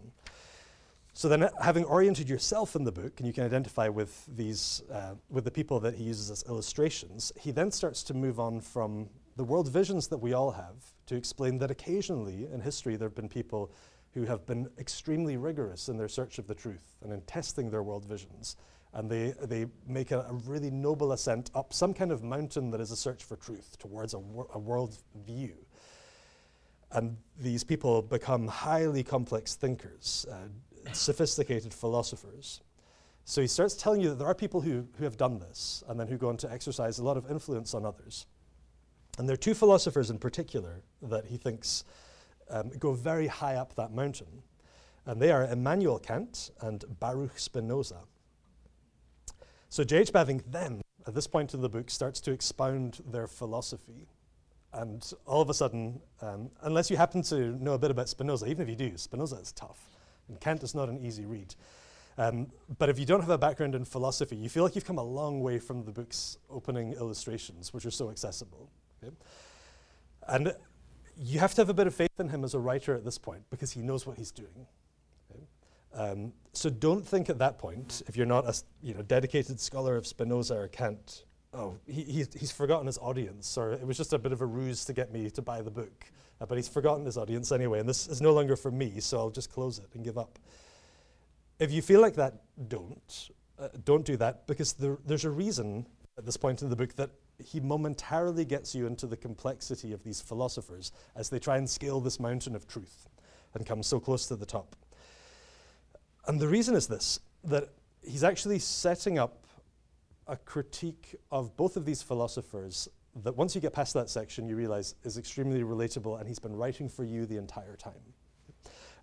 So 1.17 1.29
then, 1.29 1.47
having 1.61 1.85
oriented 1.85 2.27
yourself 2.27 2.75
in 2.75 2.83
the 2.83 2.91
book, 2.91 3.13
and 3.19 3.25
you 3.25 3.31
can 3.31 3.45
identify 3.45 3.87
with 3.87 4.25
these, 4.35 4.83
uh, 4.91 5.13
with 5.29 5.45
the 5.45 5.49
people 5.49 5.79
that 5.79 5.95
he 5.95 6.03
uses 6.03 6.29
as 6.29 6.43
illustrations, 6.43 7.31
he 7.39 7.51
then 7.51 7.71
starts 7.71 8.03
to 8.03 8.13
move 8.13 8.37
on 8.37 8.59
from 8.59 9.07
the 9.37 9.43
world 9.45 9.69
visions 9.69 10.09
that 10.09 10.17
we 10.17 10.33
all 10.33 10.51
have 10.51 10.75
to 11.05 11.15
explain 11.15 11.57
that 11.59 11.71
occasionally 11.71 12.49
in 12.51 12.59
history 12.59 12.97
there 12.97 13.07
have 13.07 13.15
been 13.15 13.29
people 13.29 13.71
who 14.13 14.25
have 14.25 14.45
been 14.45 14.67
extremely 14.77 15.37
rigorous 15.37 15.87
in 15.87 15.95
their 15.97 16.09
search 16.09 16.37
of 16.37 16.47
the 16.47 16.55
truth 16.55 16.97
and 17.01 17.13
in 17.13 17.21
testing 17.21 17.69
their 17.69 17.81
world 17.81 18.03
visions. 18.03 18.57
And 18.93 19.09
they, 19.09 19.33
they 19.41 19.67
make 19.87 20.11
a, 20.11 20.19
a 20.19 20.33
really 20.45 20.69
noble 20.69 21.13
ascent 21.13 21.49
up 21.55 21.71
some 21.71 21.93
kind 21.93 22.11
of 22.11 22.23
mountain 22.23 22.71
that 22.71 22.81
is 22.81 22.91
a 22.91 22.97
search 22.97 23.23
for 23.23 23.37
truth 23.37 23.77
towards 23.79 24.13
a, 24.13 24.19
wor- 24.19 24.49
a 24.53 24.59
world 24.59 24.97
view. 25.25 25.55
And 26.91 27.15
these 27.39 27.63
people 27.63 28.01
become 28.01 28.47
highly 28.47 29.03
complex 29.03 29.55
thinkers, 29.55 30.25
uh, 30.29 30.47
sophisticated 30.93 31.73
philosophers. 31.73 32.61
So 33.23 33.41
he 33.41 33.47
starts 33.47 33.75
telling 33.75 34.01
you 34.01 34.09
that 34.09 34.15
there 34.15 34.27
are 34.27 34.35
people 34.35 34.61
who, 34.61 34.87
who 34.97 35.03
have 35.03 35.17
done 35.17 35.39
this 35.39 35.83
and 35.87 35.99
then 35.99 36.07
who 36.07 36.17
go 36.17 36.29
on 36.29 36.37
to 36.37 36.51
exercise 36.51 36.99
a 36.99 37.03
lot 37.03 37.17
of 37.17 37.29
influence 37.29 37.73
on 37.73 37.85
others. 37.85 38.27
And 39.17 39.27
there 39.27 39.33
are 39.33 39.37
two 39.37 39.55
philosophers 39.55 40.09
in 40.09 40.19
particular 40.19 40.81
that 41.01 41.25
he 41.25 41.37
thinks 41.37 41.85
um, 42.49 42.71
go 42.77 42.93
very 42.93 43.27
high 43.27 43.55
up 43.55 43.75
that 43.75 43.91
mountain. 43.91 44.43
And 45.07 45.21
they 45.21 45.31
are 45.31 45.45
Immanuel 45.45 45.99
Kant 45.99 46.51
and 46.61 46.83
Baruch 46.99 47.39
Spinoza. 47.39 48.01
So 49.69 49.83
J.H. 49.83 50.11
Bavinck 50.11 50.43
then, 50.51 50.81
at 51.07 51.15
this 51.15 51.27
point 51.27 51.53
in 51.53 51.61
the 51.61 51.69
book, 51.69 51.89
starts 51.89 52.19
to 52.21 52.31
expound 52.31 53.01
their 53.11 53.27
philosophy. 53.27 54.07
And 54.73 55.09
all 55.25 55.41
of 55.41 55.49
a 55.49 55.53
sudden, 55.53 56.01
um, 56.21 56.49
unless 56.61 56.91
you 56.91 56.97
happen 56.97 57.21
to 57.23 57.61
know 57.63 57.73
a 57.73 57.79
bit 57.79 57.91
about 57.91 58.09
Spinoza, 58.09 58.47
even 58.47 58.63
if 58.63 58.69
you 58.69 58.75
do, 58.75 58.97
Spinoza 58.97 59.37
is 59.37 59.51
tough. 59.51 59.94
And 60.27 60.39
Kant 60.39 60.63
is 60.63 60.73
not 60.73 60.89
an 60.89 60.99
easy 60.99 61.25
read. 61.25 61.55
Um, 62.17 62.47
but 62.77 62.89
if 62.89 62.97
you 62.97 63.05
don't 63.05 63.19
have 63.19 63.29
a 63.29 63.37
background 63.37 63.75
in 63.75 63.83
philosophy, 63.83 64.35
you 64.35 64.47
feel 64.47 64.63
like 64.63 64.75
you've 64.75 64.85
come 64.85 64.97
a 64.97 65.03
long 65.03 65.41
way 65.41 65.59
from 65.59 65.83
the 65.83 65.91
book's 65.91 66.37
opening 66.49 66.93
illustrations, 66.93 67.73
which 67.73 67.85
are 67.85 67.91
so 67.91 68.09
accessible. 68.09 68.69
Okay? 69.03 69.13
And 70.27 70.53
you 71.17 71.39
have 71.39 71.53
to 71.55 71.61
have 71.61 71.69
a 71.69 71.73
bit 71.73 71.87
of 71.87 71.95
faith 71.95 72.19
in 72.19 72.29
him 72.29 72.43
as 72.43 72.53
a 72.53 72.59
writer 72.59 72.95
at 72.95 73.03
this 73.03 73.17
point 73.17 73.43
because 73.49 73.71
he 73.71 73.81
knows 73.81 74.05
what 74.05 74.17
he's 74.17 74.31
doing. 74.31 74.65
Okay? 75.29 75.43
Um, 75.93 76.33
so 76.53 76.69
don't 76.69 77.05
think 77.05 77.29
at 77.29 77.37
that 77.39 77.57
point, 77.57 78.01
if 78.07 78.15
you're 78.15 78.25
not 78.25 78.45
a 78.45 78.55
you 78.81 78.93
know, 78.93 79.01
dedicated 79.01 79.59
scholar 79.59 79.97
of 79.97 80.07
Spinoza 80.07 80.55
or 80.55 80.67
Kant, 80.69 81.25
oh, 81.53 81.77
he, 81.85 82.03
he's, 82.03 82.33
he's 82.33 82.51
forgotten 82.51 82.87
his 82.87 82.97
audience, 82.97 83.57
or 83.57 83.73
it 83.73 83.85
was 83.85 83.97
just 83.97 84.13
a 84.13 84.17
bit 84.17 84.31
of 84.31 84.41
a 84.41 84.45
ruse 84.45 84.85
to 84.85 84.93
get 84.93 85.11
me 85.11 85.29
to 85.29 85.41
buy 85.41 85.61
the 85.61 85.71
book. 85.71 86.05
Uh, 86.39 86.45
but 86.45 86.57
he's 86.57 86.67
forgotten 86.67 87.05
his 87.05 87.17
audience 87.17 87.51
anyway, 87.51 87.79
and 87.79 87.87
this 87.87 88.07
is 88.07 88.21
no 88.21 88.33
longer 88.33 88.55
for 88.55 88.71
me, 88.71 88.99
so 88.99 89.17
I'll 89.17 89.29
just 89.29 89.51
close 89.51 89.79
it 89.79 89.87
and 89.93 90.03
give 90.03 90.17
up. 90.17 90.37
If 91.59 91.71
you 91.71 91.81
feel 91.81 92.01
like 92.01 92.15
that, 92.15 92.33
don't. 92.67 93.29
Uh, 93.57 93.69
don't 93.85 94.05
do 94.05 94.17
that 94.17 94.45
because 94.47 94.73
there, 94.73 94.97
there's 95.05 95.23
a 95.23 95.29
reason 95.29 95.85
at 96.17 96.25
this 96.25 96.35
point 96.35 96.61
in 96.61 96.69
the 96.69 96.75
book 96.75 96.93
that 96.95 97.09
he 97.43 97.59
momentarily 97.59 98.45
gets 98.45 98.75
you 98.75 98.85
into 98.85 99.07
the 99.07 99.17
complexity 99.17 99.93
of 99.93 100.03
these 100.03 100.21
philosophers 100.21 100.91
as 101.15 101.29
they 101.29 101.39
try 101.39 101.57
and 101.57 101.69
scale 101.69 101.99
this 102.01 102.19
mountain 102.19 102.55
of 102.55 102.67
truth 102.67 103.07
and 103.53 103.65
come 103.65 103.81
so 103.81 103.99
close 103.99 104.27
to 104.27 104.35
the 104.35 104.45
top. 104.45 104.75
And 106.27 106.39
the 106.39 106.47
reason 106.47 106.75
is 106.75 106.87
this 106.87 107.19
that 107.45 107.69
he's 108.01 108.23
actually 108.23 108.59
setting 108.59 109.19
up 109.19 109.45
a 110.27 110.35
critique 110.35 111.15
of 111.31 111.55
both 111.55 111.77
of 111.77 111.85
these 111.85 112.01
philosophers 112.01 112.89
that 113.23 113.35
once 113.35 113.55
you 113.55 113.61
get 113.61 113.73
past 113.73 113.93
that 113.93 114.09
section, 114.09 114.47
you 114.47 114.55
realize 114.55 114.95
is 115.03 115.17
extremely 115.17 115.63
relatable 115.63 116.19
and 116.19 116.27
he's 116.27 116.39
been 116.39 116.55
writing 116.55 116.89
for 116.89 117.03
you 117.03 117.25
the 117.25 117.37
entire 117.37 117.75
time. 117.75 117.93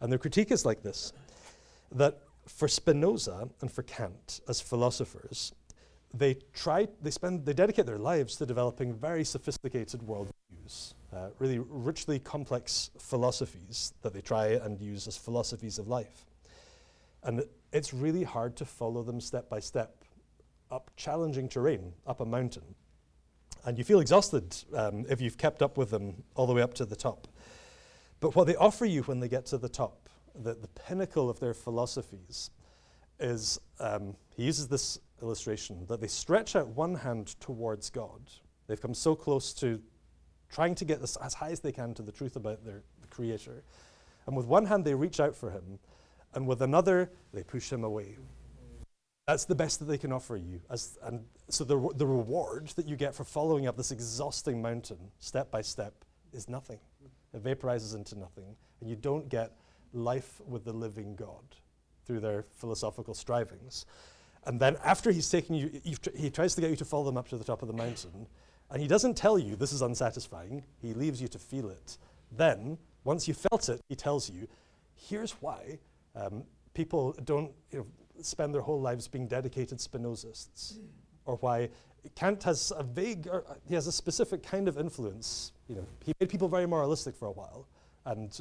And 0.00 0.12
the 0.12 0.18
critique 0.18 0.50
is 0.50 0.66
like 0.66 0.82
this 0.82 1.12
that 1.92 2.18
for 2.46 2.68
Spinoza 2.68 3.48
and 3.60 3.70
for 3.70 3.82
Kant 3.82 4.40
as 4.48 4.60
philosophers, 4.60 5.52
they 6.14 6.36
try, 6.52 6.88
they 7.00 7.10
spend, 7.10 7.46
they 7.46 7.52
dedicate 7.52 7.86
their 7.86 7.98
lives 7.98 8.36
to 8.36 8.46
developing 8.46 8.94
very 8.94 9.24
sophisticated 9.24 10.00
worldviews, 10.00 10.94
uh, 11.14 11.28
really 11.38 11.58
richly 11.58 12.18
complex 12.18 12.90
philosophies 12.98 13.94
that 14.02 14.12
they 14.12 14.20
try 14.20 14.48
and 14.48 14.80
use 14.80 15.06
as 15.06 15.16
philosophies 15.16 15.78
of 15.78 15.88
life. 15.88 16.26
And 17.22 17.44
it's 17.72 17.94
really 17.94 18.24
hard 18.24 18.56
to 18.56 18.64
follow 18.64 19.02
them 19.02 19.20
step 19.20 19.48
by 19.48 19.60
step 19.60 20.04
up 20.70 20.90
challenging 20.96 21.48
terrain, 21.48 21.92
up 22.06 22.20
a 22.20 22.24
mountain. 22.24 22.74
And 23.64 23.78
you 23.78 23.84
feel 23.84 24.00
exhausted 24.00 24.56
um, 24.74 25.06
if 25.08 25.20
you've 25.20 25.38
kept 25.38 25.62
up 25.62 25.76
with 25.76 25.90
them 25.90 26.24
all 26.34 26.46
the 26.46 26.52
way 26.52 26.62
up 26.62 26.74
to 26.74 26.84
the 26.84 26.96
top. 26.96 27.28
But 28.20 28.34
what 28.34 28.46
they 28.46 28.56
offer 28.56 28.84
you 28.84 29.02
when 29.02 29.20
they 29.20 29.28
get 29.28 29.46
to 29.46 29.58
the 29.58 29.68
top, 29.68 30.08
the, 30.34 30.54
the 30.54 30.68
pinnacle 30.68 31.30
of 31.30 31.40
their 31.40 31.54
philosophies, 31.54 32.50
is 33.20 33.60
um, 33.78 34.16
he 34.36 34.44
uses 34.44 34.68
this 34.68 34.98
illustration 35.20 35.86
that 35.88 36.00
they 36.00 36.08
stretch 36.08 36.56
out 36.56 36.68
one 36.68 36.96
hand 36.96 37.38
towards 37.40 37.90
God. 37.90 38.20
They've 38.66 38.80
come 38.80 38.94
so 38.94 39.14
close 39.14 39.52
to 39.54 39.80
trying 40.50 40.74
to 40.76 40.84
get 40.84 41.02
as, 41.02 41.16
as 41.16 41.34
high 41.34 41.50
as 41.50 41.60
they 41.60 41.72
can 41.72 41.94
to 41.94 42.02
the 42.02 42.12
truth 42.12 42.36
about 42.36 42.64
their 42.64 42.82
the 43.00 43.08
Creator. 43.08 43.62
And 44.26 44.36
with 44.36 44.46
one 44.46 44.66
hand, 44.66 44.84
they 44.84 44.94
reach 44.94 45.20
out 45.20 45.34
for 45.34 45.50
Him, 45.50 45.78
and 46.34 46.46
with 46.46 46.62
another, 46.62 47.10
they 47.32 47.42
push 47.42 47.72
Him 47.72 47.84
away. 47.84 48.16
That's 49.26 49.44
the 49.44 49.54
best 49.54 49.78
that 49.78 49.86
they 49.86 49.98
can 49.98 50.12
offer 50.12 50.36
you. 50.36 50.60
As, 50.70 50.98
and 51.02 51.24
so 51.52 51.64
the, 51.64 51.76
the 51.96 52.06
reward 52.06 52.68
that 52.76 52.86
you 52.86 52.96
get 52.96 53.14
for 53.14 53.24
following 53.24 53.66
up 53.66 53.76
this 53.76 53.90
exhausting 53.90 54.62
mountain 54.62 54.98
step 55.18 55.50
by 55.50 55.62
step 55.62 55.92
is 56.32 56.48
nothing. 56.48 56.78
It 57.34 57.42
vaporizes 57.42 57.94
into 57.94 58.18
nothing. 58.18 58.56
And 58.80 58.88
you 58.88 58.96
don't 58.96 59.28
get 59.28 59.52
life 59.92 60.40
with 60.46 60.64
the 60.64 60.72
living 60.72 61.14
God 61.14 61.44
through 62.06 62.20
their 62.20 62.46
philosophical 62.56 63.14
strivings. 63.14 63.86
And 64.44 64.58
then 64.58 64.76
after 64.84 65.12
he's 65.12 65.30
taken 65.30 65.54
you, 65.54 65.70
tr- 66.00 66.16
he 66.16 66.30
tries 66.30 66.54
to 66.54 66.60
get 66.60 66.70
you 66.70 66.76
to 66.76 66.84
follow 66.84 67.04
them 67.04 67.16
up 67.16 67.28
to 67.28 67.36
the 67.36 67.44
top 67.44 67.62
of 67.62 67.68
the 67.68 67.74
mountain. 67.74 68.26
And 68.70 68.80
he 68.80 68.88
doesn't 68.88 69.16
tell 69.16 69.38
you 69.38 69.54
this 69.54 69.72
is 69.72 69.82
unsatisfying. 69.82 70.64
He 70.80 70.94
leaves 70.94 71.20
you 71.20 71.28
to 71.28 71.38
feel 71.38 71.68
it. 71.68 71.98
Then, 72.30 72.78
once 73.04 73.28
you 73.28 73.34
felt 73.34 73.68
it, 73.68 73.80
he 73.88 73.94
tells 73.94 74.30
you, 74.30 74.48
here's 74.94 75.32
why 75.32 75.78
um, 76.16 76.44
people 76.74 77.14
don't 77.24 77.52
you 77.70 77.80
know, 77.80 77.86
spend 78.22 78.54
their 78.54 78.62
whole 78.62 78.80
lives 78.80 79.06
being 79.06 79.26
dedicated 79.26 79.78
Spinozists, 79.78 80.78
or 81.24 81.36
why 81.36 81.68
Kant 82.14 82.42
has 82.42 82.72
a 82.76 82.82
vague, 82.82 83.28
or 83.28 83.44
he 83.64 83.74
has 83.74 83.86
a 83.86 83.92
specific 83.92 84.42
kind 84.42 84.68
of 84.68 84.78
influence. 84.78 85.52
You 85.68 85.76
know, 85.76 85.86
he 86.04 86.12
made 86.20 86.28
people 86.28 86.48
very 86.48 86.66
moralistic 86.66 87.14
for 87.14 87.26
a 87.26 87.32
while 87.32 87.68
and 88.04 88.40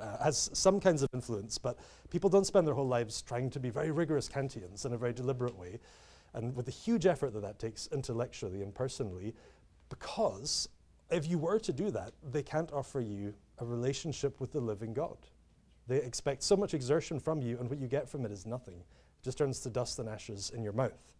uh, 0.00 0.24
has 0.24 0.48
some 0.54 0.80
kinds 0.80 1.02
of 1.02 1.10
influence, 1.12 1.58
but 1.58 1.78
people 2.10 2.30
don't 2.30 2.46
spend 2.46 2.66
their 2.66 2.74
whole 2.74 2.88
lives 2.88 3.20
trying 3.20 3.50
to 3.50 3.60
be 3.60 3.68
very 3.68 3.90
rigorous 3.90 4.28
Kantians 4.28 4.86
in 4.86 4.94
a 4.94 4.96
very 4.96 5.12
deliberate 5.12 5.56
way, 5.58 5.78
and 6.32 6.56
with 6.56 6.64
the 6.64 6.72
huge 6.72 7.04
effort 7.04 7.34
that 7.34 7.42
that 7.42 7.58
takes 7.58 7.88
intellectually 7.92 8.62
and 8.62 8.74
personally, 8.74 9.34
because 9.90 10.68
if 11.10 11.28
you 11.28 11.36
were 11.36 11.58
to 11.58 11.72
do 11.74 11.90
that, 11.90 12.12
they 12.32 12.42
can't 12.42 12.72
offer 12.72 13.00
you 13.00 13.34
a 13.58 13.66
relationship 13.66 14.40
with 14.40 14.52
the 14.52 14.60
living 14.60 14.94
God. 14.94 15.18
They 15.86 15.98
expect 15.98 16.42
so 16.42 16.56
much 16.56 16.72
exertion 16.72 17.20
from 17.20 17.42
you, 17.42 17.58
and 17.58 17.68
what 17.68 17.78
you 17.78 17.88
get 17.88 18.08
from 18.08 18.24
it 18.24 18.32
is 18.32 18.46
nothing. 18.46 18.76
It 18.76 19.24
just 19.24 19.36
turns 19.36 19.60
to 19.60 19.68
dust 19.68 19.98
and 19.98 20.08
ashes 20.08 20.50
in 20.54 20.62
your 20.62 20.72
mouth. 20.72 21.12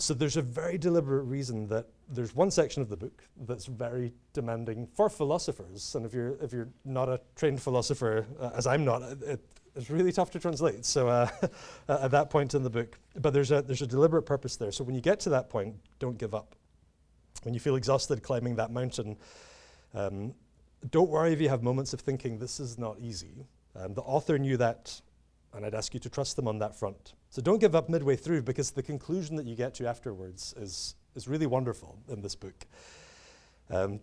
So 0.00 0.14
there's 0.14 0.38
a 0.38 0.42
very 0.42 0.78
deliberate 0.78 1.24
reason 1.24 1.66
that 1.68 1.86
there's 2.08 2.34
one 2.34 2.50
section 2.50 2.80
of 2.80 2.88
the 2.88 2.96
book 2.96 3.22
that's 3.46 3.66
very 3.66 4.12
demanding 4.32 4.88
for 4.94 5.10
philosophers. 5.10 5.94
And 5.94 6.06
if 6.06 6.14
you're, 6.14 6.36
if 6.42 6.52
you're 6.52 6.68
not 6.86 7.10
a 7.10 7.20
trained 7.36 7.60
philosopher, 7.60 8.26
uh, 8.40 8.50
as 8.54 8.66
I'm 8.66 8.84
not, 8.84 9.02
it, 9.02 9.40
it's 9.76 9.90
really 9.90 10.10
tough 10.10 10.30
to 10.30 10.40
translate. 10.40 10.86
So 10.86 11.08
uh, 11.08 11.28
at 11.88 12.10
that 12.12 12.30
point 12.30 12.54
in 12.54 12.62
the 12.62 12.70
book, 12.70 12.98
but 13.20 13.34
there's 13.34 13.50
a, 13.50 13.60
there's 13.60 13.82
a 13.82 13.86
deliberate 13.86 14.22
purpose 14.22 14.56
there. 14.56 14.72
So 14.72 14.84
when 14.84 14.94
you 14.94 15.02
get 15.02 15.20
to 15.20 15.30
that 15.30 15.50
point, 15.50 15.76
don't 15.98 16.16
give 16.16 16.34
up. 16.34 16.56
When 17.42 17.52
you 17.52 17.60
feel 17.60 17.76
exhausted 17.76 18.22
climbing 18.22 18.56
that 18.56 18.70
mountain, 18.70 19.18
um, 19.94 20.34
don't 20.90 21.10
worry 21.10 21.32
if 21.32 21.40
you 21.42 21.50
have 21.50 21.62
moments 21.62 21.92
of 21.92 22.00
thinking, 22.00 22.38
this 22.38 22.58
is 22.58 22.78
not 22.78 22.98
easy. 22.98 23.46
Um, 23.76 23.92
the 23.92 24.02
author 24.02 24.38
knew 24.38 24.56
that 24.56 25.00
and 25.52 25.66
I'd 25.66 25.74
ask 25.74 25.94
you 25.94 26.00
to 26.00 26.10
trust 26.10 26.36
them 26.36 26.48
on 26.48 26.58
that 26.58 26.76
front. 26.76 27.14
So 27.30 27.40
don't 27.40 27.60
give 27.60 27.74
up 27.74 27.88
midway 27.88 28.16
through 28.16 28.42
because 28.42 28.72
the 28.72 28.82
conclusion 28.82 29.36
that 29.36 29.46
you 29.46 29.54
get 29.54 29.74
to 29.74 29.86
afterwards 29.86 30.54
is 30.58 30.96
is 31.14 31.28
really 31.28 31.46
wonderful 31.46 31.98
in 32.08 32.22
this 32.22 32.34
book. 32.34 32.66
Um, 33.70 34.00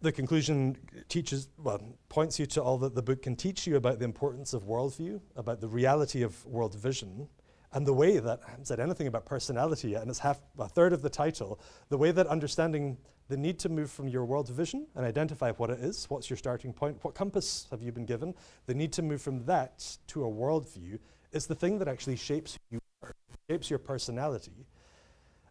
the 0.00 0.12
conclusion 0.12 0.76
teaches, 1.08 1.48
well, 1.58 1.80
points 2.08 2.38
you 2.38 2.46
to 2.46 2.62
all 2.62 2.78
that 2.78 2.94
the 2.94 3.02
book 3.02 3.22
can 3.22 3.36
teach 3.36 3.66
you 3.66 3.76
about 3.76 3.98
the 3.98 4.04
importance 4.04 4.54
of 4.54 4.64
worldview, 4.64 5.20
about 5.36 5.60
the 5.60 5.68
reality 5.68 6.22
of 6.22 6.44
world 6.46 6.74
vision, 6.74 7.28
and 7.72 7.86
the 7.86 7.92
way 7.92 8.18
that, 8.18 8.40
I 8.46 8.50
haven't 8.50 8.66
said 8.66 8.80
anything 8.80 9.06
about 9.06 9.26
personality 9.26 9.90
yet, 9.90 10.02
and 10.02 10.10
it's 10.10 10.18
half, 10.18 10.40
a 10.58 10.68
third 10.68 10.92
of 10.92 11.02
the 11.02 11.10
title, 11.10 11.60
the 11.90 11.98
way 11.98 12.12
that 12.12 12.26
understanding 12.28 12.96
the 13.28 13.36
need 13.36 13.58
to 13.60 13.68
move 13.68 13.90
from 13.90 14.08
your 14.08 14.24
world 14.24 14.48
vision 14.48 14.86
and 14.96 15.04
identify 15.04 15.52
what 15.52 15.70
it 15.70 15.80
is, 15.80 16.06
what's 16.08 16.30
your 16.30 16.36
starting 16.36 16.72
point, 16.72 16.96
what 17.02 17.14
compass 17.14 17.66
have 17.70 17.82
you 17.82 17.92
been 17.92 18.06
given, 18.06 18.34
the 18.66 18.74
need 18.74 18.92
to 18.94 19.02
move 19.02 19.20
from 19.20 19.44
that 19.44 19.98
to 20.08 20.24
a 20.24 20.28
worldview 20.28 20.98
is 21.32 21.46
the 21.46 21.54
thing 21.54 21.78
that 21.78 21.88
actually 21.88 22.16
shapes 22.16 22.54
who 22.54 22.76
you 22.76 22.80
are, 23.02 23.12
shapes 23.48 23.70
your 23.70 23.78
personality. 23.78 24.66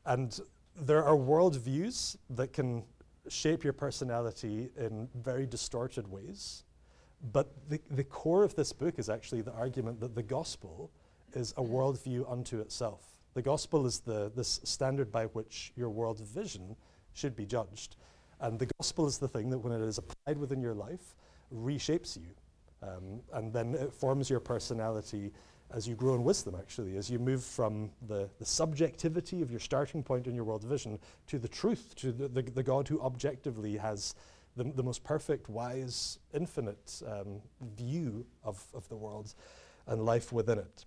And 0.06 0.40
there 0.76 1.04
are 1.04 1.16
worldviews 1.16 2.18
that 2.32 2.54
can 2.54 2.84
shape 3.28 3.64
your 3.64 3.74
personality 3.74 4.70
in 4.78 5.08
very 5.16 5.46
distorted 5.46 6.08
ways. 6.08 6.64
But 7.32 7.52
the, 7.70 7.80
the 7.92 8.04
core 8.04 8.44
of 8.44 8.56
this 8.56 8.72
book 8.72 8.98
is 8.98 9.10
actually 9.10 9.42
the 9.42 9.52
argument 9.52 10.00
that 10.00 10.16
the 10.16 10.24
gospel 10.24 10.90
is 11.34 11.54
a 11.58 11.62
worldview 11.62 12.32
unto 12.32 12.60
itself. 12.60 13.04
The 13.34 13.42
gospel 13.42 13.86
is 13.86 14.00
the 14.00 14.32
this 14.36 14.60
standard 14.64 15.12
by 15.12 15.26
which 15.26 15.72
your 15.76 15.90
world 15.90 16.20
vision 16.20 16.76
should 17.14 17.36
be 17.36 17.46
judged. 17.46 17.98
And 18.40 18.58
the 18.58 18.68
gospel 18.80 19.06
is 19.06 19.18
the 19.18 19.28
thing 19.28 19.50
that, 19.50 19.60
when 19.60 19.74
it 19.74 19.82
is 19.82 19.98
applied 19.98 20.38
within 20.38 20.62
your 20.62 20.74
life, 20.74 21.16
reshapes 21.54 22.18
you. 22.18 22.30
Um, 22.82 23.22
and 23.34 23.52
then 23.52 23.76
it 23.76 23.94
forms 23.94 24.30
your 24.30 24.40
personality 24.40 25.32
as 25.72 25.88
you 25.88 25.96
grow 25.96 26.16
in 26.16 26.24
wisdom, 26.24 26.56
actually, 26.58 26.98
as 26.98 27.10
you 27.10 27.20
move 27.20 27.44
from 27.44 27.92
the, 28.08 28.30
the 28.40 28.46
subjectivity 28.46 29.42
of 29.42 29.52
your 29.52 29.60
starting 29.60 30.02
point 30.02 30.26
in 30.28 30.34
your 30.34 30.44
world 30.44 30.64
vision 30.64 31.00
to 31.28 31.38
the 31.38 31.48
truth, 31.48 31.94
to 31.96 32.12
the, 32.12 32.28
the, 32.28 32.42
the 32.42 32.64
God 32.64 32.88
who 32.88 33.00
objectively 33.02 33.78
has 33.78 34.16
the, 34.56 34.64
the 34.64 34.84
most 34.84 35.04
perfect, 35.04 35.48
wise, 35.48 36.20
infinite 36.34 37.02
um, 37.08 37.42
view 37.76 38.26
of, 38.44 38.64
of 38.74 38.88
the 38.90 38.98
world 38.98 39.34
and 39.88 40.04
life 40.04 40.32
within 40.32 40.58
it. 40.58 40.86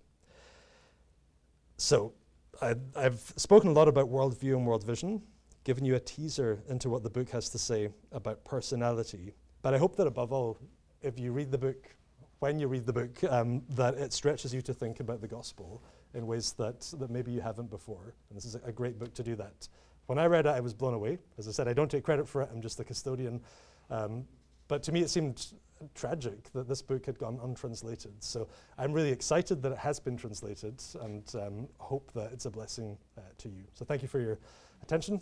So, 1.77 2.13
I, 2.61 2.75
I've 2.95 3.33
spoken 3.37 3.69
a 3.69 3.73
lot 3.73 3.87
about 3.87 4.11
worldview 4.11 4.55
and 4.55 4.65
world 4.65 4.83
vision, 4.83 5.21
given 5.63 5.85
you 5.85 5.95
a 5.95 5.99
teaser 5.99 6.61
into 6.69 6.89
what 6.89 7.03
the 7.03 7.09
book 7.09 7.29
has 7.29 7.49
to 7.49 7.57
say 7.57 7.89
about 8.11 8.43
personality. 8.45 9.33
But 9.61 9.73
I 9.73 9.77
hope 9.77 9.95
that 9.95 10.07
above 10.07 10.31
all, 10.31 10.59
if 11.01 11.19
you 11.19 11.31
read 11.31 11.51
the 11.51 11.57
book, 11.57 11.95
when 12.43 12.59
you 12.59 12.67
read 12.67 12.85
the 12.85 12.91
book, 12.91 13.23
um, 13.29 13.61
that 13.69 13.93
it 13.93 14.11
stretches 14.11 14.53
you 14.53 14.61
to 14.61 14.73
think 14.73 14.99
about 14.99 15.21
the 15.21 15.27
gospel 15.29 15.81
in 16.13 16.27
ways 16.27 16.51
that, 16.51 16.81
that 16.99 17.09
maybe 17.09 17.31
you 17.31 17.39
haven't 17.39 17.69
before. 17.69 18.13
And 18.29 18.35
this 18.35 18.43
is 18.43 18.55
a, 18.55 18.61
a 18.65 18.71
great 18.73 18.99
book 18.99 19.13
to 19.13 19.23
do 19.23 19.33
that. 19.37 19.69
When 20.07 20.19
I 20.19 20.25
read 20.25 20.45
it, 20.45 20.49
I 20.49 20.59
was 20.59 20.73
blown 20.73 20.93
away. 20.93 21.19
As 21.37 21.47
I 21.47 21.51
said, 21.51 21.69
I 21.69 21.73
don't 21.73 21.89
take 21.89 22.03
credit 22.03 22.27
for 22.27 22.41
it, 22.41 22.49
I'm 22.51 22.61
just 22.61 22.77
the 22.77 22.83
custodian. 22.83 23.39
Um, 23.89 24.25
but 24.67 24.83
to 24.83 24.91
me, 24.91 24.99
it 24.99 25.09
seemed 25.09 25.53
tragic 25.95 26.51
that 26.51 26.67
this 26.67 26.81
book 26.81 27.05
had 27.05 27.17
gone 27.17 27.39
untranslated. 27.41 28.11
So 28.19 28.49
I'm 28.77 28.91
really 28.91 29.13
excited 29.13 29.61
that 29.61 29.71
it 29.71 29.77
has 29.77 30.01
been 30.01 30.17
translated 30.17 30.83
and 30.99 31.23
um, 31.35 31.69
hope 31.77 32.11
that 32.11 32.33
it's 32.33 32.43
a 32.43 32.51
blessing 32.51 32.97
uh, 33.17 33.21
to 33.37 33.47
you. 33.47 33.63
So 33.73 33.85
thank 33.85 34.01
you 34.01 34.09
for 34.09 34.19
your 34.19 34.37
attention. 34.81 35.21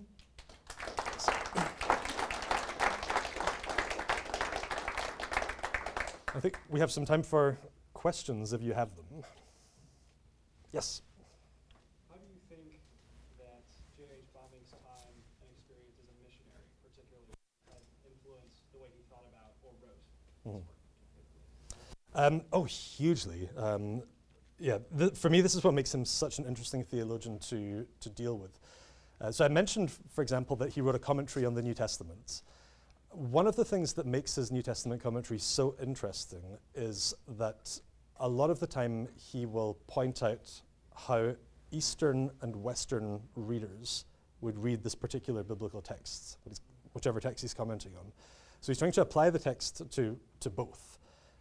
I 6.33 6.39
think 6.39 6.57
we 6.69 6.79
have 6.79 6.91
some 6.91 7.05
time 7.05 7.23
for 7.23 7.57
questions 7.93 8.53
if 8.53 8.61
you 8.61 8.73
have 8.73 8.89
them. 8.95 9.23
Yes. 10.71 11.01
How 12.09 12.15
do 12.15 12.23
you 12.23 12.39
think 12.47 12.79
that 13.37 13.63
J.H. 13.97 14.31
Bavinck's 14.33 14.71
time 14.71 15.11
and 15.43 15.49
experience 15.51 15.99
as 15.99 16.07
a 16.07 16.15
missionary, 16.23 16.63
particularly, 16.79 17.35
has 17.67 17.83
influenced 18.07 18.63
the 18.71 18.79
way 18.79 18.87
he 18.95 19.03
thought 19.11 19.27
about 19.27 19.51
or 19.61 19.75
wrote 19.83 19.99
his 20.45 21.27
work? 21.35 21.43
Um, 22.15 22.43
oh, 22.53 22.63
hugely. 22.63 23.49
Um, 23.57 24.03
yeah, 24.57 24.77
th- 24.97 25.15
for 25.15 25.29
me, 25.29 25.41
this 25.41 25.55
is 25.55 25.63
what 25.65 25.73
makes 25.73 25.93
him 25.93 26.05
such 26.05 26.39
an 26.39 26.45
interesting 26.45 26.85
theologian 26.85 27.39
to, 27.49 27.85
to 27.99 28.09
deal 28.09 28.37
with. 28.37 28.57
Uh, 29.19 29.31
so 29.31 29.43
I 29.43 29.49
mentioned, 29.49 29.91
for 30.13 30.21
example, 30.21 30.55
that 30.57 30.69
he 30.69 30.79
wrote 30.79 30.95
a 30.95 30.99
commentary 30.99 31.45
on 31.45 31.55
the 31.55 31.61
New 31.61 31.73
Testament. 31.73 32.41
One 33.13 33.45
of 33.45 33.57
the 33.57 33.65
things 33.65 33.91
that 33.93 34.05
makes 34.05 34.35
his 34.35 34.53
New 34.53 34.61
Testament 34.61 35.03
commentary 35.03 35.37
so 35.37 35.75
interesting 35.81 36.57
is 36.73 37.13
that 37.37 37.77
a 38.21 38.27
lot 38.27 38.49
of 38.49 38.61
the 38.61 38.67
time 38.67 39.09
he 39.17 39.45
will 39.45 39.77
point 39.87 40.23
out 40.23 40.49
how 40.95 41.35
Eastern 41.71 42.31
and 42.41 42.55
Western 42.55 43.19
readers 43.35 44.05
would 44.39 44.57
read 44.57 44.81
this 44.81 44.95
particular 44.95 45.43
biblical 45.43 45.81
text, 45.81 46.37
whichever 46.93 47.19
text 47.19 47.41
he's 47.41 47.53
commenting 47.53 47.91
on. 47.99 48.13
So 48.61 48.71
he's 48.71 48.79
trying 48.79 48.93
to 48.93 49.01
apply 49.01 49.29
the 49.29 49.39
text 49.39 49.81
to, 49.91 50.17
to 50.39 50.49
both, 50.49 50.97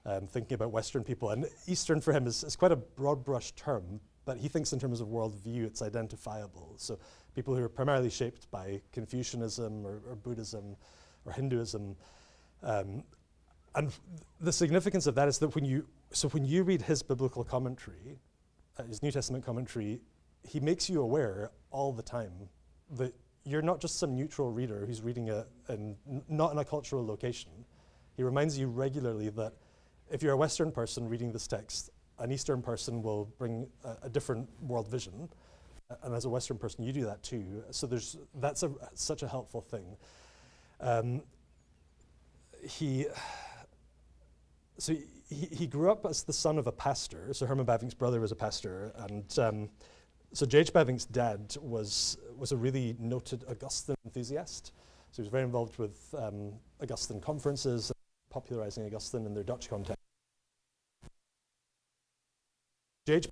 um, 0.07 0.27
thinking 0.27 0.57
about 0.57 0.73
Western 0.73 1.05
people. 1.05 1.31
And 1.31 1.47
Eastern 1.69 2.01
for 2.01 2.13
him 2.13 2.27
is, 2.27 2.43
is 2.43 2.57
quite 2.57 2.73
a 2.73 2.77
broad 2.77 3.25
brush 3.25 3.53
term, 3.53 4.01
but 4.25 4.39
he 4.39 4.49
thinks 4.49 4.73
in 4.73 4.81
terms 4.81 5.01
of 5.01 5.07
worldview, 5.07 5.67
it's 5.67 5.83
identifiable. 5.83 6.75
So 6.79 6.99
people 7.37 7.55
who 7.55 7.63
are 7.63 7.69
primarily 7.69 8.11
shaped 8.11 8.51
by 8.51 8.81
Confucianism 8.93 9.87
or, 9.87 10.01
or 10.09 10.17
Buddhism 10.17 10.77
or 11.25 11.33
Hinduism. 11.33 11.97
Um, 12.63 13.05
and 13.75 13.93
the 14.41 14.53
significance 14.53 15.07
of 15.07 15.15
that 15.15 15.29
is 15.29 15.39
that 15.39 15.55
when 15.55 15.65
you, 15.65 15.87
so 16.13 16.29
when 16.31 16.45
you 16.45 16.63
read 16.63 16.83
his 16.83 17.03
biblical 17.03 17.45
commentary, 17.45 18.19
uh, 18.79 18.85
his 18.85 19.03
New 19.03 19.13
Testament 19.13 19.45
commentary, 19.45 20.01
he 20.43 20.61
makes 20.61 20.91
you 20.91 21.03
aware 21.03 21.51
all 21.71 21.93
the 21.93 22.03
time 22.03 22.33
that 22.97 23.15
you're 23.45 23.63
not 23.63 23.81
just 23.81 23.99
some 23.99 24.17
neutral 24.17 24.51
reader 24.51 24.85
who's 24.87 25.03
reading 25.03 25.29
it 25.29 25.47
in, 25.69 25.97
not 26.29 26.53
in 26.53 26.59
a 26.59 26.65
cultural 26.65 27.07
location. 27.07 27.51
He 28.17 28.23
reminds 28.23 28.59
you 28.59 28.67
regularly 28.67 29.29
that 29.31 29.55
if 30.11 30.23
you're 30.23 30.33
a 30.33 30.37
Western 30.37 30.73
person 30.73 31.09
reading 31.09 31.33
this 31.33 31.47
text, 31.47 31.91
an 32.19 32.33
Eastern 32.33 32.61
person 32.61 33.03
will 33.03 33.27
bring 33.39 33.67
a, 33.85 34.07
a 34.07 34.09
different 34.09 34.49
world 34.61 34.89
vision. 34.89 35.29
Uh, 35.91 35.95
and 36.03 36.15
as 36.15 36.25
a 36.25 36.29
Western 36.29 36.59
person, 36.59 36.85
you 36.85 36.93
do 36.93 37.05
that 37.05 37.23
too. 37.23 37.63
So 37.71 37.87
there's, 37.87 38.19
that's 38.35 38.63
a, 38.63 38.71
such 38.95 39.23
a 39.23 39.29
helpful 39.29 39.61
thing. 39.61 39.97
Um, 40.81 41.23
he, 42.63 43.07
so 44.79 44.95
he, 45.29 45.47
he 45.47 45.67
grew 45.67 45.91
up 45.91 46.05
as 46.07 46.23
the 46.23 46.33
son 46.33 46.59
of 46.59 46.67
a 46.67 46.73
pastor. 46.73 47.33
So 47.33 47.47
Herman 47.47 47.67
Bavinck's 47.67 47.95
brother 47.95 48.21
was 48.21 48.33
a 48.33 48.37
pastor, 48.37 48.93
and 48.99 49.39
um, 49.39 49.69
so 50.33 50.47
J.H. 50.47 50.73
Bavinck's 50.73 51.05
dad 51.05 51.57
was 51.61 52.19
was 52.37 52.53
a 52.53 52.57
really 52.57 52.97
noted 52.99 53.45
Augustine 53.49 53.97
enthusiast. 54.05 54.73
So 55.11 55.17
he 55.17 55.23
was 55.23 55.29
very 55.29 55.43
involved 55.43 55.79
with 55.79 56.15
um, 56.17 56.53
Augustine 56.81 57.21
conferences, 57.21 57.93
popularizing 58.31 58.87
Augustine 58.87 59.27
in 59.27 59.35
their 59.35 59.43
Dutch 59.43 59.69
context. 59.69 59.97
J.H. 63.07 63.29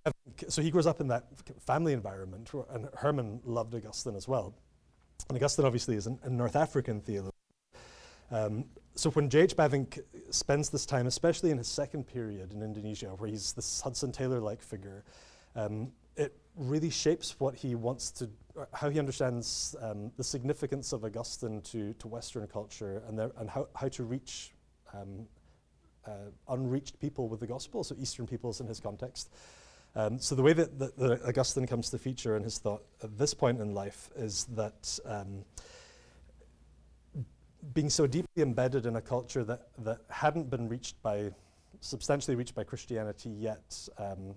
So 0.48 0.62
he 0.62 0.70
grows 0.70 0.86
up 0.86 1.00
in 1.00 1.08
that 1.08 1.26
family 1.60 1.92
environment, 1.92 2.50
and 2.70 2.88
Herman 2.96 3.40
loved 3.44 3.74
Augustine 3.74 4.16
as 4.16 4.26
well. 4.26 4.54
And 5.28 5.36
Augustine 5.36 5.66
obviously 5.66 5.96
is 5.96 6.06
an, 6.06 6.18
a 6.22 6.30
North 6.30 6.56
African 6.56 7.00
theologian. 7.00 7.32
Um, 8.30 8.64
so 8.94 9.10
when 9.10 9.30
J.H. 9.30 9.56
Bavinck 9.56 10.00
spends 10.30 10.70
this 10.70 10.84
time, 10.84 11.06
especially 11.06 11.50
in 11.50 11.58
his 11.58 11.68
second 11.68 12.04
period 12.04 12.52
in 12.52 12.62
Indonesia, 12.62 13.08
where 13.16 13.30
he's 13.30 13.52
this 13.52 13.80
Hudson 13.80 14.10
Taylor-like 14.10 14.60
figure, 14.60 15.04
um, 15.54 15.92
it 16.16 16.36
really 16.56 16.90
shapes 16.90 17.38
what 17.38 17.54
he 17.54 17.74
wants 17.74 18.10
to, 18.10 18.28
how 18.74 18.90
he 18.90 18.98
understands 18.98 19.76
um, 19.80 20.10
the 20.16 20.24
significance 20.24 20.92
of 20.92 21.04
Augustine 21.04 21.60
to, 21.62 21.94
to 21.94 22.08
Western 22.08 22.46
culture 22.48 23.02
and, 23.08 23.20
and 23.20 23.48
how, 23.48 23.68
how 23.76 23.88
to 23.88 24.02
reach 24.02 24.52
um, 24.92 25.26
uh, 26.06 26.30
unreached 26.48 26.98
people 26.98 27.28
with 27.28 27.40
the 27.40 27.46
gospel, 27.46 27.84
so 27.84 27.94
Eastern 28.00 28.26
peoples 28.26 28.60
in 28.60 28.66
his 28.66 28.80
context. 28.80 29.30
Um, 29.94 30.18
so 30.18 30.34
the 30.34 30.42
way 30.42 30.52
that, 30.52 30.78
that, 30.78 30.96
that 30.98 31.22
Augustine 31.24 31.66
comes 31.66 31.90
to 31.90 31.98
feature 31.98 32.36
in 32.36 32.42
his 32.42 32.58
thought 32.58 32.82
at 33.02 33.16
this 33.18 33.34
point 33.34 33.60
in 33.60 33.74
life 33.74 34.10
is 34.16 34.44
that 34.56 34.98
um, 35.04 35.44
being 37.74 37.90
so 37.90 38.06
deeply 38.06 38.42
embedded 38.42 38.86
in 38.86 38.96
a 38.96 39.00
culture 39.00 39.44
that, 39.44 39.68
that 39.78 39.98
hadn't 40.10 40.50
been 40.50 40.68
reached 40.68 41.00
by, 41.02 41.30
substantially 41.80 42.36
reached 42.36 42.54
by 42.54 42.64
Christianity 42.64 43.30
yet, 43.30 43.88
um, 43.98 44.34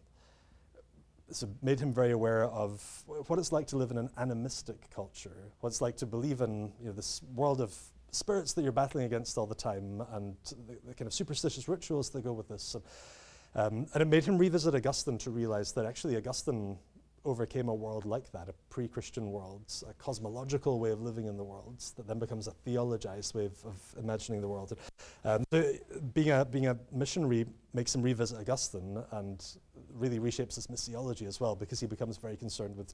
so 1.29 1.47
made 1.61 1.79
him 1.79 1.93
very 1.93 2.11
aware 2.11 2.45
of 2.45 3.03
what 3.27 3.39
it's 3.39 3.51
like 3.51 3.67
to 3.67 3.77
live 3.77 3.91
in 3.91 3.97
an 3.97 4.09
animistic 4.17 4.89
culture, 4.93 5.51
what 5.61 5.69
it's 5.69 5.81
like 5.81 5.95
to 5.97 6.05
believe 6.05 6.41
in 6.41 6.71
you 6.79 6.87
know, 6.87 6.91
this 6.91 7.21
world 7.35 7.61
of 7.61 7.73
spirits 8.11 8.53
that 8.53 8.63
you're 8.63 8.73
battling 8.73 9.05
against 9.05 9.37
all 9.37 9.45
the 9.45 9.55
time, 9.55 10.03
and 10.11 10.35
the, 10.67 10.77
the 10.87 10.93
kind 10.93 11.07
of 11.07 11.13
superstitious 11.13 11.67
rituals 11.69 12.09
that 12.09 12.23
go 12.23 12.33
with 12.33 12.49
this. 12.49 12.75
Um, 13.55 13.85
and 13.93 14.01
it 14.01 14.07
made 14.07 14.23
him 14.23 14.37
revisit 14.37 14.75
Augustine 14.75 15.17
to 15.19 15.31
realize 15.31 15.71
that 15.73 15.85
actually 15.85 16.15
Augustine 16.17 16.77
overcame 17.23 17.69
a 17.69 17.73
world 17.73 18.05
like 18.05 18.31
that, 18.31 18.49
a 18.49 18.53
pre-Christian 18.69 19.31
world, 19.31 19.61
a 19.87 19.93
cosmological 19.93 20.79
way 20.79 20.91
of 20.91 21.01
living 21.01 21.27
in 21.27 21.37
the 21.37 21.43
world 21.43 21.79
that 21.95 22.07
then 22.07 22.19
becomes 22.19 22.47
a 22.47 22.51
theologized 22.65 23.35
way 23.35 23.45
of, 23.45 23.65
of 23.65 23.75
imagining 23.99 24.41
the 24.41 24.47
world. 24.47 24.77
Um, 25.23 25.43
so 25.51 25.73
being 26.13 26.31
a 26.31 26.45
being 26.45 26.67
a 26.67 26.77
missionary 26.91 27.45
makes 27.73 27.93
him 27.93 28.01
revisit 28.01 28.39
Augustine 28.39 29.03
and 29.11 29.45
really 29.93 30.19
reshapes 30.19 30.55
his 30.55 30.67
missiology 30.67 31.27
as 31.27 31.39
well, 31.39 31.55
because 31.55 31.79
he 31.79 31.87
becomes 31.87 32.17
very 32.17 32.37
concerned 32.37 32.75
with 32.75 32.93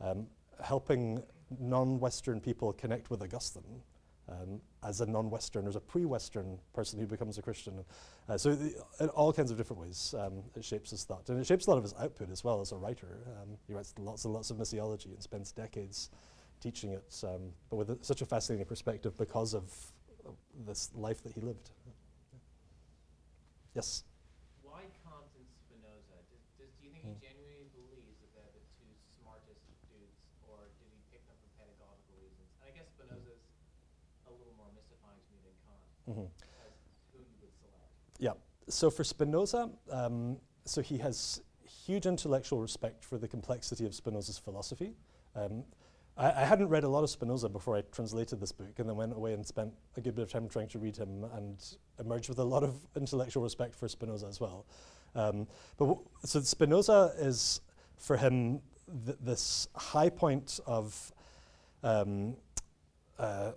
um, 0.00 0.26
helping 0.62 1.22
non-Western 1.60 2.40
people 2.40 2.72
connect 2.72 3.10
with 3.10 3.22
Augustine 3.22 3.82
um, 4.28 4.60
as 4.82 5.00
a 5.00 5.06
non-Western, 5.06 5.66
as 5.66 5.76
a 5.76 5.80
pre-Western 5.80 6.58
person 6.74 6.98
who 6.98 7.06
becomes 7.06 7.38
a 7.38 7.42
Christian. 7.42 7.84
Uh, 8.28 8.36
so 8.36 8.54
the, 8.54 8.74
in 9.00 9.08
all 9.10 9.32
kinds 9.32 9.50
of 9.50 9.56
different 9.56 9.80
ways, 9.82 10.14
um, 10.18 10.42
it 10.54 10.64
shapes 10.64 10.90
his 10.90 11.04
thought. 11.04 11.28
And 11.28 11.38
it 11.40 11.46
shapes 11.46 11.66
a 11.66 11.70
lot 11.70 11.76
of 11.78 11.84
his 11.84 11.94
output 12.00 12.30
as 12.30 12.42
well 12.42 12.60
as 12.60 12.72
a 12.72 12.76
writer. 12.76 13.18
Um, 13.40 13.56
he 13.66 13.72
writes 13.74 13.94
lots 13.98 14.24
and 14.24 14.34
lots 14.34 14.50
of 14.50 14.56
missiology 14.56 15.06
and 15.14 15.22
spends 15.22 15.52
decades 15.52 16.10
teaching 16.60 16.90
it, 16.92 17.22
um, 17.22 17.52
but 17.70 17.76
with 17.76 17.90
a, 17.90 17.98
such 18.00 18.22
a 18.22 18.26
fascinating 18.26 18.66
perspective 18.66 19.16
because 19.18 19.52
of 19.54 19.70
uh, 20.26 20.30
this 20.66 20.90
life 20.94 21.22
that 21.22 21.32
he 21.32 21.40
lived. 21.40 21.70
Yes? 23.74 24.04
Why 24.64 24.88
Kant 25.04 25.28
and 25.36 25.44
Spinoza? 25.52 26.16
Does, 26.32 26.40
does, 26.56 26.72
do 26.80 26.88
you 26.88 26.92
think 26.96 27.04
Hmm. 27.04 27.12
he 27.12 27.28
genuinely 27.28 27.68
believes 27.76 28.16
that 28.24 28.32
they're 28.32 28.54
the 28.56 28.64
two 28.80 28.88
smartest 29.20 29.60
dudes, 29.92 30.16
or 30.48 30.72
did 30.80 30.88
he 30.88 30.98
pick 31.12 31.20
them 31.28 31.36
for 31.44 31.50
pedagogical 31.60 32.16
reasons? 32.24 32.48
And 32.64 32.64
I 32.66 32.72
guess 32.72 32.88
Spinoza's 32.96 33.44
a 34.24 34.32
little 34.32 34.56
more 34.56 34.72
mystifying 34.72 35.20
to 35.20 35.28
me 35.44 35.52
Mhm. 36.08 36.14
select. 36.14 36.30
Yeah. 38.18 38.32
So 38.68 38.90
for 38.90 39.04
Spinoza, 39.04 39.70
um, 39.90 40.38
so 40.64 40.82
he 40.82 40.98
has 40.98 41.42
huge 41.64 42.06
intellectual 42.06 42.60
respect 42.60 43.04
for 43.04 43.18
the 43.18 43.28
complexity 43.28 43.86
of 43.86 43.94
Spinoza's 43.94 44.38
philosophy. 44.38 44.94
Um, 45.34 45.64
I, 46.16 46.30
I 46.42 46.44
hadn't 46.44 46.68
read 46.68 46.84
a 46.84 46.88
lot 46.88 47.04
of 47.04 47.10
Spinoza 47.10 47.48
before 47.48 47.76
I 47.76 47.82
translated 47.92 48.40
this 48.40 48.52
book, 48.52 48.78
and 48.78 48.88
then 48.88 48.96
went 48.96 49.12
away 49.12 49.34
and 49.34 49.46
spent 49.46 49.72
a 49.96 50.00
good 50.00 50.14
bit 50.14 50.22
of 50.22 50.30
time 50.32 50.48
trying 50.48 50.68
to 50.68 50.78
read 50.78 50.96
him, 50.96 51.24
and 51.34 51.62
emerged 52.00 52.28
with 52.28 52.38
a 52.38 52.44
lot 52.44 52.62
of 52.62 52.74
intellectual 52.96 53.42
respect 53.42 53.74
for 53.74 53.86
Spinoza 53.88 54.26
as 54.26 54.40
well. 54.40 54.66
Um, 55.14 55.46
but 55.76 55.86
w- 55.86 56.04
so 56.24 56.40
Spinoza 56.40 57.12
is 57.18 57.60
for 57.96 58.16
him 58.16 58.60
th- 59.04 59.18
this 59.20 59.68
high 59.74 60.10
point 60.10 60.58
of 60.66 61.12
um, 61.82 62.36
uh, 63.18 63.52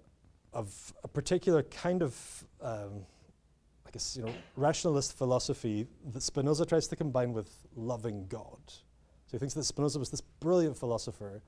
of 0.53 0.93
a 1.03 1.07
particular 1.07 1.63
kind 1.63 2.01
of 2.01 2.43
um, 2.61 3.05
I 3.85 3.91
guess 3.91 4.15
you 4.15 4.23
know 4.23 4.33
rationalist 4.55 5.17
philosophy 5.17 5.87
that 6.13 6.21
Spinoza 6.21 6.65
tries 6.65 6.87
to 6.87 6.95
combine 6.95 7.33
with 7.33 7.49
loving 7.75 8.27
God. 8.27 8.59
So 8.67 9.31
he 9.33 9.37
thinks 9.39 9.53
that 9.55 9.63
Spinoza 9.63 9.99
was 9.99 10.09
this 10.09 10.21
brilliant 10.21 10.77
philosopher, 10.77 11.41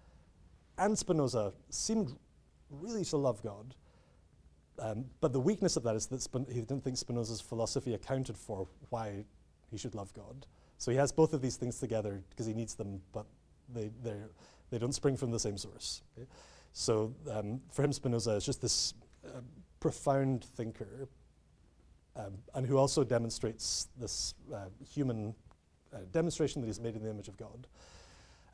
and 0.78 0.98
Spinoza 0.98 1.54
seemed 1.70 2.16
really 2.70 3.06
to 3.06 3.18
love 3.18 3.44
God. 3.44 3.76
Um, 4.80 5.06
but 5.20 5.34
the 5.34 5.40
weakness 5.40 5.78
of 5.78 5.84
that 5.84 5.96
is 5.96 6.08
that 6.08 6.22
Spin- 6.22 6.48
he 6.50 6.62
didn't 6.62 6.84
think 6.84 6.98
Spinoza's 6.98 7.42
philosophy 7.42 7.94
accounted 7.94 8.38
for 8.38 8.68
why 8.90 9.26
he 9.70 9.78
should 9.78 9.94
love 9.94 10.14
God. 10.14 10.48
So 10.80 10.90
he 10.90 10.98
has 10.98 11.12
both 11.12 11.34
of 11.34 11.42
these 11.42 11.58
things 11.58 11.80
together 11.80 12.24
because 12.32 12.48
he 12.48 12.54
needs 12.54 12.74
them, 12.74 13.02
but 13.12 13.28
they 13.72 13.92
they're, 14.04 14.30
don't 14.80 14.96
spring 14.96 15.16
from 15.16 15.30
the 15.30 15.40
same 15.40 15.58
source. 15.58 16.02
So 16.74 17.14
um, 17.30 17.62
for 17.72 17.84
him, 17.84 17.92
Spinoza 17.92 18.32
is 18.32 18.46
just 18.46 18.62
this 18.62 18.94
uh, 19.26 19.42
profound 19.80 20.46
thinker, 20.46 21.08
um, 22.16 22.34
and 22.56 22.66
who 22.66 22.78
also 22.78 23.04
demonstrates 23.04 23.90
this 24.00 24.34
uh, 24.54 24.66
human 24.90 25.36
uh, 25.94 25.98
demonstration 26.12 26.62
that 26.62 26.68
he's 26.68 26.80
made 26.80 26.96
in 26.96 27.04
the 27.04 27.10
image 27.10 27.28
of 27.28 27.38
God. 27.38 27.68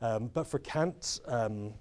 Um, 0.00 0.30
but 0.32 0.46
for 0.46 0.58
Kant, 0.58 1.20
um, 1.26 1.74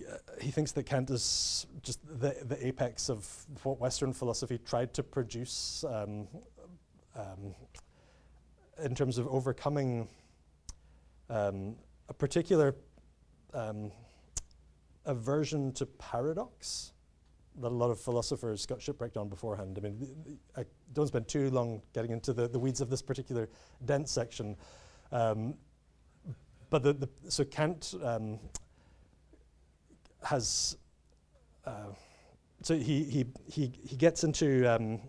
uh, 0.00 0.16
he 0.40 0.50
thinks 0.50 0.72
that 0.72 0.84
Kant 0.84 1.10
is 1.10 1.66
just 1.82 2.00
the, 2.20 2.36
the 2.44 2.66
apex 2.66 3.08
of 3.08 3.28
what 3.62 3.80
Western 3.80 4.12
philosophy 4.12 4.58
tried 4.58 4.92
to 4.94 5.02
produce 5.02 5.84
um, 5.88 6.26
um, 7.16 7.54
in 8.82 8.94
terms 8.94 9.18
of 9.18 9.28
overcoming 9.28 10.08
a 11.30 12.14
particular 12.16 12.74
um, 13.52 13.90
aversion 15.06 15.72
to 15.72 15.86
paradox 15.86 16.92
that 17.60 17.68
a 17.68 17.74
lot 17.74 17.90
of 17.90 18.00
philosophers 18.00 18.66
got 18.66 18.82
shipwrecked 18.82 19.16
on 19.16 19.28
beforehand. 19.28 19.78
I 19.78 19.80
mean, 19.82 20.38
I 20.56 20.64
don't 20.92 21.06
spend 21.06 21.28
too 21.28 21.50
long 21.50 21.82
getting 21.92 22.10
into 22.10 22.32
the, 22.32 22.48
the 22.48 22.58
weeds 22.58 22.80
of 22.80 22.90
this 22.90 23.02
particular 23.02 23.48
dense 23.84 24.10
section. 24.10 24.56
Um, 25.12 25.54
but 26.70 26.82
the, 26.82 26.94
the, 26.94 27.08
so 27.28 27.44
Kant 27.44 27.94
um, 28.02 28.40
has, 30.24 30.76
uh, 31.64 31.92
so 32.62 32.74
he, 32.74 33.04
he, 33.04 33.26
he, 33.46 33.72
he 33.86 33.96
gets 33.96 34.24
into 34.24 34.66
um, 34.66 35.00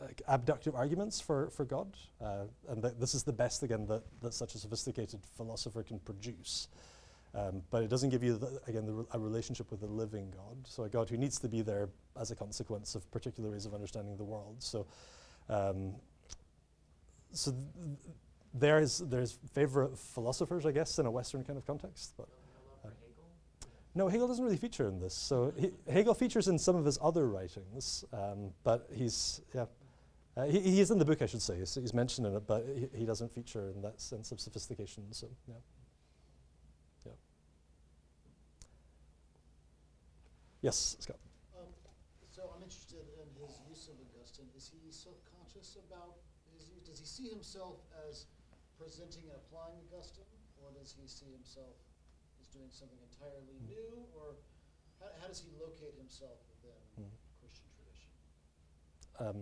like 0.00 0.22
abductive 0.28 0.74
arguments 0.74 1.20
for, 1.20 1.50
for 1.50 1.66
God. 1.66 1.94
Uh, 2.20 2.44
and 2.68 2.82
th- 2.82 2.94
this 2.98 3.14
is 3.14 3.22
the 3.22 3.32
best, 3.32 3.62
again, 3.62 3.86
that, 3.86 4.02
that 4.22 4.32
such 4.32 4.54
a 4.54 4.58
sophisticated 4.58 5.20
philosopher 5.36 5.82
can 5.82 5.98
produce. 5.98 6.68
Um, 7.34 7.62
but 7.70 7.82
it 7.82 7.88
doesn't 7.88 8.10
give 8.10 8.22
you, 8.22 8.36
the, 8.36 8.60
again, 8.66 8.84
the, 8.84 9.06
a 9.12 9.18
relationship 9.18 9.70
with 9.70 9.82
a 9.82 9.86
living 9.86 10.30
God. 10.30 10.56
So 10.64 10.84
a 10.84 10.88
God 10.88 11.08
who 11.08 11.16
needs 11.16 11.38
to 11.38 11.48
be 11.48 11.62
there 11.62 11.88
as 12.20 12.30
a 12.30 12.36
consequence 12.36 12.94
of 12.94 13.10
particular 13.10 13.50
ways 13.50 13.64
of 13.64 13.72
understanding 13.72 14.18
the 14.18 14.24
world. 14.24 14.56
So, 14.58 14.86
um, 15.48 15.94
so 17.32 17.52
th- 17.52 17.62
th- 17.74 18.16
there's 18.52 18.98
there's 18.98 19.38
favorite 19.54 19.96
philosophers, 19.96 20.66
I 20.66 20.72
guess, 20.72 20.98
in 20.98 21.06
a 21.06 21.10
Western 21.10 21.42
kind 21.42 21.58
of 21.58 21.66
context. 21.66 22.12
But 22.18 22.28
Uh, 22.84 22.88
Hegel? 22.88 23.24
no, 23.94 24.08
Hegel 24.08 24.28
doesn't 24.28 24.44
really 24.44 24.58
feature 24.58 24.86
in 24.88 24.98
this. 25.00 25.14
So 25.14 25.54
he, 25.56 25.70
Hegel 25.90 26.12
features 26.12 26.48
in 26.48 26.58
some 26.58 26.76
of 26.76 26.84
his 26.84 26.98
other 27.00 27.26
writings, 27.28 28.04
um, 28.12 28.52
but 28.62 28.90
he's 28.92 29.40
yeah. 29.54 29.64
Uh, 30.36 30.44
he, 30.44 30.60
he 30.60 30.80
is 30.80 30.90
in 30.90 30.98
the 30.98 31.04
book, 31.06 31.22
I 31.22 31.26
should 31.26 31.42
say. 31.42 31.64
So 31.64 31.80
he's 31.80 31.94
mentioned 31.94 32.26
in 32.26 32.34
it, 32.36 32.46
but 32.46 32.66
he, 32.76 32.98
he 33.00 33.04
doesn't 33.06 33.32
feature 33.32 33.70
in 33.74 33.80
that 33.80 34.02
sense 34.02 34.32
of 34.32 34.38
sophistication. 34.38 35.04
So. 35.12 35.28
Yeah. 35.48 35.54
Yes, 40.62 40.96
Scott. 41.00 41.18
Um, 41.58 41.66
so 42.30 42.46
I'm 42.54 42.62
interested 42.62 43.02
in 43.18 43.26
his 43.34 43.58
use 43.68 43.90
of 43.90 43.98
Augustine. 44.14 44.46
Is 44.56 44.70
he 44.70 44.78
self-conscious 44.94 45.76
about 45.90 46.22
his 46.54 46.70
use? 46.70 46.86
Does 46.86 47.00
he 47.02 47.06
see 47.06 47.28
himself 47.28 47.82
as 48.08 48.26
presenting 48.78 49.26
and 49.26 49.34
applying 49.42 49.74
Augustine, 49.90 50.30
or 50.62 50.70
does 50.78 50.94
he 50.94 51.06
see 51.10 51.30
himself 51.34 51.74
as 52.40 52.46
doing 52.54 52.70
something 52.70 52.98
entirely 53.10 53.58
Hmm. 53.66 53.74
new, 53.74 53.90
or 54.14 54.38
how, 55.02 55.10
how 55.20 55.26
does 55.26 55.42
he 55.42 55.50
locate 55.58 55.94
himself 55.98 56.38
within 56.54 56.78
Hmm. 56.94 57.10
Christian 57.42 57.66
tradition? 57.74 58.10
Um, 59.18 59.38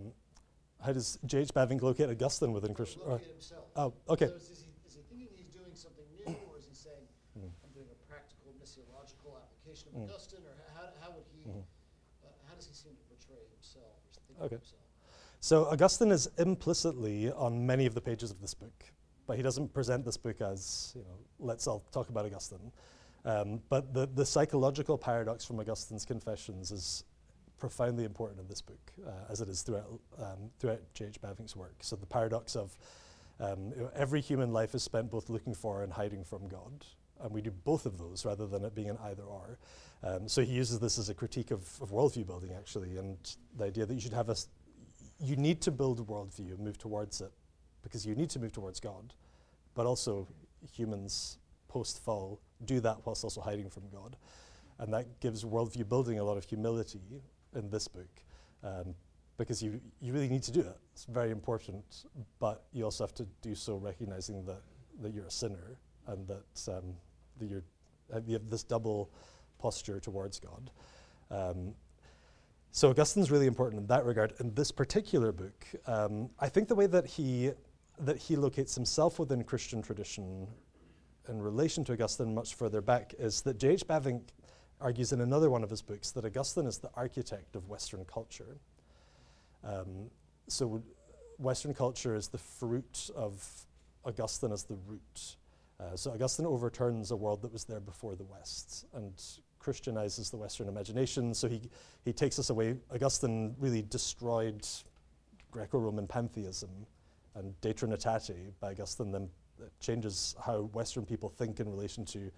how 0.80 0.92
does 0.96 1.18
J.H. 1.28 1.52
Bavinck 1.52 1.82
locate 1.84 2.08
Augustine 2.08 2.52
within 2.56 2.72
Christian? 2.72 3.02
or- 3.04 3.20
Locate 3.20 3.28
himself. 3.36 3.68
oh, 3.76 3.92
okay. 4.08 4.28
So 4.28 4.36
is, 4.40 4.64
he, 4.64 4.72
is 4.88 4.94
he 4.96 5.02
thinking 5.04 5.28
he's 5.36 5.52
doing 5.52 5.74
something 5.76 6.08
new, 6.16 6.32
or 6.48 6.56
is 6.56 6.64
he 6.64 6.72
saying, 6.74 7.04
Mm. 7.38 7.46
I'm 7.62 7.70
doing 7.70 7.86
a 7.88 7.94
practical 8.10 8.50
missiological 8.58 9.38
application 9.38 9.88
of 9.94 9.94
Mm. 9.94 10.04
Augustine, 10.10 10.42
or 10.44 10.56
how, 10.74 10.90
how 11.00 11.10
would 11.14 11.24
he, 11.30 11.46
Mhm. 11.46 11.62
uh, 11.62 12.26
how 12.48 12.54
does 12.56 12.66
he 12.66 12.74
seem 12.74 12.96
to 12.96 13.04
portray 13.04 13.38
himself, 13.54 13.94
or 14.18 14.20
think 14.26 14.29
Okay. 14.40 14.56
So 15.40 15.66
Augustine 15.66 16.10
is 16.10 16.28
implicitly 16.38 17.32
on 17.32 17.66
many 17.66 17.86
of 17.86 17.94
the 17.94 18.00
pages 18.00 18.30
of 18.30 18.40
this 18.40 18.54
book, 18.54 18.84
but 19.26 19.36
he 19.36 19.42
doesn't 19.42 19.72
present 19.72 20.04
this 20.04 20.16
book 20.16 20.40
as, 20.40 20.92
you 20.94 21.02
know, 21.02 21.16
let's 21.38 21.66
all 21.66 21.82
talk 21.92 22.08
about 22.10 22.26
Augustine. 22.26 22.72
Um, 23.24 23.60
but 23.68 23.92
the, 23.92 24.06
the 24.06 24.24
psychological 24.24 24.96
paradox 24.98 25.44
from 25.44 25.60
Augustine's 25.60 26.04
Confessions 26.04 26.70
is 26.70 27.04
profoundly 27.58 28.04
important 28.04 28.40
in 28.40 28.48
this 28.48 28.62
book, 28.62 28.92
uh, 29.06 29.10
as 29.30 29.40
it 29.40 29.48
is 29.48 29.62
throughout, 29.62 30.00
um, 30.18 30.50
throughout 30.58 30.80
J.H. 30.94 31.20
Bavinck's 31.20 31.54
work. 31.54 31.76
So 31.80 31.96
the 31.96 32.06
paradox 32.06 32.56
of 32.56 32.76
um, 33.38 33.72
every 33.94 34.20
human 34.20 34.52
life 34.52 34.74
is 34.74 34.82
spent 34.82 35.10
both 35.10 35.28
looking 35.28 35.54
for 35.54 35.82
and 35.82 35.92
hiding 35.92 36.24
from 36.24 36.48
God. 36.48 36.84
And 37.22 37.32
we 37.32 37.42
do 37.42 37.50
both 37.50 37.84
of 37.84 37.98
those 37.98 38.24
rather 38.24 38.46
than 38.46 38.64
it 38.64 38.74
being 38.74 38.88
an 38.90 38.98
either 39.04 39.22
or. 39.22 39.58
Um, 40.02 40.28
so 40.28 40.42
he 40.42 40.52
uses 40.52 40.78
this 40.78 40.98
as 40.98 41.08
a 41.10 41.14
critique 41.14 41.50
of, 41.50 41.60
of 41.82 41.90
worldview 41.90 42.26
building, 42.26 42.52
actually, 42.56 42.96
and 42.96 43.18
the 43.56 43.64
idea 43.64 43.84
that 43.84 43.94
you 43.94 44.00
should 44.00 44.14
have 44.14 44.30
a, 44.30 44.36
you 45.22 45.36
need 45.36 45.60
to 45.62 45.70
build 45.70 46.00
a 46.00 46.02
worldview 46.02 46.52
and 46.52 46.60
move 46.60 46.78
towards 46.78 47.20
it 47.20 47.32
because 47.82 48.06
you 48.06 48.14
need 48.14 48.30
to 48.30 48.38
move 48.38 48.52
towards 48.52 48.80
God, 48.80 49.12
but 49.74 49.86
also 49.86 50.26
humans 50.72 51.38
post 51.68 52.02
fall 52.02 52.40
do 52.64 52.80
that 52.80 52.98
whilst 53.04 53.24
also 53.24 53.40
hiding 53.40 53.68
from 53.68 53.84
God. 53.92 54.16
And 54.78 54.92
that 54.94 55.20
gives 55.20 55.44
worldview 55.44 55.88
building 55.88 56.18
a 56.18 56.24
lot 56.24 56.36
of 56.38 56.44
humility 56.44 57.00
in 57.54 57.68
this 57.70 57.86
book 57.86 58.08
um, 58.64 58.94
because 59.36 59.62
you, 59.62 59.80
you 60.00 60.12
really 60.12 60.28
need 60.28 60.42
to 60.44 60.52
do 60.52 60.60
it. 60.60 60.78
It's 60.92 61.04
very 61.04 61.30
important, 61.30 62.04
but 62.38 62.64
you 62.72 62.84
also 62.84 63.04
have 63.04 63.14
to 63.14 63.26
do 63.42 63.54
so 63.54 63.76
recognizing 63.76 64.44
that, 64.46 64.62
that 65.02 65.12
you're 65.12 65.26
a 65.26 65.30
sinner 65.30 65.78
and 66.06 66.26
that, 66.28 66.72
um, 66.76 66.94
that 67.38 67.48
you're, 67.48 67.64
uh, 68.14 68.20
you 68.26 68.34
have 68.34 68.48
this 68.48 68.62
double 68.62 69.10
posture 69.60 70.00
towards 70.00 70.40
God. 70.40 70.70
Um, 71.30 71.74
so 72.72 72.90
Augustine's 72.90 73.30
really 73.30 73.46
important 73.46 73.80
in 73.80 73.86
that 73.88 74.04
regard. 74.04 74.34
In 74.40 74.54
this 74.54 74.70
particular 74.70 75.32
book, 75.32 75.66
um, 75.86 76.30
I 76.38 76.48
think 76.48 76.68
the 76.68 76.74
way 76.74 76.86
that 76.86 77.06
he 77.06 77.52
that 77.98 78.16
he 78.16 78.36
locates 78.36 78.74
himself 78.74 79.18
within 79.18 79.44
Christian 79.44 79.82
tradition 79.82 80.46
in 81.28 81.42
relation 81.42 81.84
to 81.84 81.92
Augustine 81.92 82.34
much 82.34 82.54
further 82.54 82.80
back 82.80 83.14
is 83.18 83.42
that 83.42 83.58
J.H. 83.58 83.86
Bavinck 83.86 84.22
argues 84.80 85.12
in 85.12 85.20
another 85.20 85.50
one 85.50 85.62
of 85.62 85.68
his 85.68 85.82
books 85.82 86.10
that 86.12 86.24
Augustine 86.24 86.66
is 86.66 86.78
the 86.78 86.90
architect 86.94 87.56
of 87.56 87.68
Western 87.68 88.04
culture. 88.06 88.56
Um, 89.62 90.10
so 90.48 90.82
Western 91.38 91.74
culture 91.74 92.14
is 92.14 92.28
the 92.28 92.38
fruit 92.38 93.10
of 93.14 93.46
Augustine 94.04 94.52
as 94.52 94.64
the 94.64 94.76
root. 94.86 95.36
Uh, 95.78 95.96
so 95.96 96.12
Augustine 96.12 96.46
overturns 96.46 97.10
a 97.10 97.16
world 97.16 97.42
that 97.42 97.52
was 97.52 97.64
there 97.64 97.80
before 97.80 98.14
the 98.14 98.24
West 98.24 98.86
and 98.94 99.12
Christianizes 99.60 100.30
the 100.30 100.36
Western 100.36 100.68
imagination. 100.68 101.34
So 101.34 101.48
he, 101.48 101.60
he 102.04 102.12
takes 102.12 102.38
us 102.38 102.50
away. 102.50 102.76
Augustine 102.92 103.54
really 103.58 103.82
destroyed 103.82 104.66
Greco 105.50 105.78
Roman 105.78 106.06
pantheism 106.06 106.70
and 107.34 107.58
De 107.60 107.72
Trinitate 107.72 108.52
by 108.60 108.70
Augustine 108.70 109.12
then 109.12 109.28
changes 109.78 110.34
how 110.44 110.62
Western 110.72 111.04
people 111.04 111.28
think 111.28 111.60
in 111.60 111.70
relation 111.70 112.04
to 112.04 112.30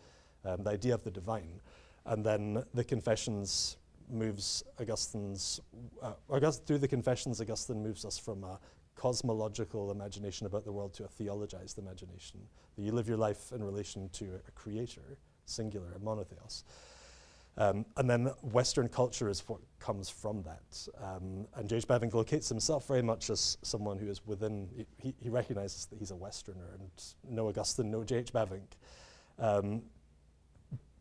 um, 0.45 0.63
the 0.65 0.71
idea 0.71 0.95
of 0.95 1.05
the 1.05 1.11
divine. 1.11 1.61
And 2.05 2.25
then 2.25 2.65
the 2.75 2.85
Confessions 2.85 3.77
moves 4.11 4.65
Augustine's, 4.81 5.61
uh, 6.03 6.13
August, 6.29 6.67
through 6.67 6.79
the 6.79 6.89
Confessions, 6.89 7.41
Augustine 7.41 7.83
moves 7.83 8.05
us 8.05 8.19
from 8.19 8.45
a 8.45 8.59
cosmological 8.97 9.91
imagination 9.91 10.47
about 10.47 10.65
the 10.65 10.73
world 10.73 10.93
to 10.95 11.05
a 11.05 11.09
theologized 11.09 11.79
imagination. 11.79 12.41
That 12.77 12.83
you 12.83 12.93
live 12.93 13.09
your 13.09 13.17
life 13.17 13.53
in 13.53 13.63
relation 13.63 14.09
to 14.15 14.41
a 14.47 14.51
creator, 14.53 15.17
singular, 15.47 15.93
a 15.95 15.99
monotheos. 15.99 16.65
Um, 17.59 17.85
and 17.97 18.09
then 18.09 18.27
Western 18.41 18.89
culture 18.89 19.29
is 19.29 19.47
what 19.47 19.61
comes 19.79 20.09
from 20.09 20.43
that. 20.43 20.89
Um, 21.03 21.47
and 21.55 21.69
J.H. 21.69 21.87
Bavinck 21.87 22.15
locates 22.15 22.49
himself 22.49 22.89
very 22.89 23.03
much 23.03 23.29
as 23.29 23.59
someone 23.63 23.99
who 23.99 24.09
is 24.09 24.27
within, 24.27 24.69
he, 24.97 25.15
he 25.19 25.29
recognizes 25.29 25.87
that 25.87 25.99
he's 25.99 26.11
a 26.11 26.17
Westerner 26.17 26.75
and 26.79 26.91
no 27.29 27.49
Augustine, 27.49 27.91
no 27.91 28.05
J.H. 28.05 28.33
Bavinck. 28.33 28.73
Um, 29.39 29.83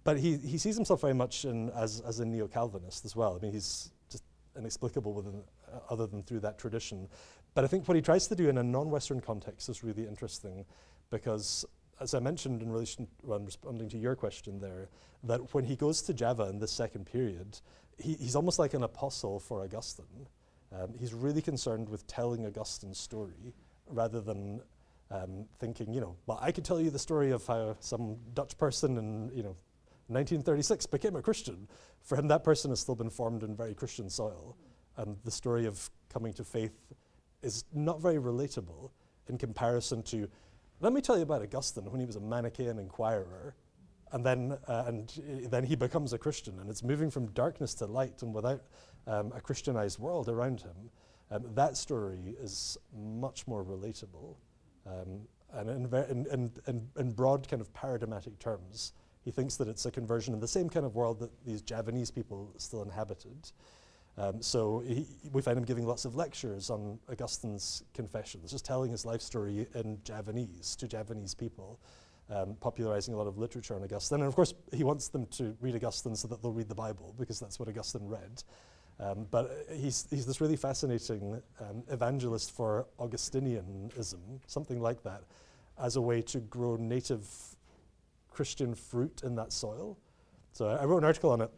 but 0.03 0.17
he, 0.19 0.37
he 0.37 0.57
sees 0.57 0.75
himself 0.75 1.01
very 1.01 1.13
much 1.13 1.45
in, 1.45 1.69
as, 1.69 2.01
as 2.01 2.19
a 2.19 2.25
neo 2.25 2.47
Calvinist 2.47 3.05
as 3.05 3.15
well. 3.15 3.37
I 3.39 3.41
mean, 3.41 3.53
he's 3.53 3.91
just 4.09 4.23
inexplicable 4.57 5.13
within, 5.13 5.43
uh, 5.71 5.79
other 5.89 6.07
than 6.07 6.23
through 6.23 6.39
that 6.41 6.57
tradition. 6.57 7.07
But 7.53 7.63
I 7.63 7.67
think 7.67 7.87
what 7.87 7.95
he 7.95 8.01
tries 8.01 8.27
to 8.27 8.35
do 8.35 8.49
in 8.49 8.57
a 8.57 8.63
non 8.63 8.89
Western 8.89 9.21
context 9.21 9.69
is 9.69 9.83
really 9.83 10.07
interesting 10.07 10.65
because 11.11 11.65
as 12.01 12.13
I 12.13 12.19
mentioned 12.19 12.61
in 12.61 12.71
relation, 12.71 13.07
when 13.21 13.45
responding 13.45 13.89
to 13.89 13.97
your 13.97 14.15
question 14.15 14.59
there, 14.59 14.89
that 15.23 15.53
when 15.53 15.63
he 15.63 15.75
goes 15.75 16.01
to 16.03 16.13
Java 16.13 16.49
in 16.49 16.59
this 16.59 16.71
second 16.71 17.05
period, 17.05 17.59
he, 17.97 18.13
he's 18.13 18.35
almost 18.35 18.57
like 18.59 18.73
an 18.73 18.83
apostle 18.83 19.39
for 19.39 19.61
Augustine. 19.61 20.27
Um, 20.73 20.93
he's 20.97 21.13
really 21.13 21.41
concerned 21.41 21.89
with 21.89 22.07
telling 22.07 22.45
Augustine's 22.45 22.99
story 22.99 23.53
rather 23.87 24.21
than 24.21 24.61
um, 25.11 25.45
thinking, 25.59 25.93
you 25.93 26.01
know, 26.01 26.15
well, 26.25 26.39
I 26.41 26.51
could 26.51 26.65
tell 26.65 26.79
you 26.79 26.89
the 26.89 26.99
story 26.99 27.31
of 27.31 27.45
how 27.45 27.75
some 27.81 28.17
Dutch 28.33 28.57
person 28.57 28.97
in, 28.97 29.31
you 29.35 29.43
know, 29.43 29.55
1936 30.07 30.87
became 30.87 31.15
a 31.15 31.21
Christian. 31.21 31.67
For 32.01 32.17
him, 32.17 32.27
that 32.29 32.43
person 32.43 32.71
has 32.71 32.79
still 32.79 32.95
been 32.95 33.09
formed 33.09 33.43
in 33.43 33.55
very 33.55 33.73
Christian 33.73 34.09
soil. 34.09 34.57
And 34.97 35.17
the 35.23 35.31
story 35.31 35.65
of 35.65 35.89
coming 36.11 36.33
to 36.33 36.43
faith 36.43 36.93
is 37.43 37.65
not 37.73 38.01
very 38.01 38.17
relatable 38.17 38.91
in 39.27 39.37
comparison 39.37 40.03
to 40.03 40.27
let 40.81 40.93
me 40.93 41.01
tell 41.01 41.15
you 41.15 41.23
about 41.23 41.41
Augustine 41.41 41.89
when 41.89 41.99
he 41.99 42.05
was 42.05 42.15
a 42.15 42.19
Manichaean 42.19 42.79
inquirer, 42.79 43.55
and 44.11 44.25
then, 44.25 44.57
uh, 44.67 44.83
and 44.87 45.09
then 45.49 45.63
he 45.63 45.75
becomes 45.75 46.11
a 46.11 46.17
Christian, 46.17 46.59
and 46.59 46.69
it's 46.69 46.83
moving 46.83 47.09
from 47.09 47.27
darkness 47.27 47.73
to 47.75 47.85
light, 47.85 48.21
and 48.23 48.33
without 48.33 48.61
um, 49.07 49.31
a 49.33 49.39
Christianized 49.39 49.99
world 49.99 50.27
around 50.27 50.61
him. 50.61 50.89
Um, 51.29 51.45
that 51.55 51.77
story 51.77 52.35
is 52.41 52.77
much 52.93 53.47
more 53.47 53.63
relatable. 53.63 54.35
Um, 54.85 55.21
and 55.53 55.69
in, 55.69 55.93
in, 55.93 56.25
in, 56.31 56.51
in, 56.67 56.87
in 56.97 57.11
broad 57.11 57.47
kind 57.47 57.61
of 57.61 57.73
paradigmatic 57.73 58.37
terms, 58.39 58.93
he 59.23 59.31
thinks 59.31 59.55
that 59.57 59.67
it's 59.67 59.85
a 59.85 59.91
conversion 59.91 60.33
in 60.33 60.39
the 60.39 60.47
same 60.47 60.69
kind 60.69 60.85
of 60.85 60.95
world 60.95 61.19
that 61.19 61.31
these 61.45 61.61
Javanese 61.61 62.11
people 62.11 62.53
still 62.57 62.81
inhabited. 62.81 63.51
Um, 64.21 64.39
so 64.39 64.83
he, 64.85 65.07
we 65.31 65.41
find 65.41 65.57
him 65.57 65.63
giving 65.63 65.87
lots 65.87 66.05
of 66.05 66.15
lectures 66.15 66.69
on 66.69 66.99
Augustine's 67.09 67.83
Confessions, 67.95 68.51
just 68.51 68.63
telling 68.63 68.91
his 68.91 69.03
life 69.03 69.21
story 69.21 69.65
in 69.73 69.97
Javanese 70.03 70.75
to 70.75 70.87
Javanese 70.87 71.33
people, 71.33 71.79
um, 72.29 72.55
popularizing 72.59 73.15
a 73.15 73.17
lot 73.17 73.25
of 73.25 73.39
literature 73.39 73.75
on 73.75 73.83
Augustine. 73.83 74.19
And 74.19 74.27
of 74.27 74.35
course, 74.35 74.53
he 74.71 74.83
wants 74.83 75.07
them 75.07 75.25
to 75.37 75.57
read 75.59 75.75
Augustine 75.75 76.15
so 76.15 76.27
that 76.27 76.43
they'll 76.43 76.51
read 76.51 76.69
the 76.69 76.75
Bible, 76.75 77.15
because 77.17 77.39
that's 77.39 77.59
what 77.59 77.67
Augustine 77.67 78.07
read. 78.07 78.43
Um, 78.99 79.25
but 79.31 79.65
he's, 79.73 80.05
he's 80.11 80.27
this 80.27 80.39
really 80.39 80.55
fascinating 80.55 81.41
um, 81.59 81.81
evangelist 81.89 82.51
for 82.51 82.85
Augustinianism, 82.99 84.19
something 84.45 84.79
like 84.79 85.01
that, 85.01 85.23
as 85.81 85.95
a 85.95 86.01
way 86.01 86.21
to 86.21 86.41
grow 86.41 86.75
native 86.75 87.27
Christian 88.29 88.75
fruit 88.75 89.21
in 89.23 89.33
that 89.35 89.51
soil. 89.51 89.97
So 90.53 90.67
I 90.67 90.85
wrote 90.85 90.99
an 90.99 91.05
article 91.05 91.31
on 91.31 91.41
it 91.41 91.49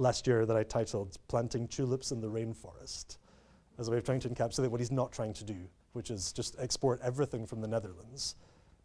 last 0.00 0.26
year 0.26 0.46
that 0.46 0.56
I 0.56 0.62
titled 0.62 1.16
Planting 1.28 1.68
Tulips 1.68 2.12
in 2.12 2.20
the 2.20 2.28
Rainforest 2.28 3.18
as 3.78 3.88
a 3.88 3.90
way 3.90 3.98
of 3.98 4.04
trying 4.04 4.20
to 4.20 4.28
encapsulate 4.28 4.68
what 4.68 4.80
he's 4.80 4.92
not 4.92 5.12
trying 5.12 5.32
to 5.34 5.44
do, 5.44 5.56
which 5.92 6.10
is 6.10 6.32
just 6.32 6.56
export 6.58 7.00
everything 7.02 7.46
from 7.46 7.60
the 7.60 7.68
Netherlands 7.68 8.36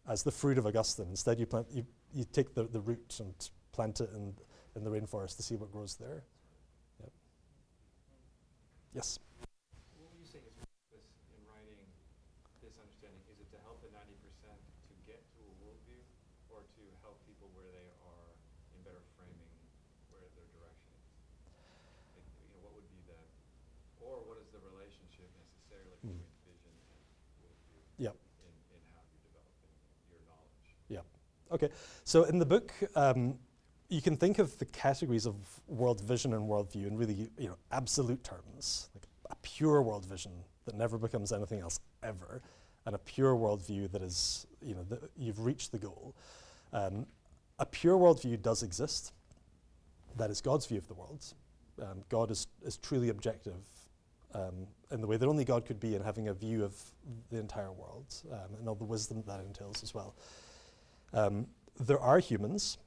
as 0.07 0.23
the 0.23 0.31
fruit 0.31 0.57
of 0.57 0.65
Augustine. 0.65 1.07
Instead, 1.09 1.39
you, 1.39 1.45
plant, 1.45 1.67
you, 1.71 1.85
you 2.13 2.25
take 2.31 2.53
the, 2.53 2.63
the 2.63 2.79
root 2.79 3.17
and 3.19 3.33
plant 3.71 3.99
it 4.01 4.09
in, 4.15 4.33
in 4.75 4.83
the 4.83 4.89
rainforest 4.89 5.35
to 5.37 5.43
see 5.43 5.55
what 5.55 5.71
grows 5.71 5.95
there. 5.95 6.23
Yep. 6.99 7.11
Yes? 8.93 9.19
Okay, 31.49 31.69
so 32.03 32.25
in 32.25 32.39
the 32.39 32.45
book, 32.45 32.73
um, 32.95 33.35
you 33.87 34.01
can 34.01 34.17
think 34.17 34.37
of 34.37 34.57
the 34.59 34.65
categories 34.65 35.25
of 35.25 35.35
world 35.67 36.01
vision 36.01 36.33
and 36.33 36.43
worldview 36.43 36.87
in 36.87 36.97
really, 36.97 37.29
you 37.37 37.47
know, 37.47 37.55
absolute 37.71 38.21
terms, 38.23 38.89
like 38.93 39.05
a 39.29 39.35
pure 39.43 39.81
world 39.81 40.05
vision 40.05 40.31
that 40.65 40.75
never 40.75 40.97
becomes 40.97 41.31
anything 41.31 41.61
else 41.61 41.79
ever, 42.03 42.41
and 42.85 42.95
a 42.95 42.97
pure 42.97 43.33
worldview 43.33 43.89
that 43.91 44.01
is, 44.01 44.45
you 44.61 44.75
know, 44.75 44.83
that 44.89 44.99
you've 45.17 45.39
reached 45.39 45.71
the 45.71 45.77
goal. 45.77 46.13
Um, 46.73 47.05
a 47.59 47.65
pure 47.65 47.97
worldview 47.97 48.41
does 48.41 48.61
exist. 48.61 49.13
That 50.17 50.29
is 50.29 50.41
God's 50.41 50.65
view 50.65 50.79
of 50.79 50.87
the 50.89 50.95
world. 50.95 51.33
Um, 51.81 52.03
God 52.09 52.29
is, 52.29 52.47
is 52.65 52.75
truly 52.75 53.07
objective 53.07 53.63
um, 54.33 54.67
in 54.91 55.01
the 55.01 55.07
way 55.07 55.17
that 55.17 55.27
only 55.27 55.45
God 55.45 55.65
could 55.65 55.79
be 55.79 55.95
and 55.95 56.03
having 56.03 56.27
a 56.27 56.33
view 56.33 56.63
of 56.63 56.75
the 57.29 57.37
entire 57.37 57.71
world 57.71 58.13
um, 58.31 58.55
and 58.59 58.67
all 58.67 58.75
the 58.75 58.83
wisdom 58.83 59.23
that 59.27 59.39
entails 59.39 59.83
as 59.83 59.93
well. 59.93 60.15
Um, 61.13 61.47
there 61.79 61.99
are 61.99 62.19
humans 62.19 62.77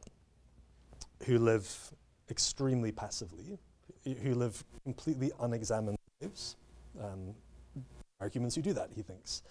who 1.25 1.39
live 1.39 1.93
extremely 2.31 2.93
passively, 2.93 3.59
who 4.05 4.35
live 4.35 4.65
completely 4.85 5.31
unexamined 5.41 5.97
lives. 6.21 6.57
Um, 7.01 7.35
are 8.21 8.29
humans 8.29 8.55
who 8.55 8.63
do 8.63 8.73
that, 8.75 8.91
he 8.95 9.03
thinks. 9.03 9.43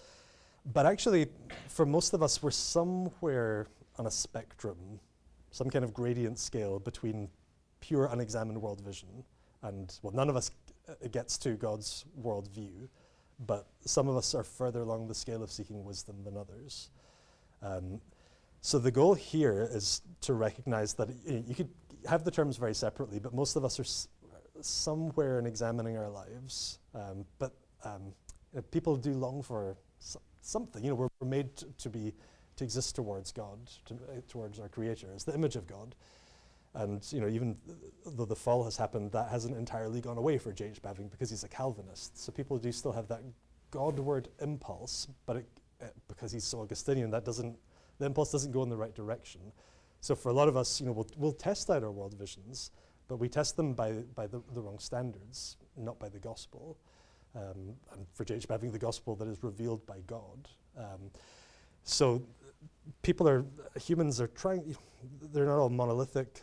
But 0.72 0.86
actually, 0.86 1.26
for 1.68 1.84
most 1.84 2.14
of 2.14 2.22
us, 2.22 2.42
we're 2.42 2.50
somewhere 2.50 3.66
on 3.98 4.06
a 4.06 4.10
spectrum, 4.10 5.00
some 5.50 5.68
kind 5.70 5.84
of 5.84 5.92
gradient 5.92 6.38
scale 6.38 6.78
between 6.78 7.28
pure 7.80 8.06
unexamined 8.06 8.60
world 8.60 8.80
vision 8.80 9.08
and, 9.62 9.98
well, 10.02 10.12
none 10.12 10.28
of 10.28 10.36
us 10.36 10.50
gets 11.12 11.38
to 11.38 11.50
God's 11.50 12.04
worldview, 12.22 12.88
but 13.46 13.66
some 13.84 14.08
of 14.08 14.16
us 14.16 14.34
are 14.34 14.44
further 14.44 14.80
along 14.80 15.08
the 15.08 15.14
scale 15.14 15.42
of 15.42 15.50
seeking 15.50 15.84
wisdom 15.84 16.16
than 16.24 16.36
others. 16.36 16.90
Um, 17.62 18.00
so 18.60 18.78
the 18.78 18.90
goal 18.90 19.14
here 19.14 19.68
is 19.70 20.02
to 20.22 20.34
recognize 20.34 20.94
that 20.94 21.08
you 21.24 21.54
could 21.54 21.70
have 22.08 22.24
the 22.24 22.30
terms 22.30 22.56
very 22.56 22.74
separately, 22.74 23.18
but 23.18 23.34
most 23.34 23.56
of 23.56 23.64
us 23.64 23.80
are 23.80 24.62
somewhere 24.62 25.38
in 25.38 25.46
examining 25.46 25.96
our 25.96 26.10
lives. 26.10 26.78
Um, 26.94 27.24
but 27.38 27.52
um, 27.84 28.12
people 28.70 28.96
do 28.96 29.12
long 29.12 29.42
for 29.42 29.76
so 29.98 30.20
something. 30.42 30.82
You 30.82 30.90
know, 30.90 30.96
we're, 30.96 31.08
we're 31.20 31.28
made 31.28 31.56
to 31.78 31.88
be 31.88 32.12
to 32.56 32.64
exist 32.64 32.96
towards 32.96 33.32
God, 33.32 33.58
to, 33.86 33.94
uh, 33.94 34.20
towards 34.28 34.58
our 34.58 34.68
Creator, 34.68 35.08
as 35.14 35.24
the 35.24 35.34
image 35.34 35.56
of 35.56 35.66
God. 35.66 35.94
And 36.74 37.04
you 37.12 37.20
know, 37.20 37.28
even 37.28 37.56
though 38.06 38.24
the 38.24 38.36
fall 38.36 38.64
has 38.64 38.76
happened, 38.76 39.12
that 39.12 39.28
hasn't 39.28 39.56
entirely 39.56 40.00
gone 40.00 40.18
away 40.18 40.38
for 40.38 40.52
J.H. 40.52 40.80
Bavinck 40.82 41.10
because 41.10 41.30
he's 41.30 41.42
a 41.42 41.48
Calvinist. 41.48 42.22
So 42.22 42.30
people 42.30 42.58
do 42.58 42.70
still 42.70 42.92
have 42.92 43.08
that 43.08 43.22
Godward 43.70 44.28
impulse, 44.40 45.08
but 45.26 45.36
it, 45.36 45.46
uh, 45.82 45.86
because 46.08 46.30
he's 46.32 46.44
so 46.44 46.60
Augustinian, 46.60 47.10
that 47.10 47.24
doesn't 47.24 47.56
the 48.00 48.06
impulse 48.06 48.32
doesn't 48.32 48.50
go 48.50 48.62
in 48.62 48.68
the 48.68 48.76
right 48.76 48.94
direction. 48.94 49.40
So 50.00 50.14
for 50.14 50.30
a 50.30 50.32
lot 50.32 50.48
of 50.48 50.56
us, 50.56 50.80
you 50.80 50.86
know, 50.86 50.92
we'll, 50.92 51.06
we'll 51.16 51.32
test 51.32 51.70
out 51.70 51.84
our 51.84 51.90
world 51.90 52.14
visions, 52.14 52.70
but 53.06 53.16
we 53.16 53.28
test 53.28 53.56
them 53.56 53.74
by, 53.74 53.92
by 54.14 54.26
the, 54.26 54.42
the 54.54 54.60
wrong 54.60 54.78
standards, 54.78 55.58
not 55.76 55.98
by 55.98 56.08
the 56.08 56.18
gospel. 56.18 56.78
Um, 57.36 57.74
and 57.92 58.06
for 58.14 58.24
J.H. 58.24 58.48
Bavinck, 58.48 58.72
the 58.72 58.78
gospel 58.78 59.14
that 59.16 59.28
is 59.28 59.42
revealed 59.42 59.86
by 59.86 59.98
God. 60.06 60.48
Um, 60.76 61.10
so 61.84 62.22
people 63.02 63.28
are, 63.28 63.44
humans 63.80 64.20
are 64.20 64.28
trying, 64.28 64.74
they're 65.32 65.46
not 65.46 65.58
all 65.58 65.68
monolithic. 65.68 66.40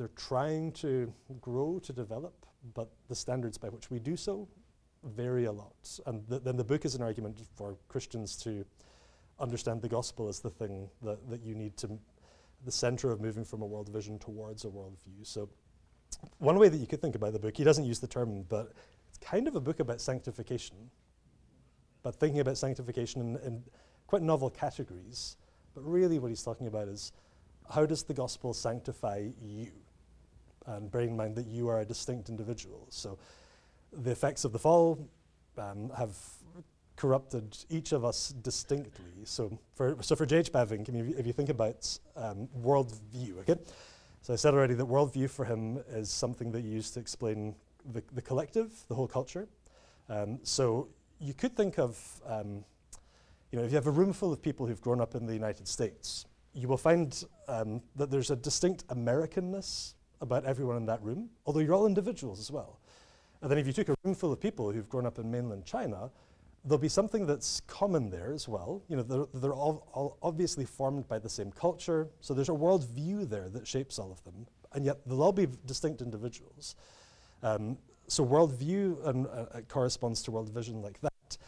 They're 0.00 0.08
trying 0.16 0.72
to 0.72 1.12
grow, 1.42 1.78
to 1.80 1.92
develop, 1.92 2.46
but 2.72 2.88
the 3.08 3.14
standards 3.14 3.58
by 3.58 3.68
which 3.68 3.90
we 3.90 3.98
do 3.98 4.16
so 4.16 4.48
vary 5.04 5.44
a 5.44 5.52
lot. 5.52 6.00
And 6.06 6.26
th 6.26 6.42
then 6.42 6.56
the 6.56 6.64
book 6.64 6.86
is 6.86 6.94
an 6.94 7.02
argument 7.02 7.36
for 7.54 7.76
Christians 7.88 8.34
to 8.44 8.64
understand 9.38 9.82
the 9.82 9.90
gospel 9.90 10.26
as 10.26 10.40
the 10.40 10.48
thing 10.48 10.88
that, 11.02 11.18
that 11.28 11.42
you 11.42 11.54
need 11.54 11.76
to 11.82 11.98
the 12.64 12.72
center 12.72 13.12
of 13.12 13.20
moving 13.20 13.44
from 13.44 13.60
a 13.60 13.66
world 13.66 13.90
vision 13.90 14.18
towards 14.18 14.64
a 14.64 14.68
worldview. 14.68 15.20
So, 15.22 15.50
one 16.38 16.58
way 16.58 16.70
that 16.70 16.78
you 16.78 16.86
could 16.86 17.02
think 17.02 17.14
about 17.14 17.34
the 17.34 17.38
book, 17.38 17.58
he 17.58 17.64
doesn't 17.64 17.84
use 17.84 18.00
the 18.00 18.12
term, 18.16 18.44
but 18.48 18.72
it's 19.10 19.18
kind 19.18 19.46
of 19.48 19.54
a 19.54 19.60
book 19.60 19.80
about 19.80 20.00
sanctification, 20.00 20.76
but 22.02 22.14
thinking 22.14 22.40
about 22.40 22.56
sanctification 22.56 23.20
in, 23.20 23.28
in 23.46 23.62
quite 24.06 24.22
novel 24.22 24.48
categories. 24.48 25.36
But 25.74 25.84
really, 25.84 26.18
what 26.18 26.30
he's 26.30 26.42
talking 26.42 26.68
about 26.68 26.88
is 26.88 27.12
how 27.68 27.84
does 27.84 28.02
the 28.02 28.14
gospel 28.14 28.54
sanctify 28.54 29.28
you? 29.42 29.72
And 30.66 30.90
bearing 30.90 31.10
in 31.10 31.16
mind 31.16 31.36
that 31.36 31.46
you 31.46 31.68
are 31.68 31.80
a 31.80 31.84
distinct 31.84 32.28
individual. 32.28 32.86
So, 32.90 33.18
the 33.92 34.10
effects 34.10 34.44
of 34.44 34.52
the 34.52 34.58
fall 34.58 35.08
um, 35.58 35.90
have 35.96 36.16
corrupted 37.00 37.56
each 37.70 37.92
of 37.92 38.04
us 38.04 38.34
distinctly. 38.42 39.24
So 39.24 39.58
for, 39.74 39.96
so 40.02 40.14
for 40.14 40.26
J.H. 40.26 40.52
Bavinck, 40.52 40.88
I 40.88 40.92
mean, 40.92 41.14
if 41.16 41.26
you 41.26 41.32
think 41.32 41.48
about 41.48 41.98
um, 42.14 42.46
worldview, 42.62 43.38
okay? 43.40 43.56
So 44.20 44.34
I 44.34 44.36
said 44.36 44.52
already 44.52 44.74
that 44.74 44.86
worldview 44.86 45.30
for 45.30 45.46
him 45.46 45.78
is 45.90 46.10
something 46.10 46.52
that 46.52 46.60
you 46.60 46.72
use 46.72 46.90
to 46.90 47.00
explain 47.00 47.54
the, 47.94 48.02
the 48.12 48.20
collective, 48.20 48.70
the 48.88 48.94
whole 48.94 49.08
culture. 49.08 49.48
Um, 50.10 50.40
so 50.42 50.88
you 51.18 51.32
could 51.32 51.56
think 51.56 51.78
of, 51.78 51.98
um, 52.26 52.64
you 53.50 53.58
know, 53.58 53.64
if 53.64 53.70
you 53.70 53.76
have 53.76 53.86
a 53.86 53.90
room 53.90 54.12
full 54.12 54.30
of 54.30 54.42
people 54.42 54.66
who've 54.66 54.80
grown 54.82 55.00
up 55.00 55.14
in 55.14 55.24
the 55.24 55.32
United 55.32 55.66
States, 55.66 56.26
you 56.52 56.68
will 56.68 56.76
find 56.76 57.24
um, 57.48 57.80
that 57.96 58.10
there's 58.10 58.30
a 58.30 58.36
distinct 58.36 58.86
Americanness 58.88 59.94
about 60.20 60.44
everyone 60.44 60.76
in 60.76 60.86
that 60.86 61.02
room, 61.02 61.30
although 61.46 61.60
you're 61.60 61.74
all 61.74 61.86
individuals 61.86 62.40
as 62.40 62.50
well. 62.50 62.78
And 63.42 63.50
then 63.50 63.58
if 63.58 63.66
you 63.66 63.72
took 63.72 63.88
a 63.88 63.94
room 64.04 64.14
full 64.14 64.32
of 64.32 64.40
people 64.40 64.70
who've 64.70 64.88
grown 64.88 65.06
up 65.06 65.18
in 65.18 65.30
mainland 65.30 65.64
China, 65.64 66.10
there'll 66.64 66.78
be 66.78 66.88
something 66.88 67.26
that's 67.26 67.60
common 67.60 68.10
there 68.10 68.32
as 68.32 68.46
well. 68.46 68.82
You 68.88 68.96
know, 68.96 69.02
they're, 69.02 69.40
they're 69.40 69.54
all, 69.54 69.88
all 69.92 70.18
obviously 70.22 70.64
formed 70.64 71.08
by 71.08 71.18
the 71.18 71.28
same 71.28 71.50
culture, 71.50 72.08
so 72.20 72.34
there's 72.34 72.50
a 72.50 72.52
worldview 72.52 73.28
there 73.28 73.48
that 73.48 73.66
shapes 73.66 73.98
all 73.98 74.12
of 74.12 74.22
them, 74.24 74.46
and 74.74 74.84
yet 74.84 74.98
they'll 75.06 75.22
all 75.22 75.32
be 75.32 75.48
distinct 75.66 76.02
individuals. 76.02 76.76
Um, 77.42 77.78
so 78.08 78.26
worldview 78.26 78.98
uh, 79.06 79.28
uh, 79.28 79.60
corresponds 79.68 80.22
to 80.24 80.30
world 80.32 80.50
vision 80.50 80.82
like 80.82 81.00
that. 81.00 81.38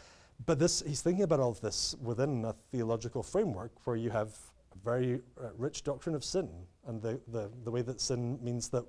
But 0.45 0.59
this, 0.59 0.81
he's 0.85 1.01
thinking 1.01 1.23
about 1.23 1.39
all 1.39 1.51
of 1.51 1.61
this 1.61 1.95
within 2.01 2.45
a 2.45 2.53
theological 2.71 3.21
framework 3.21 3.71
where 3.85 3.95
you 3.95 4.09
have 4.09 4.29
a 4.73 4.83
very 4.83 5.21
uh, 5.39 5.49
rich 5.57 5.83
doctrine 5.83 6.15
of 6.15 6.23
sin, 6.23 6.49
and 6.87 7.01
the, 7.01 7.19
the, 7.27 7.49
the 7.63 7.71
way 7.71 7.81
that 7.81 8.01
sin 8.01 8.39
means 8.41 8.69
that 8.69 8.83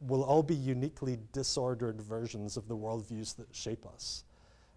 we'll 0.00 0.24
all 0.24 0.42
be 0.42 0.54
uniquely 0.54 1.18
disordered 1.32 2.00
versions 2.00 2.56
of 2.56 2.68
the 2.68 2.76
worldviews 2.76 3.36
that 3.36 3.46
shape 3.54 3.86
us. 3.86 4.24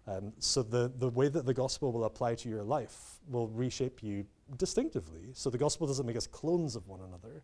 Um, 0.06 0.32
so 0.38 0.62
the, 0.62 0.92
the 0.98 1.08
way 1.08 1.28
that 1.28 1.46
the 1.46 1.54
gospel 1.54 1.90
will 1.90 2.04
apply 2.04 2.36
to 2.36 2.48
your 2.48 2.62
life 2.62 3.18
will 3.28 3.48
reshape 3.48 4.02
you 4.02 4.24
distinctively. 4.56 5.30
So 5.32 5.50
the 5.50 5.58
gospel 5.58 5.86
doesn't 5.86 6.06
make 6.06 6.16
us 6.16 6.28
clones 6.28 6.76
of 6.76 6.86
one 6.86 7.00
another. 7.00 7.42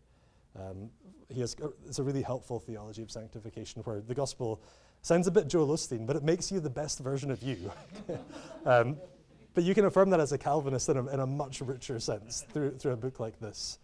Um, 0.57 0.89
he 1.29 1.41
has, 1.41 1.55
uh, 1.61 1.69
it's 1.85 1.99
a 1.99 2.03
really 2.03 2.21
helpful 2.21 2.59
theology 2.59 3.01
of 3.01 3.11
sanctification 3.11 3.81
where 3.81 3.99
the 3.99 4.15
gospel 4.15 4.61
sounds 5.01 5.27
a 5.27 5.31
bit 5.31 5.47
Joel 5.49 5.67
Osteen, 5.67 6.05
but 6.05 6.15
it 6.15 6.23
makes 6.23 6.51
you 6.51 6.61
the 6.61 6.69
best 6.69 6.99
version 6.99 7.31
of 7.31 7.43
you. 7.43 7.69
um, 8.65 8.97
but 9.53 9.63
you 9.63 9.75
can 9.75 9.85
affirm 9.85 10.09
that 10.11 10.19
as 10.19 10.31
a 10.31 10.37
Calvinist 10.37 10.89
in 10.89 10.97
a, 10.97 11.07
in 11.07 11.19
a 11.19 11.27
much 11.27 11.59
richer 11.61 11.99
sense 11.99 12.45
through, 12.53 12.77
through 12.77 12.93
a 12.93 12.97
book 12.97 13.19
like 13.19 13.39
this. 13.39 13.77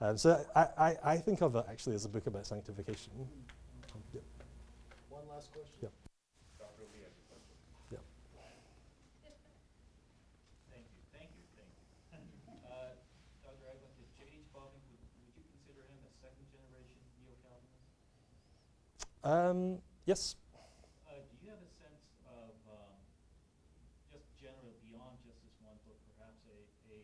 Um, 0.00 0.18
so 0.18 0.44
I, 0.54 0.66
I, 0.76 0.96
I, 1.04 1.16
think 1.16 1.40
of 1.40 1.54
it 1.56 1.64
actually 1.70 1.94
as 1.94 2.04
a 2.04 2.08
book 2.08 2.26
about 2.26 2.46
sanctification. 2.46 3.12
One 5.08 5.22
last 5.28 5.52
question? 5.52 5.72
Yep. 5.82 5.92
Um, 19.24 19.80
yes. 20.04 20.36
Uh, 21.08 21.16
do 21.16 21.34
you 21.40 21.48
have 21.48 21.64
a 21.64 21.72
sense 21.80 22.04
of 22.28 22.52
um, 22.68 22.92
just 24.12 24.28
generally 24.36 24.76
beyond 24.84 25.16
just 25.24 25.40
this 25.40 25.56
one 25.64 25.80
book, 25.88 25.96
perhaps 26.12 26.44
a, 26.52 26.60
a 26.92 27.00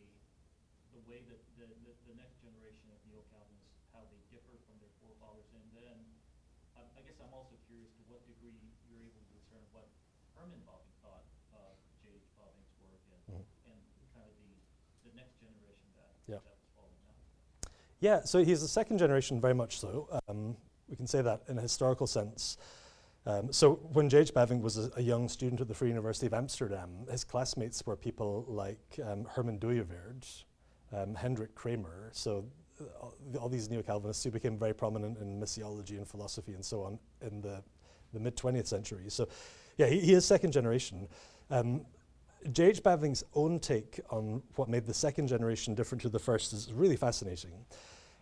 the 0.93 1.01
way 1.09 1.25
that 1.25 1.41
the, 1.57 1.65
the, 1.81 1.97
the 2.05 2.15
next 2.21 2.37
generation 2.45 2.93
of 2.93 3.01
neo-Calvinists 3.09 3.73
how 3.89 4.05
they 4.13 4.21
differ 4.29 4.53
from 4.69 4.77
their 4.85 4.93
forefathers, 5.01 5.49
and 5.57 5.65
then 5.73 5.97
I, 6.77 6.85
I 6.93 7.01
guess 7.01 7.17
I'm 7.17 7.33
also 7.33 7.57
curious 7.65 7.89
to 7.97 8.05
what 8.05 8.21
degree 8.29 8.53
you're 8.85 9.01
able 9.01 9.25
to 9.25 9.33
discern 9.33 9.65
what 9.73 9.89
Herman 10.37 10.61
Bavinck 10.61 10.93
thought 11.01 11.25
of 11.57 11.73
J.H. 12.05 12.29
Bavinck's 12.37 12.77
work 12.85 13.01
and, 13.17 13.21
mm 13.33 13.41
-hmm. 13.41 13.69
and 13.73 13.81
kind 14.13 14.29
of 14.29 14.37
the 14.37 14.53
the 15.09 15.13
next 15.17 15.41
generation 15.41 15.89
that 15.97 16.13
yeah. 16.29 16.37
that 16.45 16.53
was 16.61 16.69
following 16.77 17.01
out. 17.09 17.17
Yeah, 18.01 18.23
so 18.23 18.43
he's 18.43 18.61
the 18.61 18.67
second 18.67 18.97
generation, 18.97 19.39
very 19.39 19.53
much 19.53 19.79
so. 19.79 20.09
Um, 20.27 20.57
we 20.89 20.95
can 20.95 21.05
say 21.05 21.21
that 21.21 21.43
in 21.47 21.59
a 21.59 21.61
historical 21.61 22.07
sense. 22.07 22.57
Um, 23.27 23.53
so 23.53 23.73
when 23.93 24.09
J.H. 24.09 24.33
Bavinck 24.33 24.61
was 24.61 24.79
a, 24.79 24.91
a, 24.97 25.01
young 25.01 25.29
student 25.29 25.61
at 25.61 25.67
the 25.67 25.75
Free 25.75 25.89
University 25.89 26.25
of 26.25 26.33
Amsterdam, 26.33 26.89
his 27.11 27.23
classmates 27.23 27.85
were 27.85 27.95
people 27.95 28.43
like 28.47 28.99
um, 29.05 29.25
Herman 29.25 29.59
Dooyeweerd, 29.59 30.43
um, 30.91 31.13
Hendrik 31.13 31.53
Kramer, 31.53 32.09
so 32.11 32.43
uh, 32.81 32.85
all, 32.99 33.15
all, 33.39 33.49
these 33.49 33.69
neo-Calvinists 33.69 34.23
who 34.23 34.31
became 34.31 34.57
very 34.57 34.73
prominent 34.73 35.19
in 35.19 35.39
missiology 35.39 35.97
and 35.97 36.07
philosophy 36.07 36.53
and 36.53 36.65
so 36.65 36.81
on 36.81 36.97
in 37.21 37.41
the, 37.41 37.61
the 38.13 38.19
mid-20th 38.19 38.65
century. 38.65 39.05
So 39.09 39.27
yeah, 39.77 39.85
he, 39.85 39.99
he 39.99 40.13
is 40.13 40.25
second 40.25 40.51
generation. 40.51 41.07
Um, 41.51 41.85
J.H. 42.51 42.81
Bavinck's 42.83 43.23
own 43.35 43.59
take 43.59 43.99
on 44.09 44.41
what 44.55 44.69
made 44.69 44.85
the 44.85 44.93
second 44.93 45.27
generation 45.27 45.75
different 45.75 46.01
to 46.01 46.09
the 46.09 46.19
first 46.19 46.53
is 46.53 46.71
really 46.73 46.95
fascinating. 46.95 47.51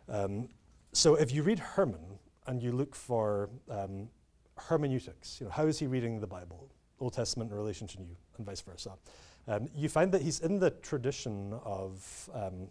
Um, 0.08 0.50
so 0.92 1.16
if 1.16 1.32
you 1.32 1.44
read 1.44 1.60
Herman, 1.60 2.20
and 2.50 2.64
you 2.64 2.72
look 2.72 2.96
for 2.96 3.50
um, 3.70 4.10
hermeneutics. 4.58 5.40
You 5.40 5.46
know, 5.46 5.52
how 5.52 5.68
is 5.68 5.78
he 5.78 5.86
reading 5.86 6.20
the 6.20 6.28
Bible, 6.28 6.68
Old 7.00 7.14
Testament 7.14 7.52
in 7.52 7.58
relation 7.58 7.88
to 7.88 8.02
New, 8.02 8.16
and 8.38 8.46
vice 8.46 8.62
versa. 8.62 8.94
Um, 9.48 9.70
you 9.76 9.88
find 9.88 10.12
that 10.12 10.24
he's 10.24 10.40
in 10.40 10.60
the 10.60 10.72
tradition 10.72 11.54
of 11.64 12.30
um, 12.34 12.68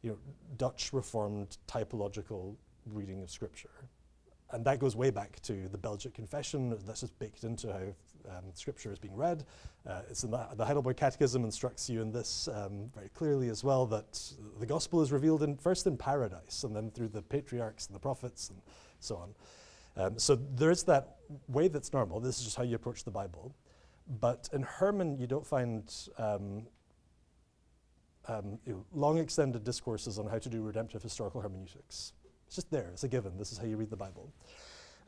you 0.00 0.10
know, 0.10 0.18
Dutch 0.56 0.92
Reformed 0.92 1.58
typological 1.68 2.56
reading 2.86 3.22
of 3.22 3.30
Scripture. 3.30 3.70
And 4.52 4.64
that 4.66 4.78
goes 4.78 4.94
way 4.94 5.10
back 5.10 5.40
to 5.42 5.68
the 5.68 5.78
Belgic 5.78 6.14
Confession. 6.14 6.76
That's 6.86 7.00
just 7.00 7.18
baked 7.18 7.44
into 7.44 7.72
how 7.72 8.36
um, 8.36 8.44
Scripture 8.54 8.92
is 8.92 8.98
being 8.98 9.16
read. 9.16 9.44
Uh, 9.86 10.02
it's 10.10 10.24
in 10.24 10.30
the, 10.30 10.46
the, 10.54 10.64
Heidelberg 10.64 10.96
Catechism 10.96 11.44
instructs 11.44 11.88
you 11.88 12.02
in 12.02 12.12
this 12.12 12.48
um, 12.48 12.90
very 12.94 13.08
clearly 13.08 13.48
as 13.48 13.64
well 13.64 13.86
that 13.86 14.20
the 14.60 14.66
gospel 14.66 15.00
is 15.02 15.10
revealed 15.10 15.42
in, 15.42 15.56
first 15.56 15.86
in 15.86 15.96
paradise 15.96 16.64
and 16.64 16.76
then 16.76 16.90
through 16.90 17.08
the 17.08 17.22
patriarchs 17.22 17.86
and 17.86 17.96
the 17.96 18.00
prophets 18.00 18.50
and 18.50 18.60
so 19.00 19.16
on. 19.16 19.34
Um, 19.96 20.18
so 20.18 20.38
there's 20.54 20.84
that 20.84 21.16
way 21.48 21.68
that's 21.68 21.92
normal. 21.92 22.20
This 22.20 22.38
is 22.38 22.44
just 22.44 22.56
how 22.56 22.62
you 22.62 22.76
approach 22.76 23.04
the 23.04 23.10
Bible. 23.10 23.54
But 24.20 24.48
in 24.52 24.62
Herman, 24.62 25.18
you 25.18 25.26
don't 25.26 25.46
find 25.46 25.92
um, 26.18 26.66
um, 28.28 28.58
long 28.92 29.18
extended 29.18 29.64
discourses 29.64 30.18
on 30.18 30.26
how 30.26 30.38
to 30.38 30.48
do 30.48 30.62
redemptive 30.62 31.02
historical 31.02 31.40
hermeneutics. 31.40 32.12
It's 32.52 32.56
just 32.56 32.70
there, 32.70 32.90
it's 32.92 33.02
a 33.02 33.08
given. 33.08 33.38
This 33.38 33.50
is 33.50 33.56
how 33.56 33.64
you 33.64 33.78
read 33.78 33.88
the 33.88 33.96
Bible. 33.96 34.30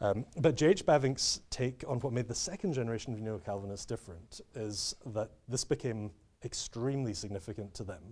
Um, 0.01 0.25
but 0.41 0.55
J.H. 0.55 0.87
Bavinck's 0.87 1.43
take 1.51 1.85
on 1.87 2.01
what 2.01 2.15
made 2.15 2.27
the 2.27 2.35
second 2.35 2.73
generation 2.73 3.13
of 3.13 3.21
Neo 3.21 3.37
Calvinists 3.37 3.85
different 3.85 4.41
is 4.55 4.97
that 5.13 5.29
this 5.47 5.63
became 5.63 6.11
extremely 6.43 7.13
significant 7.13 7.75
to 7.75 7.85
them. 7.85 8.03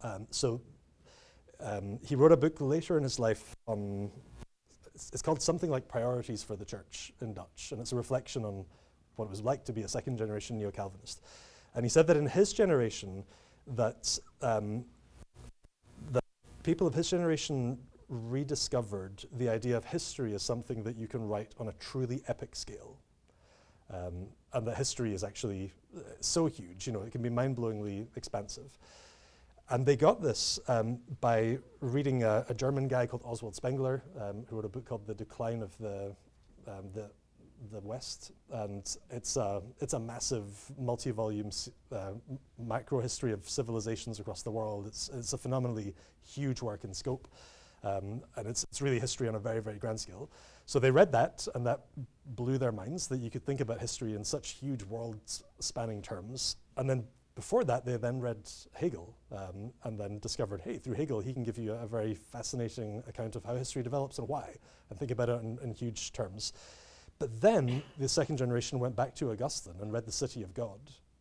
Um, 0.00 0.26
so 0.30 0.62
um, 1.60 1.98
he 2.02 2.16
wrote 2.16 2.32
a 2.32 2.36
book 2.38 2.62
later 2.62 2.96
in 2.96 3.02
his 3.02 3.18
life 3.18 3.54
on 3.66 4.10
it's, 4.94 5.20
called 5.20 5.42
something 5.42 5.68
like 5.68 5.86
Priorities 5.86 6.42
for 6.42 6.56
the 6.56 6.64
Church 6.64 7.12
in 7.20 7.34
Dutch, 7.34 7.72
and 7.72 7.80
it's 7.82 7.92
a 7.92 7.96
reflection 7.96 8.46
on 8.46 8.64
what 9.16 9.26
it 9.26 9.30
was 9.30 9.42
like 9.42 9.66
to 9.66 9.72
be 9.74 9.82
a 9.82 9.88
second 9.88 10.16
generation 10.16 10.56
neo 10.56 10.70
Calvinist. 10.70 11.20
And 11.74 11.84
he 11.84 11.90
said 11.90 12.06
that 12.06 12.16
in 12.16 12.24
his 12.24 12.54
generation, 12.54 13.22
that 13.66 14.18
um, 14.40 14.86
the 16.10 16.22
people 16.62 16.86
of 16.86 16.94
his 16.94 17.10
generation 17.10 17.76
rediscovered 18.14 19.24
the 19.36 19.48
idea 19.48 19.76
of 19.76 19.84
history 19.84 20.34
as 20.34 20.42
something 20.42 20.82
that 20.84 20.96
you 20.96 21.08
can 21.08 21.26
write 21.26 21.52
on 21.58 21.68
a 21.68 21.72
truly 21.72 22.22
epic 22.28 22.54
scale. 22.54 22.96
Um, 23.92 24.28
and 24.52 24.66
that 24.66 24.76
history 24.76 25.12
is 25.12 25.24
actually 25.24 25.72
uh, 25.96 26.00
so 26.20 26.46
huge, 26.46 26.86
you 26.86 26.92
know, 26.92 27.02
it 27.02 27.12
can 27.12 27.22
be 27.22 27.28
mind-blowingly 27.28 28.06
expansive. 28.16 28.78
And 29.70 29.84
they 29.84 29.96
got 29.96 30.22
this 30.22 30.58
um, 30.68 30.98
by 31.20 31.58
reading 31.80 32.22
a, 32.22 32.44
a, 32.48 32.54
German 32.54 32.86
guy 32.86 33.06
called 33.06 33.22
Oswald 33.24 33.56
Spengler, 33.56 34.02
um, 34.20 34.44
who 34.48 34.56
wrote 34.56 34.64
a 34.66 34.68
book 34.68 34.84
called 34.84 35.06
The 35.06 35.14
Decline 35.14 35.62
of 35.62 35.76
the, 35.78 36.14
um, 36.66 36.84
the, 36.92 37.10
the 37.72 37.80
West. 37.80 38.32
And 38.52 38.82
it's 39.10 39.36
a, 39.36 39.62
it's 39.80 39.94
a 39.94 39.98
massive 39.98 40.70
multi-volume 40.78 41.50
uh, 41.92 42.12
macro 42.58 43.00
history 43.00 43.32
of 43.32 43.48
civilizations 43.48 44.20
across 44.20 44.42
the 44.42 44.50
world. 44.50 44.86
It's, 44.86 45.08
it's 45.14 45.32
a 45.32 45.38
phenomenally 45.38 45.94
huge 46.22 46.60
work 46.60 46.84
in 46.84 46.92
scope. 46.92 47.26
Um, 47.84 48.22
and 48.36 48.48
it's, 48.48 48.64
it's 48.64 48.80
really 48.80 48.98
history 48.98 49.28
on 49.28 49.34
a 49.34 49.38
very, 49.38 49.60
very 49.60 49.78
grand 49.78 50.00
scale. 50.00 50.30
So 50.66 50.78
they 50.78 50.90
read 50.90 51.12
that, 51.12 51.46
and 51.54 51.66
that 51.66 51.80
blew 52.24 52.56
their 52.56 52.72
minds 52.72 53.06
that 53.08 53.18
you 53.18 53.30
could 53.30 53.44
think 53.44 53.60
about 53.60 53.78
history 53.78 54.14
in 54.14 54.24
such 54.24 54.52
huge 54.52 54.82
world-spanning 54.84 56.00
terms. 56.00 56.56
And 56.78 56.88
then 56.88 57.04
before 57.34 57.64
that, 57.64 57.84
they 57.84 57.96
then 57.96 58.20
read 58.20 58.48
Hegel 58.72 59.14
um, 59.32 59.72
and 59.82 59.98
then 59.98 60.18
discovered, 60.20 60.62
hey, 60.62 60.78
through 60.78 60.94
Hegel, 60.94 61.20
he 61.20 61.34
can 61.34 61.42
give 61.42 61.58
you 61.58 61.72
a, 61.72 61.86
very 61.86 62.14
fascinating 62.14 63.02
account 63.06 63.36
of 63.36 63.44
how 63.44 63.54
history 63.54 63.82
develops 63.82 64.18
and 64.18 64.28
why, 64.28 64.54
and 64.88 64.98
think 64.98 65.10
about 65.10 65.28
it 65.28 65.42
in, 65.42 65.58
in 65.62 65.74
huge 65.74 66.12
terms. 66.12 66.52
But 67.18 67.40
then 67.40 67.82
the 67.98 68.08
second 68.08 68.38
generation 68.38 68.78
went 68.78 68.96
back 68.96 69.14
to 69.16 69.30
Augustine 69.30 69.74
and 69.80 69.92
read 69.92 70.06
The 70.06 70.12
City 70.12 70.42
of 70.42 70.54
God 70.54 70.80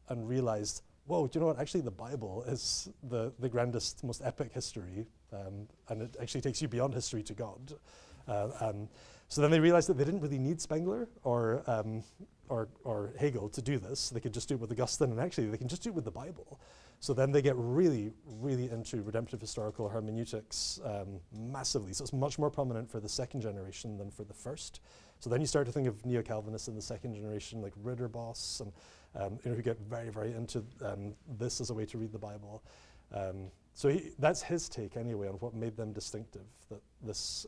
and 0.09 0.27
realized, 0.27 0.81
whoa, 1.05 1.27
do 1.27 1.37
you 1.37 1.41
know 1.41 1.47
what? 1.47 1.59
Actually, 1.59 1.81
the 1.81 1.91
Bible 1.91 2.43
is 2.47 2.89
the, 3.09 3.31
the 3.39 3.49
grandest, 3.49 4.03
most 4.03 4.21
epic 4.23 4.51
history, 4.53 5.05
um, 5.31 5.67
and 5.89 6.01
it 6.01 6.15
actually 6.21 6.41
takes 6.41 6.61
you 6.61 6.67
beyond 6.67 6.93
history 6.93 7.23
to 7.23 7.33
God. 7.33 7.73
Uh, 8.27 8.49
um, 8.61 8.87
so 9.27 9.41
then 9.41 9.51
they 9.51 9.59
realized 9.59 9.89
that 9.89 9.97
they 9.97 10.05
didn't 10.05 10.21
really 10.21 10.39
need 10.39 10.61
Spengler 10.61 11.09
or, 11.23 11.63
um, 11.67 12.03
or, 12.49 12.69
or 12.83 13.13
Hegel 13.17 13.49
to 13.49 13.61
do 13.61 13.79
this. 13.79 14.09
They 14.09 14.19
could 14.19 14.33
just 14.33 14.47
do 14.47 14.55
it 14.55 14.61
with 14.61 14.71
Augustine, 14.71 15.11
and 15.11 15.19
actually 15.19 15.47
they 15.47 15.57
can 15.57 15.67
just 15.67 15.83
do 15.83 15.89
it 15.89 15.95
with 15.95 16.05
the 16.05 16.11
Bible. 16.11 16.59
So 16.99 17.13
then 17.13 17.31
they 17.33 17.41
get 17.41 17.55
really, 17.57 18.13
really 18.25 18.69
into 18.69 19.01
redemptive 19.01 19.41
historical 19.41 19.89
hermeneutics 19.89 20.79
um, 20.85 21.19
massively. 21.37 21.91
So 21.91 22.03
it's 22.03 22.13
much 22.13 22.39
more 22.39 22.49
prominent 22.49 22.89
for 22.89 23.01
the 23.01 23.09
second 23.09 23.41
generation 23.41 23.97
than 23.97 24.09
for 24.09 24.23
the 24.23 24.33
first. 24.33 24.79
So 25.19 25.29
then 25.29 25.41
you 25.41 25.47
start 25.47 25.65
to 25.65 25.71
think 25.73 25.87
of 25.87 26.05
neo-Calvinists 26.05 26.69
in 26.69 26.75
the 26.75 26.81
second 26.81 27.15
generation, 27.15 27.61
like 27.61 27.73
Ridderbos, 27.83 28.61
and 28.61 28.71
um, 29.15 29.39
you 29.43 29.51
know, 29.51 29.55
who 29.55 29.61
get 29.61 29.79
very, 29.79 30.09
very 30.09 30.33
into 30.33 30.63
um, 30.83 31.13
this 31.37 31.61
as 31.61 31.69
a 31.69 31.73
way 31.73 31.85
to 31.85 31.97
read 31.97 32.11
the 32.11 32.19
Bible. 32.19 32.63
Um, 33.13 33.51
so 33.73 33.89
he, 33.89 34.11
that's 34.19 34.41
his 34.41 34.69
take 34.69 34.97
anyway 34.97 35.27
on 35.27 35.35
what 35.35 35.53
made 35.53 35.75
them 35.75 35.93
distinctive. 35.93 36.45
That 36.69 36.81
this, 37.01 37.45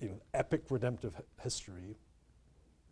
you 0.00 0.08
know, 0.08 0.20
epic 0.34 0.64
redemptive 0.70 1.14
history 1.42 1.96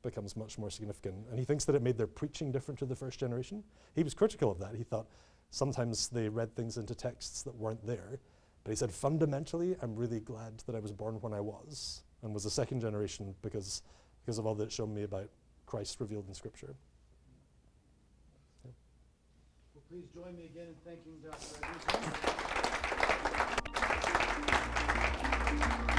becomes 0.03 0.37
much 0.37 0.59
more 0.59 0.71
significant. 0.71 1.15
And 1.31 1.39
he 1.39 1.45
thinks 1.45 1.65
that 1.65 1.75
it 1.75 1.83
made 1.83 1.97
their 1.97 2.09
preaching 2.09 2.51
different 2.51 2.79
to 2.81 2.87
the 2.87 2.97
first 2.97 3.21
generation. 3.21 3.63
He 3.95 4.03
was 4.03 4.15
critical 4.15 4.51
of 4.51 4.59
that. 4.59 4.75
He 4.75 4.83
thought 4.83 5.07
sometimes 5.51 6.09
they 6.09 6.29
read 6.29 6.55
things 6.57 6.77
into 6.77 6.95
texts 6.95 7.43
that 7.43 7.55
weren't 7.55 7.85
there. 7.87 8.19
But 8.65 8.71
he 8.71 8.77
said, 8.77 8.93
fundamentally, 8.93 9.77
I'm 9.83 9.97
really 9.97 10.21
glad 10.21 10.59
that 10.67 10.75
I 10.75 10.81
was 10.81 10.93
born 10.93 11.21
when 11.21 11.33
I 11.33 11.41
was 11.41 12.03
and 12.23 12.33
was 12.33 12.45
a 12.45 12.51
second 12.51 12.81
generation 12.81 13.35
because 13.43 13.83
because 14.25 14.39
of 14.39 14.47
all 14.47 14.55
that 14.55 14.65
it's 14.65 14.75
shown 14.75 14.95
me 14.95 15.03
about 15.03 15.29
Christ 15.67 15.99
revealed 16.01 16.29
in 16.29 16.35
Scripture. 16.35 16.75
Well, 18.63 19.82
please 19.93 20.09
join 20.15 20.35
me 20.35 20.47
again 20.47 20.69
in 20.69 20.75
thanking 20.87 21.19
Dr. 21.23 21.37
Edwards. 25.53 25.92